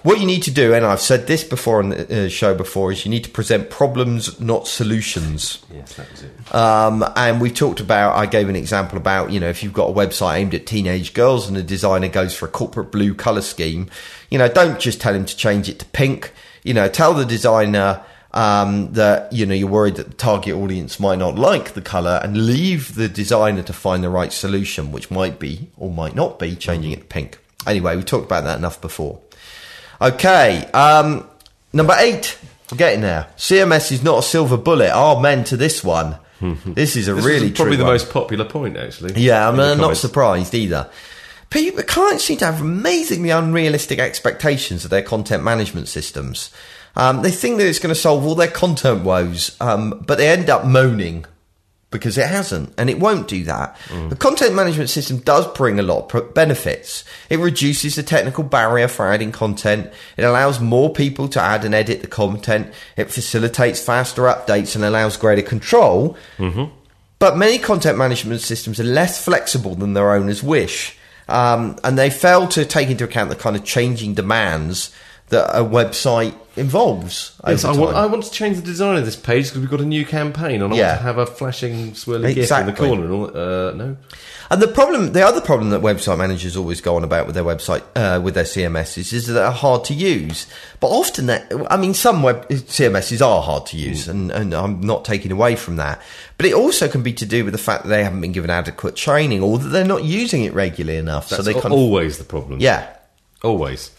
what 0.05 0.19
you 0.19 0.27
need 0.27 0.43
to 0.43 0.51
do, 0.51 0.75
and 0.75 0.85
I've 0.85 1.01
said 1.01 1.25
this 1.25 1.43
before 1.43 1.79
on 1.79 1.89
the 1.89 2.25
uh, 2.25 2.29
show 2.29 2.53
before, 2.53 2.91
is 2.91 3.05
you 3.05 3.09
need 3.09 3.23
to 3.23 3.29
present 3.31 3.71
problems, 3.71 4.39
not 4.39 4.67
solutions. 4.67 5.65
Yes, 5.73 5.95
that 5.95 6.11
was 6.11 6.21
it. 6.21 6.55
Um, 6.55 7.03
and 7.15 7.41
we 7.41 7.49
talked 7.49 7.79
about, 7.79 8.15
I 8.15 8.27
gave 8.27 8.47
an 8.47 8.55
example 8.55 8.99
about, 8.99 9.31
you 9.31 9.39
know, 9.39 9.49
if 9.49 9.63
you've 9.63 9.73
got 9.73 9.89
a 9.89 9.93
website 9.93 10.37
aimed 10.37 10.53
at 10.53 10.67
teenage 10.67 11.15
girls 11.15 11.47
and 11.47 11.57
the 11.57 11.63
designer 11.63 12.07
goes 12.07 12.35
for 12.35 12.45
a 12.45 12.49
corporate 12.49 12.91
blue 12.91 13.15
color 13.15 13.41
scheme, 13.41 13.89
you 14.29 14.37
know, 14.37 14.47
don't 14.47 14.79
just 14.79 15.01
tell 15.01 15.15
him 15.15 15.25
to 15.25 15.35
change 15.35 15.69
it 15.69 15.79
to 15.79 15.85
pink. 15.87 16.31
You 16.63 16.75
know, 16.75 16.87
tell 16.87 17.15
the 17.15 17.25
designer, 17.25 18.03
um, 18.35 18.93
that, 18.93 19.33
you 19.33 19.47
know, 19.47 19.55
you're 19.55 19.67
worried 19.67 19.95
that 19.95 20.07
the 20.07 20.13
target 20.13 20.53
audience 20.53 20.99
might 20.99 21.17
not 21.17 21.35
like 21.35 21.73
the 21.73 21.81
color 21.81 22.19
and 22.21 22.45
leave 22.45 22.93
the 22.93 23.09
designer 23.09 23.63
to 23.63 23.73
find 23.73 24.03
the 24.03 24.09
right 24.09 24.31
solution, 24.31 24.91
which 24.91 25.09
might 25.09 25.39
be 25.39 25.69
or 25.77 25.89
might 25.89 26.13
not 26.13 26.37
be 26.37 26.55
changing 26.55 26.91
it 26.91 26.99
to 26.99 27.05
pink. 27.05 27.39
Anyway, 27.65 27.95
we 27.95 28.03
talked 28.03 28.25
about 28.25 28.43
that 28.43 28.59
enough 28.59 28.79
before. 28.79 29.19
Okay, 30.01 30.65
um, 30.73 31.27
number 31.73 31.95
eight. 31.97 32.37
We're 32.71 32.77
getting 32.77 33.01
there. 33.01 33.27
CMS 33.37 33.91
is 33.91 34.03
not 34.03 34.19
a 34.19 34.23
silver 34.23 34.57
bullet. 34.57 34.91
Amen 34.91 35.43
to 35.45 35.57
this 35.57 35.83
one. 35.83 36.17
this 36.65 36.95
is 36.95 37.07
a 37.07 37.13
This 37.13 37.25
really 37.25 37.47
is 37.47 37.53
probably 37.53 37.75
the 37.75 37.83
one. 37.83 37.93
most 37.93 38.09
popular 38.09 38.45
point, 38.45 38.75
actually. 38.75 39.21
Yeah, 39.21 39.47
I'm 39.47 39.59
uh, 39.59 39.75
not 39.75 39.97
surprised 39.97 40.53
either. 40.55 40.89
People, 41.49 41.83
clients 41.83 42.23
seem 42.25 42.37
to 42.39 42.45
have 42.45 42.61
amazingly 42.61 43.29
unrealistic 43.29 43.99
expectations 43.99 44.83
of 44.83 44.89
their 44.89 45.03
content 45.03 45.43
management 45.43 45.87
systems. 45.87 46.49
Um, 46.95 47.21
they 47.21 47.31
think 47.31 47.57
that 47.57 47.67
it's 47.67 47.79
going 47.79 47.93
to 47.93 47.99
solve 47.99 48.25
all 48.25 48.35
their 48.35 48.49
content 48.49 49.03
woes, 49.03 49.55
um, 49.61 50.03
but 50.05 50.17
they 50.17 50.27
end 50.27 50.49
up 50.49 50.65
moaning 50.65 51.25
because 51.91 52.17
it 52.17 52.27
hasn't, 52.27 52.73
and 52.77 52.89
it 52.89 52.99
won't 52.99 53.27
do 53.29 53.43
that. 53.45 53.77
The 54.09 54.15
content 54.17 54.53
management 54.53 54.89
system 54.89 55.19
does 55.19 55.47
bring 55.53 55.79
a 55.79 55.83
lot 55.83 56.13
of 56.13 56.33
benefits. 56.33 57.05
It 57.29 57.39
reduces 57.39 57.95
the 57.95 58.03
technical 58.03 58.43
barrier 58.43 58.89
for 58.89 59.09
adding 59.09 59.31
content. 59.31 59.91
It 60.17 60.23
allows 60.23 60.59
more 60.59 60.91
people 60.91 61.29
to 61.29 61.41
add 61.41 61.63
and 61.63 61.73
edit 61.73 62.01
the 62.01 62.07
content. 62.07 62.73
It 62.97 63.11
facilitates 63.11 63.79
faster 63.79 64.23
updates 64.23 64.75
and 64.75 64.83
allows 64.83 65.15
greater 65.15 65.41
control. 65.41 66.17
But 67.17 67.37
many 67.37 67.57
content 67.59 67.97
management 67.97 68.41
systems 68.41 68.77
are 68.79 68.83
less 68.83 69.23
flexible 69.23 69.75
than 69.75 69.93
their 69.93 70.11
owners 70.11 70.43
wish. 70.43 70.97
Um, 71.29 71.77
and 71.83 71.97
they 71.97 72.09
fail 72.09 72.47
to 72.49 72.65
take 72.65 72.89
into 72.89 73.05
account 73.05 73.29
the 73.29 73.35
kind 73.37 73.55
of 73.55 73.63
changing 73.63 74.15
demands 74.15 74.93
that 75.29 75.49
a 75.57 75.63
website 75.63 76.33
involves 76.55 77.33
Yes, 77.45 77.65
I 77.65 77.71
want, 77.73 78.23
to 78.23 78.31
change 78.31 78.55
the 78.57 78.61
design 78.63 78.95
of 78.97 79.03
this 79.05 79.15
page 79.17 79.45
because 79.47 79.59
we've 79.59 79.69
got 79.69 79.81
a 79.81 79.85
new 79.85 80.05
campaign 80.05 80.61
and 80.61 80.73
I 80.73 80.77
Yeah. 80.77 80.87
want 80.89 80.99
to 80.99 81.03
have 81.03 81.17
a 81.17 81.25
flashing 81.25 81.91
swirly 81.91 82.33
gif 82.33 82.49
in 82.51 82.65
the 82.67 82.73
corner. 82.73 83.03
And 83.03 83.11
all, 83.11 83.25
uh, 83.27 83.71
no, 83.73 83.97
And 84.49 84.61
the 84.61 84.67
problem, 84.67 85.11
the 85.13 85.25
other 85.25 85.41
problem 85.41 85.71
that 85.71 85.81
website 85.81 86.17
managers 86.17 86.55
always 86.55 86.79
go 86.79 86.95
on 86.95 87.03
about 87.03 87.25
with 87.25 87.33
their 87.35 87.43
website, 87.43 87.81
uh, 87.95 88.21
with 88.21 88.35
their 88.35 88.45
CMSs, 88.45 89.11
is 89.11 89.25
that 89.25 89.33
they're 89.33 89.49
hard 89.51 89.83
to 89.85 89.93
use. 89.95 90.45
But 90.79 90.89
often, 90.89 91.25
that 91.25 91.51
I 91.69 91.75
mean, 91.77 91.93
some 91.95 92.21
web 92.21 92.47
CMSs 92.49 93.25
are 93.25 93.41
hard 93.41 93.65
to 93.67 93.77
use, 93.77 94.07
and, 94.07 94.31
and 94.31 94.53
I'm 94.53 94.79
not 94.81 95.03
taking 95.03 95.31
away 95.31 95.55
from 95.55 95.77
that. 95.77 95.99
But 96.37 96.45
it 96.45 96.53
also 96.53 96.87
can 96.87 97.01
be 97.01 97.11
to 97.13 97.25
do 97.25 97.43
with 97.43 97.53
the 97.53 97.57
fact 97.59 97.83
that 97.83 97.89
they 97.89 98.03
haven't 98.03 98.21
been 98.21 98.31
given 98.33 98.51
adequate 98.51 98.95
training, 98.95 99.41
or 99.41 99.57
that 99.57 99.69
they're 99.69 99.83
not 99.83 100.03
using 100.03 100.43
it 100.43 100.53
regularly 100.53 100.99
enough. 100.99 101.27
that's 101.29 101.37
so 101.37 101.43
they 101.43 101.55
al- 101.55 101.61
kind 101.61 101.73
of, 101.73 101.79
always 101.79 102.19
the 102.19 102.23
problem. 102.23 102.59
yeah, 102.61 102.85
always. 103.43 103.89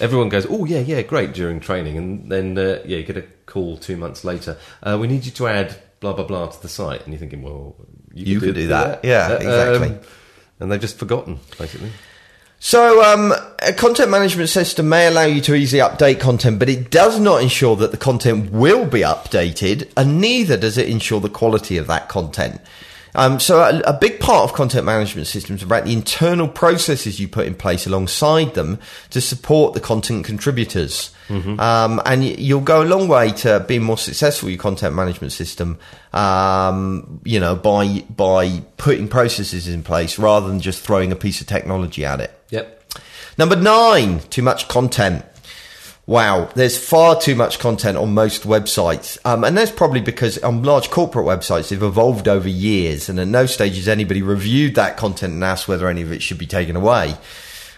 Everyone 0.00 0.28
goes, 0.28 0.46
oh 0.48 0.64
yeah, 0.64 0.80
yeah, 0.80 1.02
great 1.02 1.32
during 1.32 1.60
training, 1.60 1.96
and 1.96 2.30
then 2.30 2.56
uh, 2.56 2.80
yeah, 2.84 2.98
you 2.98 3.02
get 3.02 3.16
a 3.16 3.24
call 3.46 3.76
two 3.76 3.96
months 3.96 4.24
later. 4.24 4.56
Uh, 4.82 4.96
we 5.00 5.06
need 5.08 5.24
you 5.24 5.32
to 5.32 5.48
add 5.48 5.76
blah 6.00 6.12
blah 6.12 6.24
blah 6.24 6.46
to 6.46 6.62
the 6.62 6.68
site, 6.68 7.02
and 7.02 7.12
you're 7.12 7.18
thinking, 7.18 7.42
well, 7.42 7.74
You 8.14 8.38
could 8.40 8.48
could 8.48 8.54
do 8.54 8.66
that. 8.68 9.04
Yeah, 9.04 9.32
exactly. 9.32 9.98
and 10.60 10.70
they've 10.70 10.80
just 10.80 10.98
forgotten, 10.98 11.40
basically. 11.58 11.90
So, 12.60 13.02
um, 13.04 13.32
a 13.62 13.72
content 13.72 14.10
management 14.10 14.48
system 14.48 14.88
may 14.88 15.06
allow 15.06 15.22
you 15.22 15.40
to 15.42 15.54
easily 15.54 15.80
update 15.80 16.18
content, 16.18 16.58
but 16.58 16.68
it 16.68 16.90
does 16.90 17.20
not 17.20 17.40
ensure 17.40 17.76
that 17.76 17.92
the 17.92 17.96
content 17.96 18.50
will 18.50 18.84
be 18.84 19.00
updated, 19.00 19.88
and 19.96 20.20
neither 20.20 20.56
does 20.56 20.76
it 20.76 20.88
ensure 20.88 21.20
the 21.20 21.28
quality 21.28 21.76
of 21.76 21.86
that 21.86 22.08
content. 22.08 22.60
Um, 23.18 23.40
so, 23.40 23.60
a, 23.60 23.80
a 23.80 23.92
big 23.92 24.20
part 24.20 24.48
of 24.48 24.54
content 24.54 24.86
management 24.86 25.26
systems 25.26 25.62
about 25.62 25.84
the 25.84 25.92
internal 25.92 26.46
processes 26.46 27.18
you 27.18 27.26
put 27.26 27.46
in 27.46 27.54
place 27.54 27.84
alongside 27.84 28.54
them 28.54 28.78
to 29.10 29.20
support 29.20 29.74
the 29.74 29.80
content 29.80 30.24
contributors. 30.24 31.12
Um, 31.58 32.00
and 32.06 32.24
you'll 32.24 32.60
go 32.60 32.82
a 32.82 32.86
long 32.86 33.08
way 33.08 33.32
to 33.32 33.64
being 33.66 33.82
more 33.82 33.98
successful 33.98 34.46
with 34.46 34.54
your 34.54 34.62
content 34.62 34.94
management 34.94 35.32
system, 35.32 35.78
um, 36.12 37.20
you 37.24 37.38
know, 37.40 37.54
by 37.54 38.04
by 38.08 38.62
putting 38.76 39.08
processes 39.08 39.68
in 39.68 39.82
place 39.82 40.18
rather 40.18 40.48
than 40.48 40.60
just 40.60 40.80
throwing 40.80 41.12
a 41.12 41.16
piece 41.16 41.40
of 41.40 41.46
technology 41.46 42.04
at 42.04 42.20
it. 42.20 42.30
Yep. 42.50 42.92
Number 43.36 43.56
nine, 43.56 44.20
too 44.30 44.42
much 44.42 44.68
content. 44.68 45.24
Wow, 46.08 46.48
there's 46.54 46.82
far 46.82 47.20
too 47.20 47.34
much 47.34 47.58
content 47.58 47.98
on 47.98 48.14
most 48.14 48.44
websites. 48.44 49.18
Um, 49.26 49.44
and 49.44 49.54
that's 49.54 49.70
probably 49.70 50.00
because 50.00 50.38
on 50.38 50.62
large 50.62 50.88
corporate 50.88 51.26
websites, 51.26 51.68
they've 51.68 51.82
evolved 51.82 52.28
over 52.28 52.48
years. 52.48 53.10
And 53.10 53.20
at 53.20 53.28
no 53.28 53.44
stage 53.44 53.76
has 53.76 53.88
anybody 53.88 54.22
reviewed 54.22 54.76
that 54.76 54.96
content 54.96 55.34
and 55.34 55.44
asked 55.44 55.68
whether 55.68 55.86
any 55.86 56.00
of 56.00 56.10
it 56.10 56.22
should 56.22 56.38
be 56.38 56.46
taken 56.46 56.76
away. 56.76 57.18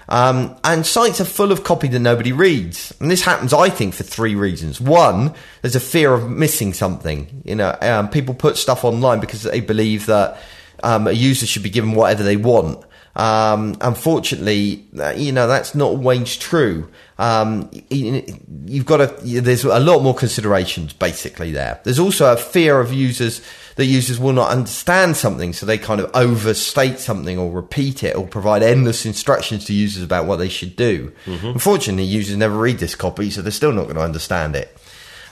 Um, 0.09 0.57
and 0.63 0.87
sites 0.87 1.21
are 1.21 1.25
full 1.25 1.51
of 1.51 1.65
copy 1.65 1.89
that 1.89 1.99
nobody 1.99 2.31
reads. 2.31 2.95
And 3.01 3.11
this 3.11 3.23
happens, 3.23 3.53
I 3.53 3.69
think, 3.69 3.95
for 3.95 4.05
three 4.05 4.37
reasons. 4.37 4.81
One, 4.81 5.35
there's 5.63 5.75
a 5.75 5.81
fear 5.81 6.15
of 6.15 6.31
missing 6.31 6.73
something. 6.73 7.43
You 7.45 7.57
know, 7.57 7.77
um, 7.81 8.11
people 8.11 8.35
put 8.35 8.57
stuff 8.57 8.85
online 8.85 9.19
because 9.19 9.43
they 9.43 9.59
believe 9.59 10.07
that 10.07 10.39
um, 10.85 11.09
a 11.09 11.13
user 11.13 11.47
should 11.47 11.65
be 11.65 11.69
given 11.71 11.95
whatever 11.95 12.23
they 12.23 12.37
want. 12.37 12.85
Um, 13.21 13.77
unfortunately, 13.83 14.87
uh, 14.99 15.11
you 15.17 15.31
know 15.33 15.47
that's 15.47 15.75
not 15.75 15.89
always 15.89 16.37
true. 16.39 16.89
Um, 17.19 17.69
y- 17.73 17.85
y- 17.91 18.25
you've 18.65 18.87
got 18.87 18.99
to. 18.99 19.41
There's 19.41 19.65
a 19.65 19.79
lot 19.79 20.01
more 20.03 20.15
considerations 20.15 20.95
basically 20.95 21.51
there. 21.53 21.81
There's 21.85 21.99
also 21.99 22.33
a 22.33 22.37
fear 22.39 22.81
of 22.81 22.93
users 22.95 23.43
that 23.77 23.85
users 23.85 24.19
will 24.19 24.33
not 24.33 24.51
understand 24.51 25.17
something, 25.17 25.53
so 25.53 25.67
they 25.67 25.77
kind 25.77 26.01
of 26.01 26.11
overstate 26.15 26.99
something 26.99 27.39
or 27.39 27.51
repeat 27.51 28.03
it 28.05 28.17
or 28.17 28.27
provide 28.27 28.63
endless 28.63 29.05
instructions 29.05 29.65
to 29.67 29.75
users 29.75 30.03
about 30.03 30.25
what 30.27 30.37
they 30.37 30.49
should 30.49 30.75
do. 30.77 31.13
Unfortunately, 31.27 32.05
users 32.05 32.37
never 32.37 32.57
read 32.57 32.79
this 32.79 32.95
copy, 32.95 33.31
so 33.31 33.43
they're 33.43 33.53
still 33.53 33.73
not 33.73 33.85
going 33.85 33.97
to 33.97 34.03
understand 34.03 34.57
it. 34.57 34.75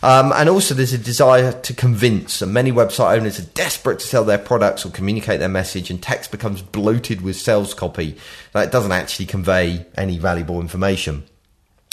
Um, 0.02 0.32
and 0.32 0.48
also, 0.48 0.74
there's 0.74 0.92
a 0.92 0.98
desire 0.98 1.52
to 1.52 1.74
convince, 1.74 2.40
and 2.40 2.52
many 2.52 2.70
website 2.70 3.16
owners 3.18 3.40
are 3.40 3.50
desperate 3.54 3.98
to 3.98 4.06
sell 4.06 4.24
their 4.24 4.38
products 4.38 4.86
or 4.86 4.90
communicate 4.90 5.40
their 5.40 5.48
message, 5.48 5.90
and 5.90 6.00
text 6.00 6.30
becomes 6.30 6.62
bloated 6.62 7.20
with 7.20 7.36
sales 7.36 7.74
copy 7.74 8.16
that 8.52 8.70
doesn't 8.70 8.92
actually 8.92 9.26
convey 9.26 9.86
any 9.96 10.18
valuable 10.18 10.60
information. 10.60 11.24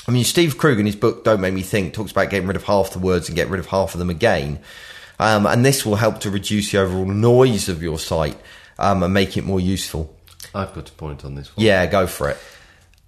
I 0.07 0.11
mean, 0.11 0.23
Steve 0.23 0.59
Krug 0.59 0.79
in 0.79 0.85
his 0.85 0.95
book 0.95 1.23
"Don't 1.23 1.41
Make 1.41 1.55
Me 1.55 1.63
Think" 1.63 1.93
talks 1.93 2.11
about 2.11 2.29
getting 2.29 2.47
rid 2.47 2.55
of 2.55 2.63
half 2.63 2.91
the 2.91 2.99
words 2.99 3.27
and 3.27 3.35
get 3.35 3.49
rid 3.49 3.59
of 3.59 3.65
half 3.67 3.95
of 3.95 3.99
them 3.99 4.11
again, 4.11 4.59
um, 5.17 5.47
and 5.47 5.65
this 5.65 5.83
will 5.83 5.95
help 5.95 6.19
to 6.19 6.29
reduce 6.29 6.71
the 6.71 6.77
overall 6.77 7.05
noise 7.05 7.69
of 7.69 7.81
your 7.81 7.97
site 7.97 8.37
um, 8.77 9.01
and 9.01 9.15
make 9.15 9.35
it 9.35 9.45
more 9.45 9.59
useful. 9.59 10.15
I've 10.53 10.75
got 10.75 10.89
a 10.89 10.93
point 10.93 11.25
on 11.25 11.33
this 11.33 11.55
one. 11.57 11.65
Yeah, 11.65 11.87
go 11.87 12.05
for 12.05 12.29
it. 12.29 12.37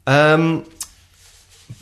Um, 0.08 0.66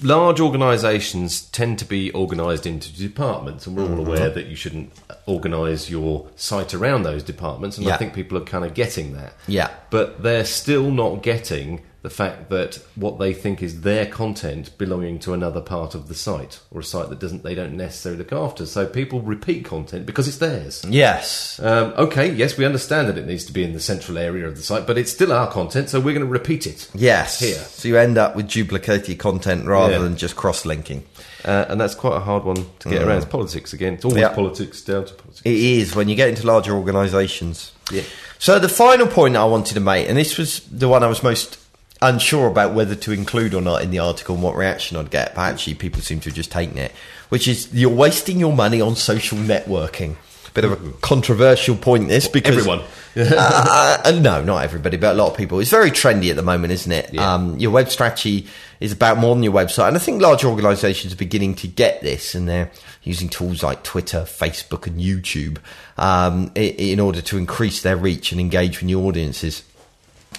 large 0.02 0.39
organisations 0.39 1.41
tend 1.50 1.80
to 1.80 1.86
be 1.86 2.13
organised 2.13 2.65
into 2.65 2.91
departments, 2.95 3.67
and 3.67 3.76
we're 3.76 3.84
all 3.84 3.89
mm-hmm. 3.89 4.08
aware 4.08 4.30
that 4.30 4.48
you 4.48 4.56
shouldn't 4.56 4.91
organise 5.26 5.89
your 5.89 6.28
site 6.36 6.74
around 6.74 7.04
those 7.04 7.24
departments, 7.24 7.78
and 7.78 7.86
Yeah. 7.86 7.95
I 7.95 7.98
think 7.98 8.13
people 8.13 8.38
are 8.38 8.45
kind 8.45 8.65
of 8.65 8.74
getting 8.74 9.13
that. 9.13 9.36
Yeah. 9.48 9.69
But 9.89 10.24
they're 10.24 10.45
still 10.45 10.91
not 10.91 11.21
getting 11.21 11.82
the 12.06 12.10
fact 12.12 12.50
that 12.52 12.76
what 12.96 13.18
they 13.18 13.34
think 13.34 13.63
is 13.63 13.82
their 13.82 14.06
content 14.06 14.78
belonging 14.78 15.18
to 15.18 15.34
another 15.34 15.60
part 15.60 15.96
of 15.96 16.08
the 16.08 16.13
site 16.13 16.60
or 16.70 16.82
a 16.82 16.84
site 16.84 17.10
that 17.10 17.20
doesn't 17.20 17.41
they 17.44 17.56
don't 17.56 17.76
necessarily 17.76 18.20
look 18.20 18.32
after. 18.32 18.68
So 18.68 18.86
people 18.86 19.22
repeat 19.22 19.65
content 19.65 20.06
because 20.06 20.28
it's 20.28 20.38
theirs. 20.38 20.86
Yes. 20.88 21.60
Um, 21.60 21.94
okay, 21.98 22.32
yes, 22.32 22.58
we 22.58 22.63
understand 22.65 23.08
that 23.10 23.18
it 23.18 23.26
needs 23.26 23.44
to 23.46 23.54
be 23.54 23.63
in 23.63 23.74
the 23.74 23.80
central 23.80 24.20
area 24.20 24.48
of 24.48 24.56
the 24.56 24.62
site, 24.62 24.86
but 24.86 25.00
it's 25.00 25.12
still 25.12 25.34
our 25.34 25.50
content, 25.52 25.89
so 25.89 26.00
we're 26.00 26.13
going 26.13 26.26
to 26.26 26.32
repeat 26.32 26.68
it. 26.68 26.88
Yes. 26.94 27.39
Here. 27.39 27.56
So 27.56 27.88
you 27.88 27.98
end 27.98 28.20
up 28.20 28.36
with 28.36 28.48
duplicated 28.50 29.18
content 29.18 29.65
rather 29.65 29.94
Yeah. 29.94 30.00
than 30.00 30.15
just 30.15 30.36
cross 30.36 30.63
linking. 30.63 31.04
Uh, 31.44 31.65
and 31.70 31.82
that's 31.82 31.96
quite 31.96 32.15
a 32.15 32.20
hard 32.20 32.44
one 32.44 32.68
to 32.80 32.89
get 32.89 33.02
around. 33.02 33.18
It's 33.18 33.26
politics 33.26 33.74
again. 33.74 33.94
It's 33.96 34.06
always 34.06 34.22
Yeah. 34.22 34.30
politics, 34.30 34.82
down 34.82 35.06
to 35.06 35.13
politics. 35.15 35.41
It 35.44 35.54
is 35.56 35.96
when 35.96 36.08
you 36.08 36.15
get 36.15 36.30
into 36.30 36.46
larger 36.46 36.74
organisations. 36.76 37.72
Yeah. 37.91 38.02
So 38.39 38.60
the 38.60 38.70
final 38.70 39.08
point 39.08 39.36
I 39.38 39.46
wanted 39.46 39.74
to 39.76 39.80
make, 39.80 40.08
and 40.10 40.18
this 40.18 40.38
was 40.38 40.62
the 40.72 40.88
one 40.88 41.04
I 41.04 41.08
was 41.08 41.24
most 41.24 41.58
unsure 42.02 42.48
about 42.48 42.74
whether 42.74 42.96
to 42.96 43.12
include 43.12 43.54
or 43.54 43.62
not 43.62 43.82
in 43.82 43.92
the 43.92 44.00
article 44.00 44.36
and 44.36 44.44
what 44.44 44.56
reaction 44.56 44.98
I'd 44.98 45.10
get, 45.10 45.36
but 45.36 45.42
actually 45.42 45.76
people 45.76 46.02
seem 46.02 46.20
to 46.22 46.30
have 46.30 46.36
just 46.36 46.52
taken 46.52 46.78
it, 46.78 46.92
which 47.30 47.48
is 47.48 47.74
you're 47.74 47.90
wasting 47.90 48.40
your 48.40 48.54
money 48.54 48.82
on 48.82 48.96
social 48.96 49.38
networking. 49.38 50.16
Bit 50.54 50.64
of 50.64 50.72
a 50.72 50.92
controversial 51.02 51.76
point, 51.76 52.08
this 52.08 52.30
because 52.30 52.56
Everyone. 52.56 52.80
uh, 53.18 53.98
uh, 54.06 54.12
no, 54.22 54.42
not 54.42 54.64
everybody, 54.64 54.96
but 54.96 55.14
a 55.14 55.18
lot 55.18 55.32
of 55.32 55.36
people. 55.36 55.60
It's 55.60 55.70
very 55.70 55.92
trendy 55.92 56.30
at 56.30 56.38
the 56.38 56.44
moment, 56.44 56.72
isn't 56.72 56.92
it? 56.92 57.14
Yeah. 57.14 57.34
Um, 57.34 57.58
your 57.58 57.72
web 57.72 57.90
strategy 57.90 58.48
is 58.80 58.94
about 58.94 59.18
more 59.18 59.36
than 59.36 59.44
your 59.44 59.52
website, 59.52 59.90
and 59.90 59.98
I 59.98 60.00
think 60.00 60.22
large 60.22 60.46
organisations 60.46 61.12
are 61.12 61.18
beginning 61.18 61.56
to 61.56 61.68
get 61.68 62.02
this, 62.02 62.36
and 62.36 62.48
they're 62.48 62.72
using 63.04 63.28
tools 63.28 63.64
like 63.64 63.84
Twitter, 63.84 64.22
Facebook, 64.22 64.88
and 64.88 64.98
YouTube 64.98 65.58
um, 65.98 66.54
in 66.56 67.02
order 67.02 67.22
to 67.22 67.38
increase 67.38 67.82
their 67.82 67.98
reach 67.98 68.32
and 68.32 68.40
engage 68.40 68.78
with 68.78 68.86
new 68.86 69.06
audiences. 69.06 69.64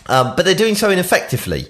Um, 0.07 0.35
but 0.37 0.45
they're 0.45 0.55
doing 0.55 0.75
so 0.75 0.91
ineffectively. 0.91 1.67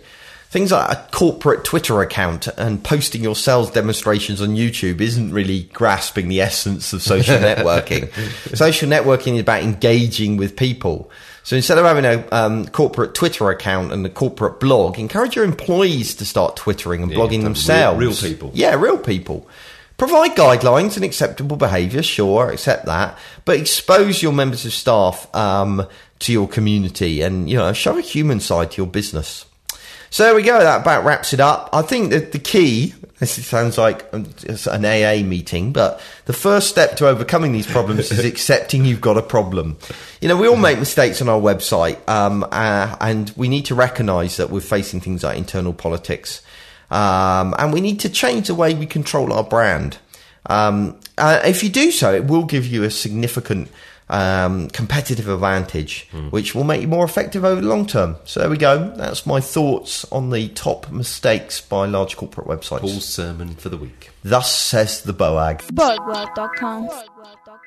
Things 0.48 0.70
like 0.72 0.90
a 0.90 1.08
corporate 1.10 1.64
Twitter 1.64 2.00
account 2.02 2.46
and 2.56 2.82
posting 2.82 3.22
your 3.22 3.34
sales 3.34 3.70
demonstrations 3.70 4.40
on 4.40 4.50
YouTube 4.50 5.00
isn't 5.00 5.32
really 5.32 5.64
grasping 5.72 6.28
the 6.28 6.40
essence 6.40 6.92
of 6.92 7.02
social 7.02 7.36
networking. 7.38 8.10
social 8.56 8.88
networking 8.88 9.34
is 9.34 9.40
about 9.40 9.62
engaging 9.62 10.36
with 10.36 10.56
people. 10.56 11.10
So 11.42 11.56
instead 11.56 11.78
of 11.78 11.84
having 11.84 12.04
a 12.04 12.26
um, 12.32 12.66
corporate 12.68 13.14
Twitter 13.14 13.50
account 13.50 13.92
and 13.92 14.04
a 14.06 14.08
corporate 14.08 14.58
blog, 14.60 14.98
encourage 14.98 15.36
your 15.36 15.44
employees 15.44 16.14
to 16.16 16.24
start 16.24 16.56
twittering 16.56 17.02
and 17.02 17.10
Yeah, 17.12 17.18
blogging 17.18 17.30
real- 17.30 17.42
themselves. 17.42 17.98
real 18.00 18.14
people. 18.32 18.50
Yeah, 18.54 18.74
real 18.76 18.98
people. 18.98 19.46
Provide 19.96 20.36
guidelines 20.36 20.96
and 20.96 21.04
acceptable 21.04 21.56
behaviour, 21.56 22.02
sure, 22.02 22.50
accept 22.50 22.84
that, 22.86 23.18
but 23.46 23.56
expose 23.58 24.22
your 24.22 24.32
members 24.32 24.64
of 24.66 24.72
staff 24.74 25.26
um, 25.34 25.86
to 26.20 26.33
your 26.33 26.48
community 26.48 27.22
and 27.22 27.48
you 27.48 27.57
know 27.57 27.72
show 27.72 27.96
a 27.96 28.00
human 28.00 28.40
side 28.40 28.70
to 28.72 28.76
your 28.79 28.87
business. 28.87 29.46
So 30.11 30.24
there 30.24 30.35
we 30.35 30.42
go. 30.42 30.59
That 30.59 30.83
about 30.83 31.05
wraps 31.05 31.33
it 31.33 31.40
up. 31.40 31.68
I 31.72 31.83
think 31.83 32.11
that 32.11 32.33
the 32.33 32.38
key. 32.38 32.94
This 33.18 33.46
sounds 33.46 33.79
like 33.79 34.07
um, 34.12 34.26
an 34.70 34.85
AA 34.85 35.26
meeting, 35.26 35.72
but 35.72 36.02
the 36.26 36.35
first 36.35 36.68
step 36.68 36.96
to 36.96 37.09
overcoming 37.09 37.52
these 37.52 37.66
problems 37.66 38.12
is 38.12 38.24
accepting 38.26 38.85
you've 38.85 39.00
got 39.00 39.16
a 39.16 39.22
problem. 39.22 39.79
You 40.20 40.29
know, 40.29 40.37
we 40.37 40.46
all 40.46 40.57
make 40.57 40.79
mistakes 40.79 41.22
on 41.22 41.29
our 41.31 41.40
website, 41.40 42.07
um, 42.11 42.44
uh, 42.52 42.94
and 43.00 43.33
we 43.35 43.48
need 43.48 43.64
to 43.66 43.74
recognise 43.74 44.37
that 44.37 44.50
we're 44.50 44.61
facing 44.61 45.00
things 45.00 45.24
like 45.24 45.38
internal 45.38 45.72
politics, 45.72 46.42
um, 46.90 47.55
and 47.59 47.72
we 47.72 47.81
need 47.81 48.00
to 48.00 48.11
change 48.11 48.48
the 48.48 48.55
way 48.55 48.74
we 48.74 48.85
control 48.85 49.33
our 49.33 49.44
brand. 49.44 49.96
Um, 50.44 51.00
uh, 51.16 51.40
if 51.44 51.62
you 51.62 51.70
do 51.70 51.90
so, 51.90 52.14
it 52.14 52.24
will 52.24 52.44
give 52.44 52.66
you 52.66 52.83
a 52.85 52.90
significant 52.90 53.70
um, 54.08 54.68
competitive 54.68 55.28
advantage, 55.28 56.08
which 56.30 56.54
will 56.54 56.64
make 56.64 56.80
you 56.82 56.88
more 56.88 57.04
effective 57.04 57.44
over 57.44 57.60
the 57.60 57.66
long 57.66 57.86
term. 57.86 58.16
So 58.24 58.40
there 58.40 58.48
we 58.50 58.56
go. 58.56 58.90
That's 58.96 59.26
my 59.26 59.40
thoughts 59.40 60.04
on 60.12 60.30
the 60.30 60.48
top 60.48 60.90
mistakes 60.90 61.60
by 61.60 61.86
large 61.86 62.16
corporate 62.16 62.46
websites. 62.46 62.80
Paul's 62.80 63.04
sermon 63.08 63.54
for 63.56 63.68
the 63.68 63.76
week. 63.76 64.10
Thus 64.22 64.54
says 64.54 65.02
the 65.02 65.12
BOAG. 65.12 65.62
BoagWorld.com. 65.72 66.88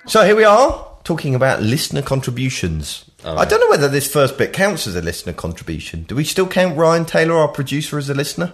So 0.06 0.23
here 0.25 0.36
we 0.36 0.43
are 0.45 0.88
talking 1.04 1.36
about 1.36 1.62
listener 1.62 2.02
contributions. 2.02 3.06
I 3.25 3.43
don't 3.43 3.60
know 3.60 3.69
whether 3.69 3.89
this 3.89 4.10
first 4.12 4.38
bit 4.38 4.54
counts 4.54 4.88
as 4.88 4.95
a 4.95 5.02
listener 5.02 5.34
contribution. 5.34 6.04
Do 6.04 6.15
we 6.15 6.23
still 6.23 6.47
count 6.47 6.78
Ryan 6.78 7.04
Taylor, 7.04 7.36
our 7.36 7.49
producer, 7.49 7.97
as 7.97 8.10
a 8.10 8.13
listener? 8.13 8.54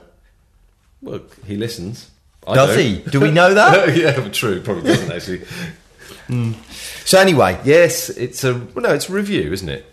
Well, 1.04 1.22
he 1.46 1.56
listens. 1.56 2.10
I 2.48 2.56
Does 2.56 2.76
don't. 2.76 2.80
he? 2.84 3.00
Do 3.12 3.20
we 3.20 3.30
know 3.30 3.54
that? 3.54 3.96
yeah, 3.96 4.28
true. 4.30 4.62
Probably 4.62 4.84
doesn't 4.84 5.12
actually. 5.12 5.44
So 7.06 7.20
anyway, 7.20 7.60
Yes, 7.64 8.10
it's 8.10 8.44
a 8.44 8.54
well, 8.54 8.84
no, 8.84 8.94
it's 8.94 9.10
a 9.10 9.14
review, 9.14 9.54
isn't 9.54 9.70
it? 9.70 9.86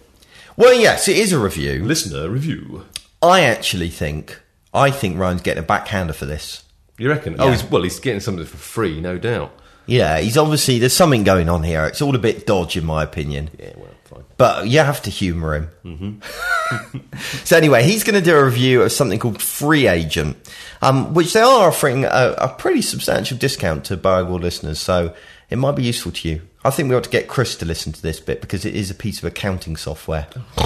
well, 0.57 0.75
yes, 0.75 1.07
it 1.09 1.17
is 1.19 1.33
a 1.33 1.39
review. 1.39 1.85
Listener 1.85 2.29
review. 2.29 2.87
I 3.23 3.43
actually 3.43 3.91
think 3.91 4.41
I 4.75 4.91
think 4.91 5.19
Ryan's 5.19 5.43
getting 5.43 5.63
a 5.63 5.67
backhander 5.67 6.15
for 6.15 6.27
this. 6.27 6.65
You 6.99 7.09
reckon? 7.09 7.37
Oh, 7.39 7.51
he's, 7.51 7.65
well, 7.65 7.83
he's 7.83 8.01
getting 8.01 8.21
something 8.21 8.45
for 8.45 8.57
free, 8.57 9.01
no 9.01 9.19
doubt. 9.19 9.53
Yeah, 9.87 10.19
he's 10.21 10.37
obviously 10.39 10.79
there's 10.79 10.93
something 10.93 11.25
going 11.25 11.49
on 11.49 11.63
here. 11.63 11.85
It's 11.87 12.01
all 12.01 12.15
a 12.15 12.19
bit 12.19 12.47
dodgy, 12.47 12.81
in 12.81 12.87
my 12.87 13.03
opinion. 13.03 13.51
Yeah, 13.59 13.73
well, 13.77 13.91
fine. 14.05 14.25
But 14.37 14.69
you 14.69 14.79
have 14.79 15.03
to 15.03 15.11
humour 15.11 15.55
him. 15.55 15.69
Mm-hmm. 15.85 16.99
so 17.45 17.57
anyway, 17.57 17.83
he's 17.83 18.05
going 18.05 18.15
to 18.15 18.25
do 18.25 18.37
a 18.37 18.45
review 18.45 18.83
of 18.83 18.93
something 18.93 19.19
called 19.19 19.39
FreeAgent, 19.39 20.37
um, 20.81 21.13
which 21.15 21.33
they 21.33 21.41
are 21.41 21.69
offering 21.69 22.05
a, 22.05 22.35
a 22.39 22.49
pretty 22.57 22.83
substantial 22.83 23.37
discount 23.37 23.85
to 23.87 23.97
BoagWorld 23.97 24.41
listeners. 24.41 24.79
So 24.79 25.15
it 25.51 25.57
might 25.57 25.73
be 25.77 25.83
useful 25.83 26.13
to 26.13 26.29
you. 26.29 26.43
I 26.65 26.71
think 26.71 26.89
we 26.89 26.95
ought 26.95 27.03
to 27.05 27.11
get 27.11 27.27
Chris 27.27 27.57
to 27.57 27.67
listen 27.67 27.93
to 27.93 28.01
this 28.01 28.21
bit 28.21 28.41
because 28.41 28.65
it 28.65 28.77
is 28.77 28.89
a 28.89 28.95
piece 28.95 29.19
of 29.19 29.25
accounting 29.25 29.77
software. 29.77 30.29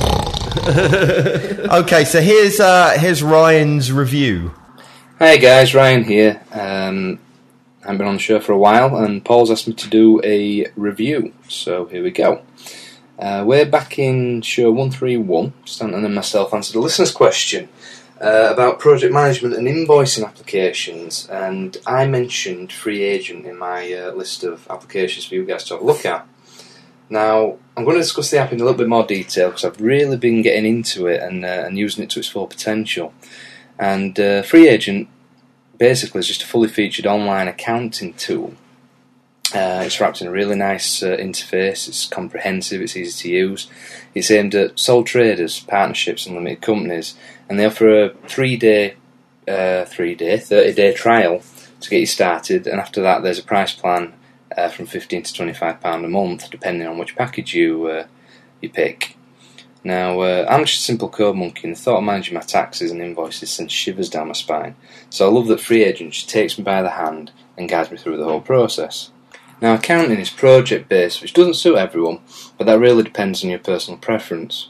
okay, 1.72 2.04
so 2.04 2.20
here's 2.20 2.60
uh, 2.60 2.98
here's 2.98 3.22
Ryan's 3.22 3.90
review. 3.90 4.52
Hey 5.18 5.38
guys, 5.38 5.74
Ryan 5.74 6.04
here. 6.04 6.42
Um, 6.52 7.18
I've 7.82 7.96
been 7.96 8.06
on 8.06 8.14
the 8.14 8.20
show 8.20 8.40
for 8.40 8.52
a 8.52 8.58
while, 8.58 8.94
and 8.96 9.24
Paul's 9.24 9.50
asked 9.50 9.68
me 9.68 9.72
to 9.72 9.88
do 9.88 10.20
a 10.22 10.66
review. 10.76 11.32
So 11.48 11.86
here 11.86 12.02
we 12.02 12.10
go. 12.10 12.42
Uh, 13.18 13.44
we're 13.46 13.64
back 13.64 13.98
in 13.98 14.42
show 14.42 14.70
131. 14.70 15.54
Stanton 15.64 16.04
and 16.04 16.14
myself 16.14 16.52
answered 16.52 16.76
a 16.76 16.80
listener's 16.80 17.12
question 17.12 17.70
uh, 18.20 18.48
about 18.52 18.78
project 18.78 19.12
management 19.12 19.54
and 19.54 19.66
invoicing 19.66 20.26
applications, 20.26 21.28
and 21.28 21.76
I 21.86 22.06
mentioned 22.06 22.70
FreeAgent 22.70 23.44
in 23.44 23.58
my 23.58 23.92
uh, 23.92 24.12
list 24.12 24.44
of 24.44 24.66
applications 24.70 25.26
for 25.26 25.34
you 25.34 25.44
guys 25.44 25.64
to 25.64 25.74
have 25.74 25.82
a 25.82 25.86
look 25.86 26.06
at. 26.06 26.26
Now, 27.08 27.58
I'm 27.76 27.84
going 27.84 27.96
to 27.96 28.02
discuss 28.02 28.30
the 28.30 28.38
app 28.38 28.52
in 28.52 28.60
a 28.60 28.64
little 28.64 28.78
bit 28.78 28.88
more 28.88 29.06
detail 29.06 29.50
because 29.50 29.64
I've 29.64 29.80
really 29.80 30.16
been 30.16 30.42
getting 30.42 30.66
into 30.66 31.06
it 31.06 31.22
and, 31.22 31.44
uh, 31.44 31.64
and 31.66 31.78
using 31.78 32.02
it 32.02 32.10
to 32.10 32.18
its 32.18 32.28
full 32.28 32.46
potential. 32.46 33.12
And 33.78 34.18
uh, 34.18 34.42
FreeAgent 34.42 35.06
basically 35.78 36.20
is 36.20 36.26
just 36.26 36.42
a 36.42 36.46
fully 36.46 36.68
featured 36.68 37.06
online 37.06 37.48
accounting 37.48 38.14
tool. 38.14 38.54
Uh, 39.54 39.84
it's 39.86 40.00
wrapped 40.00 40.20
in 40.20 40.26
a 40.26 40.30
really 40.30 40.56
nice 40.56 41.02
uh, 41.02 41.16
interface. 41.16 41.88
It's 41.88 42.08
comprehensive. 42.08 42.82
It's 42.82 42.96
easy 42.96 43.22
to 43.22 43.34
use. 43.34 43.70
It's 44.14 44.30
aimed 44.30 44.54
at 44.54 44.78
sole 44.78 45.04
traders, 45.04 45.60
partnerships, 45.60 46.26
and 46.26 46.34
limited 46.34 46.60
companies, 46.60 47.14
and 47.48 47.58
they 47.58 47.64
offer 47.64 48.04
a 48.04 48.10
three-day, 48.26 48.96
uh, 49.46 49.84
three-day, 49.84 50.38
thirty-day 50.38 50.94
trial 50.94 51.42
to 51.80 51.90
get 51.90 52.00
you 52.00 52.06
started. 52.06 52.66
And 52.66 52.80
after 52.80 53.00
that, 53.02 53.22
there's 53.22 53.38
a 53.38 53.44
price 53.44 53.72
plan 53.72 54.14
uh, 54.56 54.68
from 54.68 54.86
fifteen 54.86 55.22
to 55.22 55.32
twenty-five 55.32 55.80
pound 55.80 56.04
a 56.04 56.08
month, 56.08 56.50
depending 56.50 56.88
on 56.88 56.98
which 56.98 57.16
package 57.16 57.54
you 57.54 57.86
uh, 57.86 58.06
you 58.60 58.68
pick. 58.68 59.16
Now, 59.84 60.20
uh, 60.20 60.44
I'm 60.48 60.64
just 60.64 60.80
a 60.80 60.82
simple 60.82 61.08
code 61.08 61.36
monkey, 61.36 61.68
and 61.68 61.76
the 61.76 61.80
thought 61.80 61.98
of 61.98 62.04
managing 62.04 62.34
my 62.34 62.40
taxes 62.40 62.90
and 62.90 63.00
invoices 63.00 63.52
sends 63.52 63.72
shivers 63.72 64.10
down 64.10 64.26
my 64.26 64.32
spine. 64.32 64.74
So 65.08 65.28
I 65.28 65.30
love 65.30 65.46
that 65.46 65.60
FreeAgent 65.60 66.10
just 66.10 66.28
takes 66.28 66.58
me 66.58 66.64
by 66.64 66.82
the 66.82 66.90
hand 66.90 67.30
and 67.56 67.68
guides 67.68 67.92
me 67.92 67.96
through 67.96 68.16
the 68.16 68.24
whole 68.24 68.40
process. 68.40 69.12
Now, 69.60 69.74
accounting 69.74 70.18
is 70.18 70.30
project 70.30 70.88
based, 70.88 71.22
which 71.22 71.32
doesn't 71.32 71.54
suit 71.54 71.76
everyone, 71.76 72.20
but 72.58 72.66
that 72.66 72.78
really 72.78 73.02
depends 73.02 73.42
on 73.42 73.50
your 73.50 73.58
personal 73.58 73.98
preference. 73.98 74.68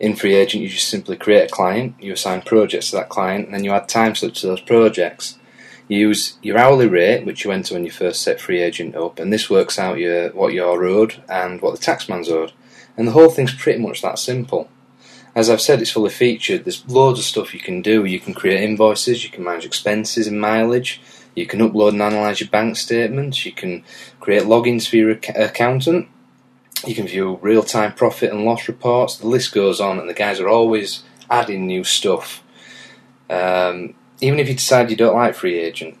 In 0.00 0.14
FreeAgent, 0.14 0.60
you 0.60 0.68
just 0.68 0.88
simply 0.88 1.16
create 1.16 1.50
a 1.50 1.54
client, 1.54 1.94
you 2.00 2.12
assign 2.12 2.42
projects 2.42 2.90
to 2.90 2.96
that 2.96 3.08
client, 3.08 3.46
and 3.46 3.54
then 3.54 3.64
you 3.64 3.72
add 3.72 3.88
time 3.88 4.14
slips 4.14 4.40
to 4.40 4.48
those 4.48 4.60
projects. 4.60 5.38
You 5.88 5.98
use 5.98 6.36
your 6.42 6.58
hourly 6.58 6.86
rate, 6.86 7.24
which 7.24 7.44
you 7.44 7.50
enter 7.50 7.74
when 7.74 7.84
you 7.84 7.90
first 7.90 8.22
set 8.22 8.38
FreeAgent 8.38 8.94
up, 8.94 9.18
and 9.18 9.32
this 9.32 9.48
works 9.48 9.78
out 9.78 9.98
your 9.98 10.30
what 10.30 10.52
you're 10.52 10.84
owed 10.84 11.22
and 11.28 11.60
what 11.60 11.74
the 11.74 11.80
taxman's 11.80 12.28
owed. 12.28 12.52
And 12.96 13.08
the 13.08 13.12
whole 13.12 13.30
thing's 13.30 13.54
pretty 13.54 13.80
much 13.80 14.02
that 14.02 14.18
simple. 14.18 14.68
As 15.34 15.48
I've 15.48 15.60
said, 15.60 15.80
it's 15.80 15.92
fully 15.92 16.10
featured. 16.10 16.64
There's 16.64 16.86
loads 16.88 17.20
of 17.20 17.24
stuff 17.24 17.54
you 17.54 17.60
can 17.60 17.80
do. 17.80 18.04
You 18.04 18.18
can 18.18 18.34
create 18.34 18.62
invoices, 18.62 19.24
you 19.24 19.30
can 19.30 19.44
manage 19.44 19.64
expenses 19.64 20.26
and 20.26 20.40
mileage, 20.40 21.00
you 21.38 21.46
can 21.46 21.60
upload 21.60 21.90
and 21.90 22.02
analyse 22.02 22.40
your 22.40 22.48
bank 22.48 22.76
statements, 22.76 23.46
you 23.46 23.52
can 23.52 23.84
create 24.20 24.42
logins 24.42 24.88
for 24.88 24.96
your 24.96 25.10
ac- 25.10 25.32
accountant, 25.34 26.08
you 26.86 26.94
can 26.94 27.06
view 27.06 27.38
real 27.42 27.62
time 27.62 27.92
profit 27.94 28.32
and 28.32 28.44
loss 28.44 28.68
reports. 28.68 29.16
The 29.16 29.26
list 29.26 29.52
goes 29.52 29.80
on, 29.80 29.98
and 29.98 30.08
the 30.08 30.14
guys 30.14 30.40
are 30.40 30.48
always 30.48 31.02
adding 31.30 31.66
new 31.66 31.84
stuff. 31.84 32.42
Um, 33.28 33.94
even 34.20 34.38
if 34.38 34.48
you 34.48 34.54
decide 34.54 34.90
you 34.90 34.96
don't 34.96 35.14
like 35.14 35.34
FreeAgent, 35.34 35.96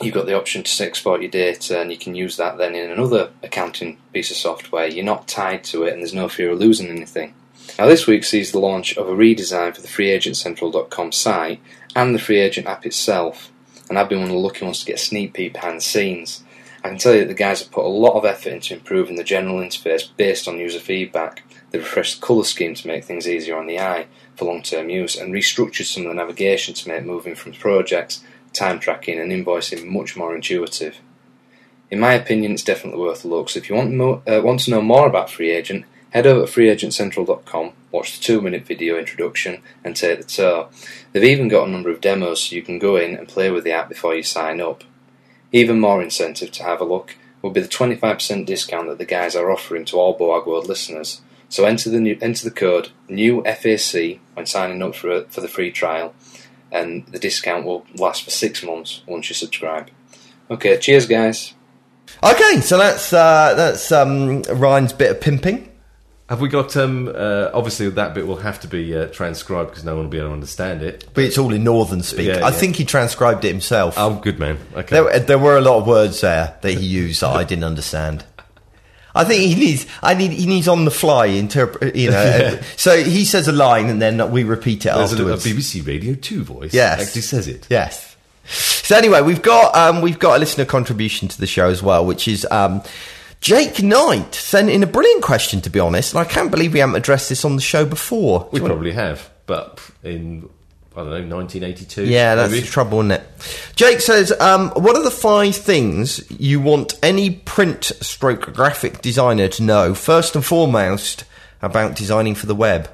you've 0.00 0.14
got 0.14 0.26
the 0.26 0.36
option 0.36 0.62
to 0.62 0.84
export 0.84 1.22
your 1.22 1.30
data 1.30 1.80
and 1.80 1.90
you 1.90 1.98
can 1.98 2.14
use 2.14 2.36
that 2.36 2.58
then 2.58 2.74
in 2.74 2.90
another 2.90 3.30
accounting 3.42 3.98
piece 4.12 4.30
of 4.30 4.36
software. 4.36 4.86
You're 4.86 5.04
not 5.04 5.28
tied 5.28 5.64
to 5.64 5.84
it 5.84 5.92
and 5.92 6.02
there's 6.02 6.14
no 6.14 6.28
fear 6.28 6.50
of 6.50 6.58
losing 6.58 6.88
anything. 6.88 7.34
Now, 7.78 7.86
this 7.86 8.06
week 8.06 8.24
sees 8.24 8.52
the 8.52 8.58
launch 8.58 8.96
of 8.96 9.08
a 9.08 9.12
redesign 9.12 9.74
for 9.74 9.82
the 9.82 9.88
freeagentcentral.com 9.88 11.12
site 11.12 11.60
and 11.94 12.14
the 12.14 12.18
FreeAgent 12.18 12.66
app 12.66 12.86
itself, 12.86 13.50
and 13.88 13.98
I've 13.98 14.08
been 14.08 14.20
one 14.20 14.28
of 14.28 14.34
the 14.34 14.40
lucky 14.40 14.64
ones 14.64 14.80
to 14.80 14.86
get 14.86 14.96
a 14.96 14.98
sneak 14.98 15.34
peek 15.34 15.54
behind 15.54 15.78
the 15.78 15.82
scenes. 15.82 16.42
I 16.82 16.88
can 16.88 16.98
tell 16.98 17.14
you 17.14 17.20
that 17.20 17.28
the 17.28 17.34
guys 17.34 17.60
have 17.60 17.72
put 17.72 17.84
a 17.84 17.88
lot 17.88 18.14
of 18.16 18.24
effort 18.24 18.52
into 18.52 18.74
improving 18.74 19.16
the 19.16 19.24
general 19.24 19.58
interface 19.58 20.08
based 20.16 20.46
on 20.46 20.58
user 20.58 20.78
feedback. 20.78 21.42
They've 21.70 21.82
refreshed 21.82 22.20
the 22.20 22.26
colour 22.26 22.44
scheme 22.44 22.74
to 22.74 22.86
make 22.86 23.04
things 23.04 23.28
easier 23.28 23.56
on 23.56 23.66
the 23.66 23.80
eye 23.80 24.06
for 24.36 24.44
long 24.44 24.62
term 24.62 24.88
use 24.88 25.16
and 25.16 25.34
restructured 25.34 25.86
some 25.86 26.04
of 26.04 26.10
the 26.10 26.14
navigation 26.14 26.74
to 26.74 26.88
make 26.88 27.04
moving 27.04 27.34
from 27.34 27.52
projects, 27.52 28.22
time 28.52 28.78
tracking, 28.78 29.18
and 29.18 29.32
invoicing 29.32 29.86
much 29.86 30.16
more 30.16 30.34
intuitive. 30.34 31.00
In 31.90 32.00
my 32.00 32.14
opinion, 32.14 32.52
it's 32.52 32.64
definitely 32.64 33.00
worth 33.00 33.24
a 33.24 33.28
look. 33.28 33.48
So 33.48 33.58
if 33.58 33.68
you 33.68 33.76
want, 33.76 33.92
mo- 33.92 34.22
uh, 34.26 34.40
want 34.42 34.60
to 34.60 34.70
know 34.70 34.82
more 34.82 35.06
about 35.06 35.28
FreeAgent, 35.28 35.84
head 36.10 36.26
over 36.26 36.46
to 36.46 36.52
freeagentcentral.com, 36.52 37.72
watch 37.90 38.18
the 38.18 38.24
two 38.24 38.40
minute 38.40 38.66
video 38.66 38.98
introduction, 38.98 39.62
and 39.84 39.96
take 39.96 40.18
the 40.18 40.24
tour. 40.24 40.68
They've 41.12 41.24
even 41.24 41.48
got 41.48 41.68
a 41.68 41.70
number 41.70 41.90
of 41.90 42.00
demos 42.00 42.42
so 42.42 42.56
you 42.56 42.62
can 42.62 42.78
go 42.78 42.96
in 42.96 43.16
and 43.16 43.28
play 43.28 43.50
with 43.50 43.64
the 43.64 43.72
app 43.72 43.88
before 43.88 44.14
you 44.14 44.22
sign 44.22 44.60
up. 44.60 44.84
Even 45.52 45.80
more 45.80 46.02
incentive 46.02 46.50
to 46.52 46.62
have 46.64 46.80
a 46.80 46.84
look 46.84 47.16
will 47.42 47.50
be 47.50 47.60
the 47.60 47.68
25% 47.68 48.46
discount 48.46 48.88
that 48.88 48.98
the 48.98 49.04
guys 49.04 49.36
are 49.36 49.50
offering 49.50 49.84
to 49.86 49.96
all 49.96 50.18
Boag 50.18 50.46
World 50.46 50.68
listeners. 50.68 51.20
So 51.48 51.64
enter 51.64 51.90
the 51.90 52.00
new, 52.00 52.18
enter 52.20 52.44
the 52.44 52.54
code 52.54 52.90
NEWFAC 53.08 54.18
when 54.34 54.46
signing 54.46 54.82
up 54.82 54.96
for 54.96 55.24
for 55.24 55.40
the 55.40 55.48
free 55.48 55.70
trial, 55.70 56.14
and 56.72 57.06
the 57.06 57.18
discount 57.18 57.64
will 57.64 57.86
last 57.94 58.24
for 58.24 58.30
six 58.30 58.62
months 58.64 59.02
once 59.06 59.28
you 59.28 59.34
subscribe. 59.34 59.90
Okay, 60.50 60.76
cheers, 60.78 61.06
guys. 61.06 61.54
Okay, 62.22 62.60
so 62.60 62.78
that's 62.78 63.12
uh, 63.12 63.54
that's 63.54 63.92
um, 63.92 64.42
Ryan's 64.42 64.92
bit 64.92 65.12
of 65.12 65.20
pimping. 65.20 65.68
Have 66.28 66.40
we 66.40 66.48
got? 66.48 66.76
Um, 66.76 67.08
uh, 67.08 67.50
obviously, 67.54 67.88
that 67.88 68.14
bit 68.14 68.26
will 68.26 68.36
have 68.36 68.58
to 68.60 68.68
be 68.68 68.96
uh, 68.96 69.06
transcribed 69.06 69.70
because 69.70 69.84
no 69.84 69.94
one 69.94 70.04
will 70.04 70.10
be 70.10 70.18
able 70.18 70.30
to 70.30 70.34
understand 70.34 70.82
it. 70.82 71.08
But 71.14 71.22
it's 71.22 71.38
all 71.38 71.52
in 71.52 71.62
northern 71.62 72.02
speak. 72.02 72.26
Yeah, 72.26 72.44
I 72.44 72.48
yeah. 72.48 72.50
think 72.50 72.74
he 72.76 72.84
transcribed 72.84 73.44
it 73.44 73.48
himself. 73.48 73.94
Oh, 73.96 74.18
good 74.18 74.40
man. 74.40 74.58
Okay. 74.74 74.96
There, 74.96 75.20
there 75.20 75.38
were 75.38 75.56
a 75.56 75.60
lot 75.60 75.78
of 75.78 75.86
words 75.86 76.20
there 76.22 76.56
that 76.62 76.72
he 76.72 76.84
used 76.84 77.20
that 77.22 77.36
I 77.36 77.44
didn't 77.44 77.62
understand. 77.62 78.24
I 79.14 79.22
think 79.24 79.42
he 79.42 79.54
needs. 79.54 79.86
I 80.02 80.14
need. 80.14 80.32
He 80.32 80.46
needs 80.46 80.66
on 80.66 80.84
the 80.84 80.90
fly 80.90 81.26
interpret. 81.26 81.94
You 81.94 82.10
know. 82.10 82.16
Yeah. 82.26 82.62
So 82.76 83.02
he 83.02 83.24
says 83.24 83.46
a 83.46 83.52
line 83.52 83.86
and 83.86 84.02
then 84.02 84.30
we 84.32 84.42
repeat 84.42 84.84
it 84.84 84.94
There's 84.94 85.12
a, 85.12 85.26
a. 85.28 85.36
BBC 85.36 85.86
Radio 85.86 86.14
Two 86.14 86.42
voice. 86.42 86.74
Yes. 86.74 87.06
actually 87.06 87.22
says 87.22 87.46
it. 87.46 87.68
Yes. 87.70 88.16
So 88.46 88.96
anyway, 88.96 89.22
we've 89.22 89.42
got 89.42 89.74
um, 89.76 90.02
we've 90.02 90.18
got 90.18 90.36
a 90.36 90.38
listener 90.38 90.64
contribution 90.64 91.28
to 91.28 91.38
the 91.38 91.46
show 91.46 91.68
as 91.68 91.82
well, 91.84 92.04
which 92.04 92.28
is 92.28 92.46
um, 92.50 92.82
Jake 93.40 93.82
Knight 93.82 94.34
sent 94.34 94.70
in 94.70 94.82
a 94.82 94.86
brilliant 94.86 95.22
question. 95.22 95.60
To 95.60 95.70
be 95.70 95.78
honest, 95.80 96.12
and 96.14 96.20
I 96.20 96.24
can't 96.24 96.50
believe 96.50 96.72
we 96.72 96.80
haven't 96.80 96.96
addressed 96.96 97.28
this 97.28 97.44
on 97.44 97.56
the 97.56 97.62
show 97.62 97.84
before. 97.84 98.48
We 98.50 98.56
Do 98.56 98.56
you 98.58 98.62
wanna- 98.62 98.74
probably 98.74 98.92
have, 98.92 99.28
but 99.46 99.78
in 100.02 100.48
I 100.96 101.00
don't 101.00 101.28
know, 101.28 101.36
1982. 101.36 102.04
Yeah, 102.04 102.34
that's 102.36 102.50
maybe? 102.50 102.62
the 102.64 102.70
trouble, 102.70 103.00
isn't 103.00 103.10
it? 103.10 103.22
Jake 103.76 104.00
says, 104.00 104.32
um, 104.40 104.70
"What 104.70 104.96
are 104.96 105.02
the 105.02 105.10
five 105.10 105.54
things 105.54 106.22
you 106.38 106.58
want 106.58 106.94
any 107.02 107.28
print 107.30 107.92
stroke 108.00 108.50
graphic 108.54 109.02
designer 109.02 109.46
to 109.48 109.62
know 109.62 109.94
first 109.94 110.34
and 110.34 110.42
foremost 110.44 111.24
about 111.60 111.94
designing 111.96 112.34
for 112.34 112.46
the 112.46 112.54
web?" 112.54 112.88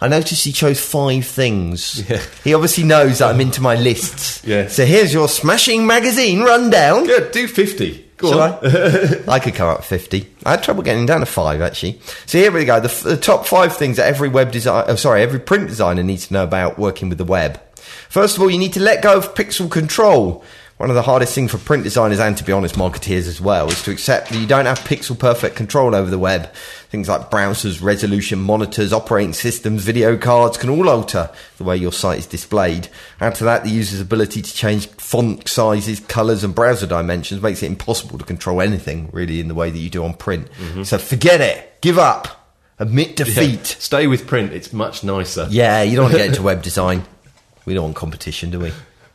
I 0.00 0.08
noticed 0.08 0.44
he 0.44 0.52
chose 0.52 0.80
five 0.80 1.26
things. 1.26 2.02
Yeah. 2.08 2.20
He 2.42 2.54
obviously 2.54 2.82
knows 2.84 3.18
that 3.18 3.28
I'm 3.28 3.40
into 3.42 3.60
my 3.60 3.74
lists. 3.76 4.40
Yeah. 4.46 4.68
So 4.68 4.84
here's 4.86 5.12
your 5.12 5.28
smashing 5.28 5.86
magazine 5.86 6.40
rundown. 6.42 7.06
Good. 7.06 7.30
Do 7.30 7.46
50. 7.46 8.03
Go 8.16 8.30
Shall 8.30 8.40
on. 8.42 8.58
I? 8.62 9.22
I 9.28 9.38
could 9.40 9.54
come 9.54 9.68
up 9.68 9.78
with 9.78 9.86
50. 9.86 10.28
I 10.44 10.52
had 10.52 10.62
trouble 10.62 10.82
getting 10.82 11.06
down 11.06 11.20
to 11.20 11.26
five, 11.26 11.60
actually. 11.60 12.00
So 12.26 12.38
here 12.38 12.52
we 12.52 12.64
go. 12.64 12.78
The, 12.80 12.88
f- 12.88 13.02
the 13.02 13.16
top 13.16 13.46
five 13.46 13.76
things 13.76 13.96
that 13.96 14.06
every 14.06 14.28
web 14.28 14.52
design, 14.52 14.84
oh, 14.86 14.94
sorry, 14.96 15.22
every 15.22 15.40
print 15.40 15.68
designer 15.68 16.02
needs 16.02 16.28
to 16.28 16.32
know 16.34 16.44
about 16.44 16.78
working 16.78 17.08
with 17.08 17.18
the 17.18 17.24
web. 17.24 17.60
First 18.08 18.36
of 18.36 18.42
all, 18.42 18.50
you 18.50 18.58
need 18.58 18.72
to 18.74 18.80
let 18.80 19.02
go 19.02 19.16
of 19.16 19.34
pixel 19.34 19.70
control. 19.70 20.44
One 20.76 20.90
of 20.90 20.96
the 20.96 21.02
hardest 21.02 21.32
things 21.36 21.52
for 21.52 21.58
print 21.58 21.84
designers 21.84 22.18
and, 22.18 22.36
to 22.36 22.42
be 22.42 22.50
honest, 22.50 22.74
marketeers 22.74 23.28
as 23.28 23.40
well, 23.40 23.68
is 23.70 23.80
to 23.84 23.92
accept 23.92 24.30
that 24.30 24.38
you 24.38 24.46
don't 24.46 24.66
have 24.66 24.80
pixel 24.80 25.16
perfect 25.16 25.54
control 25.54 25.94
over 25.94 26.10
the 26.10 26.18
web. 26.18 26.52
Things 26.88 27.08
like 27.08 27.30
browsers, 27.30 27.80
resolution 27.80 28.40
monitors, 28.40 28.92
operating 28.92 29.34
systems, 29.34 29.84
video 29.84 30.16
cards 30.16 30.56
can 30.56 30.68
all 30.68 30.88
alter 30.88 31.30
the 31.58 31.64
way 31.64 31.76
your 31.76 31.92
site 31.92 32.18
is 32.18 32.26
displayed. 32.26 32.88
Add 33.20 33.36
to 33.36 33.44
that 33.44 33.62
the 33.62 33.70
user's 33.70 34.00
ability 34.00 34.42
to 34.42 34.52
change 34.52 34.88
font 34.88 35.46
sizes, 35.46 36.00
colours, 36.00 36.42
and 36.42 36.56
browser 36.56 36.88
dimensions 36.88 37.40
makes 37.40 37.62
it 37.62 37.66
impossible 37.66 38.18
to 38.18 38.24
control 38.24 38.60
anything 38.60 39.10
really 39.12 39.38
in 39.38 39.46
the 39.46 39.54
way 39.54 39.70
that 39.70 39.78
you 39.78 39.90
do 39.90 40.04
on 40.04 40.14
print. 40.14 40.50
Mm-hmm. 40.58 40.82
So 40.82 40.98
forget 40.98 41.40
it. 41.40 41.80
Give 41.82 41.98
up. 42.00 42.50
Admit 42.80 43.14
defeat. 43.14 43.64
Stay 43.64 44.08
with 44.08 44.26
print. 44.26 44.52
It's 44.52 44.72
much 44.72 45.04
nicer. 45.04 45.46
Yeah, 45.48 45.82
you 45.82 45.94
don't 45.94 46.06
want 46.06 46.14
to 46.14 46.18
get 46.18 46.28
into 46.30 46.42
web 46.42 46.62
design. 46.62 47.04
We 47.64 47.74
don't 47.74 47.84
want 47.84 47.96
competition, 47.96 48.50
do 48.50 48.58
we? 48.58 48.72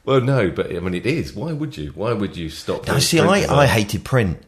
Well, 0.10 0.22
no, 0.22 0.50
but 0.50 0.76
I 0.76 0.80
mean, 0.80 0.96
it 0.96 1.06
is. 1.06 1.34
Why 1.36 1.54
would 1.54 1.78
you? 1.78 1.92
Why 1.92 2.14
would 2.14 2.36
you 2.36 2.50
stop? 2.50 2.88
No, 2.88 2.98
see, 2.98 3.20
I, 3.20 3.42
design? 3.42 3.58
I 3.60 3.68
hated 3.68 4.04
print. 4.04 4.42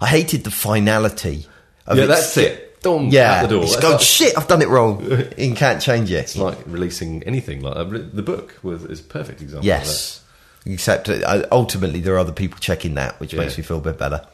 I 0.00 0.06
hated 0.06 0.44
the 0.44 0.52
finality. 0.52 1.46
Of 1.88 1.98
Yeah, 1.98 2.06
that's 2.06 2.36
it. 2.36 2.80
Dom, 2.82 3.08
Yeah, 3.08 3.40
out 3.40 3.42
the 3.48 3.56
door. 3.56 3.64
it's 3.64 3.74
gone, 3.74 3.92
like- 3.92 4.00
shit, 4.00 4.38
I've 4.38 4.46
done 4.46 4.62
it 4.62 4.68
wrong. 4.68 5.04
You 5.36 5.54
can't 5.56 5.82
change 5.82 6.12
it. 6.12 6.18
It's 6.18 6.36
like 6.36 6.58
releasing 6.66 7.24
anything. 7.24 7.62
Like 7.62 7.76
uh, 7.76 7.82
the 7.84 8.22
book 8.22 8.54
was 8.62 8.84
is 8.84 9.00
a 9.00 9.02
perfect 9.02 9.42
example. 9.42 9.66
Yes. 9.66 10.22
Except 10.64 11.08
uh, 11.08 11.46
ultimately, 11.50 11.98
there 12.00 12.14
are 12.14 12.18
other 12.18 12.30
people 12.32 12.58
checking 12.60 12.94
that, 12.94 13.18
which 13.18 13.32
Yeah. 13.32 13.40
makes 13.40 13.58
me 13.58 13.64
feel 13.64 13.78
a 13.78 13.80
bit 13.80 13.98
better. 13.98 14.24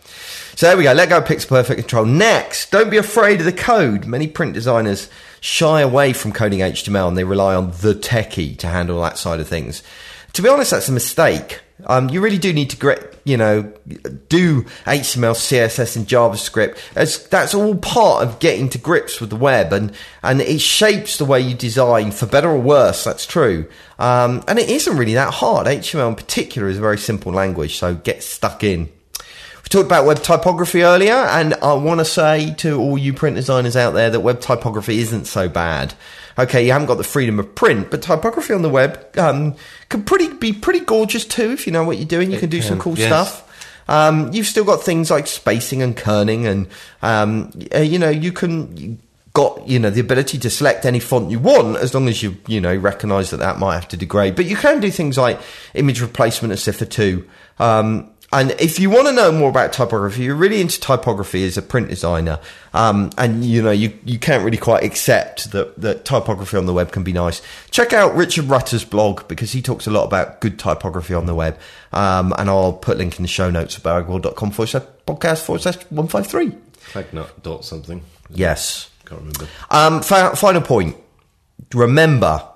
So 0.56 0.66
there 0.66 0.76
we 0.76 0.82
go. 0.82 0.92
Let 0.92 1.08
go 1.08 1.18
of 1.18 1.24
pixel 1.24 1.48
perfect 1.48 1.80
control. 1.80 2.04
Next, 2.04 2.70
don't 2.70 2.90
be 2.90 2.98
afraid 2.98 3.38
of 3.40 3.46
the 3.46 3.52
code. 3.52 4.04
Many 4.04 4.26
print 4.26 4.52
designers 4.52 5.08
shy 5.40 5.80
away 5.80 6.12
from 6.12 6.32
coding 6.32 6.58
HTML 6.58 7.08
and 7.08 7.16
they 7.16 7.24
rely 7.24 7.54
on 7.54 7.70
the 7.80 7.94
techie 7.94 8.58
to 8.58 8.66
handle 8.66 9.00
that 9.02 9.16
side 9.16 9.40
of 9.40 9.48
things. 9.48 9.82
To 10.34 10.42
be 10.42 10.48
honest, 10.48 10.72
that's 10.72 10.88
a 10.88 10.92
mistake. 10.92 11.60
Um, 11.86 12.08
you 12.08 12.20
really 12.20 12.38
do 12.38 12.52
need 12.52 12.70
to, 12.70 13.10
you 13.24 13.36
know, 13.36 13.62
do 14.28 14.62
HTML, 14.62 15.34
CSS, 15.34 15.96
and 15.96 16.06
JavaScript. 16.06 16.78
As 16.96 17.26
that's 17.28 17.54
all 17.54 17.76
part 17.76 18.26
of 18.26 18.38
getting 18.40 18.68
to 18.70 18.78
grips 18.78 19.20
with 19.20 19.30
the 19.30 19.36
web, 19.36 19.72
and 19.72 19.92
and 20.22 20.40
it 20.40 20.60
shapes 20.60 21.18
the 21.18 21.24
way 21.24 21.40
you 21.40 21.54
design 21.54 22.10
for 22.10 22.26
better 22.26 22.48
or 22.50 22.58
worse. 22.58 23.04
That's 23.04 23.26
true, 23.26 23.66
um, 23.98 24.42
and 24.48 24.58
it 24.58 24.68
isn't 24.68 24.96
really 24.96 25.14
that 25.14 25.34
hard. 25.34 25.66
HTML 25.66 26.08
in 26.08 26.14
particular 26.16 26.68
is 26.68 26.78
a 26.78 26.80
very 26.80 26.98
simple 26.98 27.32
language, 27.32 27.76
so 27.76 27.94
get 27.94 28.22
stuck 28.22 28.64
in. 28.64 28.88
We 29.18 29.68
talked 29.68 29.86
about 29.86 30.04
web 30.04 30.22
typography 30.22 30.82
earlier, 30.82 31.14
and 31.14 31.54
I 31.54 31.74
want 31.74 32.00
to 32.00 32.04
say 32.04 32.54
to 32.58 32.78
all 32.78 32.98
you 32.98 33.14
print 33.14 33.36
designers 33.36 33.76
out 33.76 33.92
there 33.92 34.10
that 34.10 34.20
web 34.20 34.40
typography 34.40 34.98
isn't 34.98 35.26
so 35.26 35.48
bad. 35.48 35.94
Okay, 36.38 36.66
you 36.66 36.72
haven't 36.72 36.88
got 36.88 36.96
the 36.96 37.04
freedom 37.04 37.38
of 37.38 37.54
print, 37.54 37.90
but 37.90 38.02
typography 38.02 38.54
on 38.54 38.62
the 38.62 38.68
web 38.68 39.16
um, 39.18 39.54
can 39.88 40.02
pretty 40.02 40.32
be 40.32 40.52
pretty 40.52 40.80
gorgeous 40.80 41.24
too 41.24 41.52
if 41.52 41.66
you 41.66 41.72
know 41.72 41.84
what 41.84 41.96
you're 41.98 42.06
doing. 42.06 42.30
You 42.30 42.38
It 42.38 42.40
can 42.40 42.50
do 42.50 42.60
some 42.62 42.78
cool 42.78 42.98
yes. 42.98 43.08
stuff. 43.08 43.40
Um, 43.88 44.32
you've 44.32 44.46
still 44.46 44.64
got 44.64 44.82
things 44.82 45.10
like 45.10 45.26
spacing 45.26 45.82
and 45.82 45.96
kerning, 45.96 46.46
and 46.46 46.68
um, 47.02 47.52
uh, 47.74 47.78
you 47.80 47.98
know 47.98 48.08
you 48.10 48.32
can 48.32 48.98
got 49.34 49.66
you 49.68 49.78
know 49.78 49.90
the 49.90 50.00
ability 50.00 50.38
to 50.38 50.48
select 50.48 50.86
any 50.86 51.00
font 51.00 51.30
you 51.30 51.40
want 51.40 51.76
as 51.76 51.92
long 51.92 52.08
as 52.08 52.22
you 52.22 52.36
you 52.46 52.60
know 52.60 52.74
recognise 52.74 53.30
that 53.30 53.38
that 53.38 53.58
might 53.58 53.74
have 53.74 53.88
to 53.88 53.96
degrade. 53.96 54.36
But 54.36 54.46
you 54.46 54.56
can 54.56 54.80
do 54.80 54.90
things 54.90 55.18
like 55.18 55.40
image 55.74 56.00
replacement 56.00 56.52
and 56.52 56.60
sIFR 56.60 56.88
two. 56.88 57.28
Um, 57.58 58.10
and 58.34 58.50
if 58.60 58.80
you 58.80 58.90
want 58.90 59.06
to 59.06 59.12
know 59.12 59.30
more 59.30 59.48
about 59.48 59.72
typography, 59.72 60.24
you're 60.24 60.34
really 60.34 60.60
into 60.60 60.80
typography 60.80 61.46
as 61.46 61.56
a 61.56 61.62
print 61.62 61.88
designer, 61.88 62.40
um, 62.72 63.10
and 63.16 63.44
you 63.44 63.62
know 63.62 63.70
you, 63.70 63.96
you 64.04 64.18
can't 64.18 64.44
really 64.44 64.56
quite 64.56 64.82
accept 64.82 65.52
that, 65.52 65.80
that 65.80 66.04
typography 66.04 66.56
on 66.56 66.66
the 66.66 66.72
web 66.72 66.90
can 66.90 67.04
be 67.04 67.12
nice. 67.12 67.40
Check 67.70 67.92
out 67.92 68.16
Richard 68.16 68.46
Rutter's 68.46 68.84
blog 68.84 69.28
because 69.28 69.52
he 69.52 69.62
talks 69.62 69.86
a 69.86 69.90
lot 69.92 70.02
about 70.04 70.40
good 70.40 70.58
typography 70.58 71.14
on 71.14 71.26
the 71.26 71.34
web. 71.34 71.56
Um, 71.92 72.34
and 72.36 72.50
I'll 72.50 72.72
put 72.72 72.96
a 72.96 72.98
link 72.98 73.16
in 73.18 73.22
the 73.22 73.28
show 73.28 73.50
notes 73.50 73.76
at 73.76 73.84
boagworld.com 73.84 74.50
forward 74.50 74.66
slash 74.68 74.82
podcast 75.06 75.42
forward 75.44 75.62
slash 75.62 75.76
153. 75.90 76.50
Clagnut 76.92 77.42
dot 77.42 77.64
something. 77.64 78.02
Yes. 78.30 78.90
Can't 79.06 79.20
remember. 79.20 79.46
Um, 79.70 80.02
fi- 80.02 80.34
final 80.34 80.62
point. 80.62 80.96
Remember, 81.72 82.48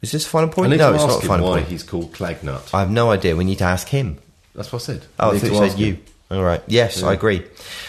is 0.00 0.12
this 0.12 0.26
a 0.26 0.28
final 0.30 0.48
point? 0.48 0.74
No, 0.76 0.94
it's 0.94 1.04
not 1.04 1.22
final 1.22 1.50
why 1.50 1.58
point. 1.58 1.68
he's 1.68 1.82
called 1.82 2.12
Clagnut. 2.14 2.72
I 2.72 2.80
have 2.80 2.90
no 2.90 3.10
idea. 3.10 3.36
We 3.36 3.44
need 3.44 3.58
to 3.58 3.64
ask 3.64 3.86
him. 3.88 4.18
That's 4.54 4.72
what 4.72 4.82
I 4.82 4.84
said. 4.84 5.06
Oh, 5.18 5.30
I 5.30 5.32
need 5.34 5.40
thought 5.40 5.50
you 5.64 5.70
said 5.70 5.78
you. 5.78 5.86
him. 5.94 6.04
All 6.30 6.42
right. 6.44 6.62
Yes, 6.68 7.02
I 7.02 7.12
agree. 7.12 7.44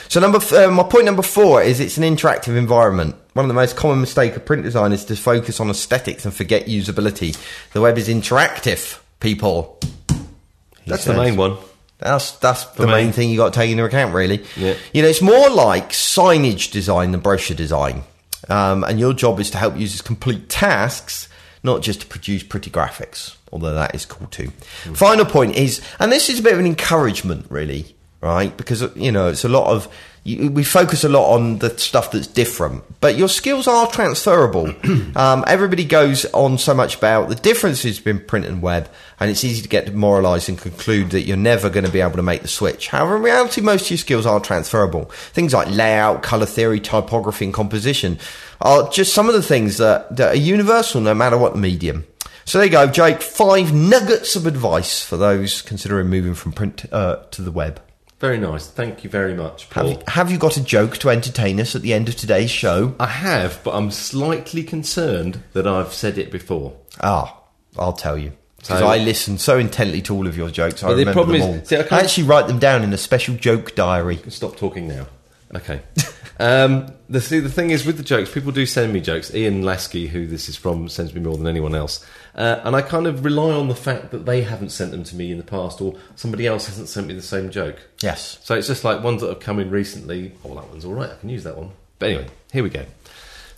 So 0.07 0.19
number 0.19 0.37
f- 0.37 0.51
uh, 0.51 0.71
my 0.71 0.83
point 0.83 1.05
number 1.05 1.21
four 1.21 1.61
is 1.61 1.79
it's 1.79 1.97
an 1.97 2.03
interactive 2.03 2.57
environment. 2.57 3.15
One 3.33 3.45
of 3.45 3.47
the 3.47 3.53
most 3.53 3.75
common 3.75 4.01
mistake 4.01 4.35
of 4.35 4.45
print 4.45 4.63
design 4.63 4.91
is 4.93 5.05
to 5.05 5.15
focus 5.15 5.59
on 5.59 5.69
aesthetics 5.69 6.25
and 6.25 6.33
forget 6.33 6.65
usability. 6.65 7.37
The 7.73 7.81
web 7.81 7.97
is 7.99 8.07
interactive, 8.09 8.99
people. 9.19 9.79
he 10.09 10.89
That's 10.89 11.05
the 11.05 11.13
main 11.13 11.35
one. 11.37 11.57
That's 11.99 12.31
that's 12.39 12.65
the 12.65 12.87
main- 12.87 13.05
main 13.05 13.11
thing 13.13 13.29
you 13.29 13.37
got 13.37 13.53
to 13.53 13.59
take 13.59 13.69
into 13.69 13.85
account, 13.85 14.13
really. 14.15 14.43
Yeah. 14.57 14.73
You 14.91 15.03
know, 15.03 15.07
it's 15.07 15.21
more 15.21 15.49
like 15.51 15.89
signage 15.91 16.71
design 16.71 17.11
than 17.11 17.19
brochure 17.21 17.55
design, 17.55 18.01
um, 18.49 18.83
and 18.83 18.99
your 18.99 19.13
job 19.13 19.39
is 19.39 19.51
to 19.51 19.59
help 19.59 19.77
users 19.77 20.01
complete 20.01 20.49
tasks, 20.49 21.29
not 21.61 21.83
just 21.83 22.01
to 22.01 22.07
produce 22.07 22.41
pretty 22.41 22.71
graphics. 22.71 23.35
Although 23.51 23.73
that 23.73 23.93
is 23.95 24.05
cool 24.05 24.27
too. 24.27 24.49
Final 24.93 25.25
point 25.25 25.55
is, 25.55 25.81
and 25.99 26.11
this 26.11 26.29
is 26.29 26.39
a 26.39 26.43
bit 26.43 26.53
of 26.53 26.59
an 26.59 26.65
encouragement, 26.65 27.45
really, 27.49 27.95
right? 28.21 28.55
Because 28.55 28.95
you 28.95 29.11
know, 29.11 29.29
it's 29.29 29.43
a 29.43 29.49
lot 29.49 29.67
of 29.67 29.93
you, 30.23 30.51
we 30.51 30.63
focus 30.63 31.03
a 31.03 31.09
lot 31.09 31.33
on 31.33 31.57
the 31.57 31.75
stuff 31.79 32.11
that's 32.11 32.27
different, 32.27 32.83
but 33.01 33.17
your 33.17 33.27
skills 33.27 33.67
are 33.67 33.87
transferable. 33.87 34.71
um, 35.15 35.43
everybody 35.47 35.83
goes 35.83 36.25
on 36.25 36.59
so 36.59 36.75
much 36.75 36.95
about 36.95 37.29
the 37.29 37.35
differences 37.35 37.99
between 37.99 38.25
print 38.25 38.45
and 38.45 38.61
web, 38.61 38.87
and 39.19 39.31
it's 39.31 39.43
easy 39.43 39.63
to 39.63 39.69
get 39.69 39.85
demoralised 39.85 40.47
and 40.47 40.59
conclude 40.59 41.09
that 41.11 41.21
you're 41.21 41.37
never 41.37 41.71
going 41.71 41.85
to 41.85 41.91
be 41.91 42.01
able 42.01 42.17
to 42.17 42.21
make 42.21 42.43
the 42.43 42.47
switch. 42.47 42.89
However, 42.89 43.15
in 43.15 43.23
reality, 43.23 43.61
most 43.61 43.85
of 43.85 43.91
your 43.91 43.97
skills 43.97 44.27
are 44.27 44.39
transferable. 44.39 45.05
Things 45.33 45.53
like 45.55 45.69
layout, 45.71 46.21
colour 46.21 46.45
theory, 46.45 46.79
typography, 46.79 47.45
and 47.45 47.53
composition 47.53 48.19
are 48.61 48.89
just 48.91 49.13
some 49.13 49.27
of 49.27 49.33
the 49.33 49.41
things 49.41 49.77
that, 49.77 50.15
that 50.15 50.35
are 50.35 50.39
universal 50.39 51.01
no 51.01 51.15
matter 51.15 51.37
what 51.37 51.53
the 51.53 51.59
medium. 51.59 52.05
So 52.45 52.57
there 52.57 52.65
you 52.65 52.71
go, 52.71 52.87
Jake. 52.87 53.21
Five 53.21 53.73
nuggets 53.73 54.35
of 54.35 54.45
advice 54.47 55.03
for 55.03 55.17
those 55.17 55.61
considering 55.61 56.07
moving 56.07 56.33
from 56.33 56.51
print 56.51 56.85
uh, 56.91 57.17
to 57.31 57.41
the 57.41 57.51
web. 57.51 57.81
Very 58.19 58.37
nice. 58.37 58.67
Thank 58.67 59.03
you 59.03 59.09
very 59.09 59.33
much, 59.33 59.63
Have 59.65 59.71
Paul. 59.85 59.89
you, 59.93 59.99
have 60.07 60.31
you 60.31 60.37
got 60.37 60.55
a 60.57 60.63
joke 60.63 60.97
to 60.97 61.09
entertain 61.09 61.59
us 61.59 61.75
at 61.75 61.81
the 61.81 61.93
end 61.93 62.07
of 62.07 62.15
today's 62.15 62.51
show? 62.51 62.93
I 62.99 63.07
have, 63.07 63.59
but 63.63 63.73
I'm 63.73 63.89
slightly 63.89 64.63
concerned 64.63 65.41
that 65.53 65.65
I've 65.65 65.91
said 65.93 66.19
it 66.19 66.31
before. 66.31 66.73
Ah, 67.01 67.35
I'll 67.79 67.93
tell 67.93 68.17
you. 68.19 68.33
Because 68.57 68.79
So- 68.79 68.87
I 68.87 68.97
listen 68.99 69.39
so 69.39 69.57
intently 69.57 70.03
to 70.03 70.13
all 70.15 70.27
of 70.27 70.37
your 70.37 70.51
jokes, 70.51 70.83
I 70.83 70.89
the 70.89 70.97
remember 70.97 71.13
problem 71.13 71.39
them 71.39 71.49
is- 71.49 71.57
all. 71.61 71.65
see, 71.65 71.77
I 71.77 71.97
I, 71.97 72.01
actually 72.01 72.27
write 72.27 72.45
them 72.47 72.59
down 72.59 72.83
in 72.83 72.93
a 72.93 72.97
special 72.97 73.33
joke 73.35 73.73
diary. 73.73 74.19
Stop 74.29 74.55
talking 74.55 74.87
now. 74.87 75.07
Okay. 75.55 75.81
um, 76.39 76.93
the 77.09 77.19
see, 77.21 77.39
the 77.39 77.49
thing 77.49 77.71
is 77.71 77.87
with 77.87 77.97
the 77.97 78.03
jokes, 78.03 78.31
people 78.31 78.51
do 78.51 78.67
send 78.67 78.93
me 78.93 78.99
jokes. 79.01 79.33
Ian 79.33 79.63
Lasky, 79.63 80.05
who 80.07 80.27
this 80.27 80.47
is 80.47 80.55
from, 80.55 80.87
sends 80.89 81.13
me 81.15 81.21
more 81.21 81.37
than 81.37 81.47
anyone 81.47 81.73
else, 81.73 82.05
uh, 82.35 82.61
and 82.63 82.75
I 82.75 82.81
kind 82.81 83.07
of 83.07 83.25
rely 83.25 83.51
on 83.51 83.67
the 83.67 83.75
fact 83.75 84.11
that 84.11 84.25
they 84.25 84.43
haven't 84.43 84.69
sent 84.69 84.91
them 84.91 85.03
to 85.05 85.15
me 85.15 85.31
in 85.31 85.37
the 85.37 85.43
past, 85.43 85.81
or 85.81 85.95
somebody 86.15 86.47
else 86.47 86.67
hasn't 86.67 86.89
sent 86.89 87.07
me 87.07 87.13
the 87.13 87.21
same 87.21 87.49
joke. 87.49 87.79
Yes. 88.01 88.39
So 88.43 88.55
it's 88.55 88.67
just 88.67 88.83
like 88.83 89.03
ones 89.03 89.21
that 89.21 89.29
have 89.29 89.39
come 89.39 89.59
in 89.59 89.69
recently. 89.69 90.33
Oh, 90.43 90.49
well, 90.49 90.61
that 90.61 90.69
one's 90.69 90.85
all 90.85 90.93
right. 90.93 91.09
I 91.09 91.15
can 91.15 91.29
use 91.29 91.43
that 91.43 91.57
one. 91.57 91.71
But 91.99 92.09
anyway, 92.09 92.27
here 92.51 92.63
we 92.63 92.69
go. 92.69 92.85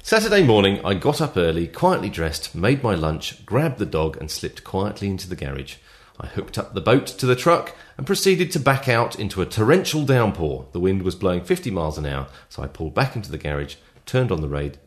Saturday 0.01 0.43
morning, 0.43 0.83
I 0.83 0.95
got 0.95 1.21
up 1.21 1.37
early, 1.37 1.65
quietly 1.65 2.09
dressed, 2.09 2.53
made 2.53 2.83
my 2.83 2.93
lunch, 2.93 3.45
grabbed 3.45 3.77
the 3.77 3.85
dog, 3.85 4.17
and 4.17 4.29
slipped 4.29 4.63
quietly 4.63 5.07
into 5.07 5.29
the 5.29 5.35
garage. 5.35 5.75
I 6.19 6.27
hooked 6.27 6.57
up 6.57 6.73
the 6.73 6.81
boat 6.81 7.07
to 7.07 7.25
the 7.25 7.35
truck 7.35 7.75
and 7.97 8.05
proceeded 8.05 8.51
to 8.51 8.59
back 8.59 8.89
out 8.89 9.17
into 9.17 9.41
a 9.41 9.45
torrential 9.45 10.05
downpour. 10.05 10.67
The 10.73 10.79
wind 10.79 11.03
was 11.03 11.15
blowing 11.15 11.43
50 11.43 11.71
miles 11.71 11.97
an 11.97 12.05
hour, 12.05 12.27
so 12.49 12.61
I 12.61 12.67
pulled 12.67 12.93
back 12.93 13.15
into 13.15 13.31
the 13.31 13.37
garage, 13.37 13.75
turned 14.05 14.31
on 14.31 14.41
the 14.41 14.49
radio, 14.49 14.77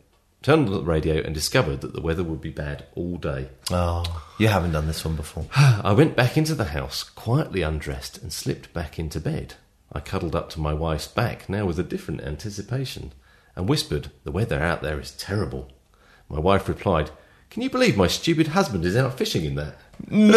turned 0.41 0.67
on 0.67 0.73
the 0.73 0.83
radio, 0.83 1.21
and 1.21 1.33
discovered 1.33 1.81
that 1.81 1.93
the 1.93 2.01
weather 2.01 2.23
would 2.23 2.41
be 2.41 2.49
bad 2.51 2.85
all 2.95 3.17
day. 3.17 3.49
Oh, 3.71 4.23
you 4.39 4.47
haven't 4.47 4.71
done 4.73 4.87
this 4.87 5.03
one 5.03 5.15
before. 5.15 5.45
I 5.55 5.93
went 5.93 6.15
back 6.15 6.37
into 6.37 6.55
the 6.55 6.65
house, 6.65 7.03
quietly 7.03 7.61
undressed, 7.61 8.21
and 8.21 8.31
slipped 8.31 8.73
back 8.73 8.99
into 8.99 9.19
bed. 9.19 9.55
I 9.91 9.99
cuddled 9.99 10.35
up 10.35 10.49
to 10.51 10.59
my 10.59 10.73
wife's 10.73 11.07
back, 11.07 11.49
now 11.49 11.65
with 11.65 11.79
a 11.79 11.83
different 11.83 12.21
anticipation, 12.21 13.13
and 13.55 13.67
whispered, 13.69 14.11
The 14.23 14.31
weather 14.31 14.61
out 14.61 14.81
there 14.81 14.99
is 14.99 15.11
terrible. 15.11 15.71
My 16.29 16.39
wife 16.39 16.67
replied, 16.67 17.09
Can 17.49 17.61
you 17.63 17.69
believe 17.69 17.95
my 17.97 18.07
stupid 18.07 18.49
husband 18.49 18.85
is 18.85 18.97
out 18.97 19.17
fishing 19.17 19.45
in 19.45 19.55
that? 19.55 19.77
no! 20.09 20.33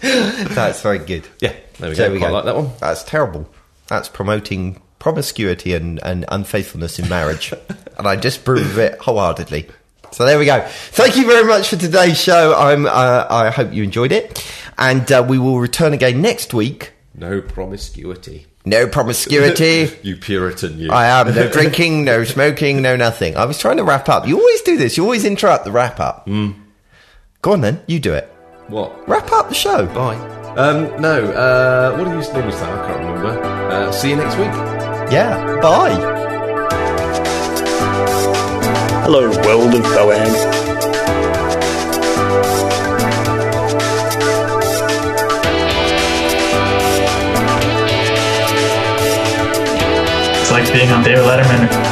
That's 0.00 0.82
very 0.82 0.98
good. 0.98 1.26
Yeah, 1.40 1.54
there 1.78 1.90
we 1.90 1.94
There 1.94 2.08
go. 2.08 2.12
we 2.14 2.18
Quite 2.18 2.28
go. 2.28 2.34
like 2.34 2.44
that 2.46 2.56
one. 2.56 2.70
That's 2.80 3.04
terrible. 3.04 3.48
That's 3.86 4.08
promoting 4.08 4.82
promiscuity 5.04 5.74
and, 5.74 6.02
and 6.02 6.24
unfaithfulness 6.28 6.98
in 6.98 7.06
marriage. 7.10 7.52
and 7.98 8.08
I 8.08 8.16
disprove 8.16 8.78
it 8.78 8.98
wholeheartedly. 8.98 9.68
So 10.12 10.24
there 10.24 10.38
we 10.38 10.46
go. 10.46 10.64
Thank 10.66 11.16
you 11.18 11.26
very 11.26 11.46
much 11.46 11.68
for 11.68 11.76
today's 11.76 12.18
show. 12.18 12.54
I'm, 12.56 12.86
uh, 12.86 13.26
I 13.28 13.50
hope 13.50 13.74
you 13.74 13.82
enjoyed 13.82 14.12
it. 14.12 14.42
And 14.78 15.10
uh, 15.12 15.22
we 15.28 15.38
will 15.38 15.60
return 15.60 15.92
again 15.92 16.22
next 16.22 16.54
week. 16.54 16.92
No 17.14 17.42
promiscuity. 17.42 18.46
No 18.64 18.86
promiscuity. 18.86 19.90
you 20.02 20.16
Puritan, 20.16 20.78
you. 20.78 20.90
I 20.90 21.20
am. 21.20 21.34
No 21.34 21.48
drinking, 21.52 22.06
no 22.06 22.24
smoking, 22.24 22.80
no 22.80 22.96
nothing. 22.96 23.36
I 23.36 23.44
was 23.44 23.58
trying 23.58 23.76
to 23.76 23.84
wrap 23.84 24.08
up. 24.08 24.26
You 24.26 24.38
always 24.38 24.62
do 24.62 24.78
this. 24.78 24.96
You 24.96 25.02
always 25.02 25.26
interrupt 25.26 25.66
the 25.66 25.72
wrap 25.72 26.00
up. 26.00 26.26
Go 26.26 27.52
on 27.52 27.60
then. 27.60 27.82
You 27.86 28.00
do 28.00 28.14
it. 28.14 28.24
What? 28.68 29.06
Wrap 29.06 29.30
up 29.32 29.50
the 29.50 29.54
show. 29.54 29.84
Bye. 29.88 30.16
Um, 30.56 30.98
no, 31.02 31.26
uh, 31.32 31.90
what 31.98 32.04
do 32.04 32.10
you 32.10 32.32
normally 32.32 32.52
say? 32.56 32.64
I 32.64 32.86
can't 32.86 33.00
remember. 33.00 33.42
Uh, 33.42 33.92
see 33.92 34.08
you 34.08 34.16
next 34.16 34.38
week. 34.38 34.93
Yeah. 35.10 35.60
Bye. 35.60 35.94
Hello, 39.04 39.28
world 39.28 39.74
of 39.74 39.82
Boag. 39.82 40.14
It's 50.40 50.50
like 50.50 50.72
being 50.72 50.90
on 50.90 51.04
David 51.04 51.24
Letterman. 51.24 51.83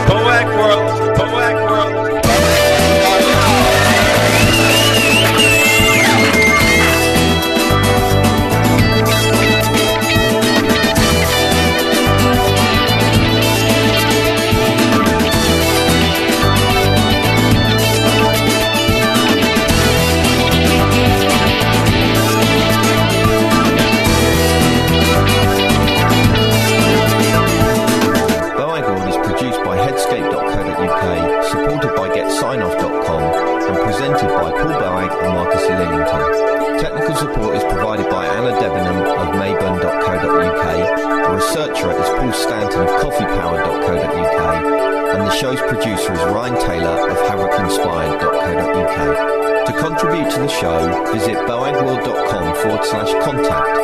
Show, 50.63 51.13
visit 51.13 51.37
boagworld.com 51.49 52.55
forward 52.63 52.85
slash 52.85 53.13
contact. 53.25 53.75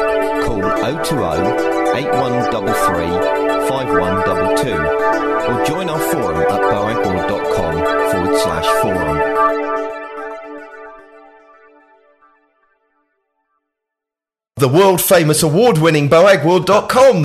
Call 0.45 0.61
020 0.61 1.99
8133 1.99 3.69
5122 3.69 5.19
or 5.49 5.57
join 5.67 5.87
our 5.91 6.03
forum 6.11 6.41
at 6.41 6.61
boagworld.com 6.73 7.75
forward 8.11 8.37
slash 8.45 8.69
forum. 8.83 9.19
The 14.57 14.69
world 14.69 15.01
famous 15.01 15.43
award 15.43 15.79
winning 15.79 16.09
boagworld.com 16.09 17.17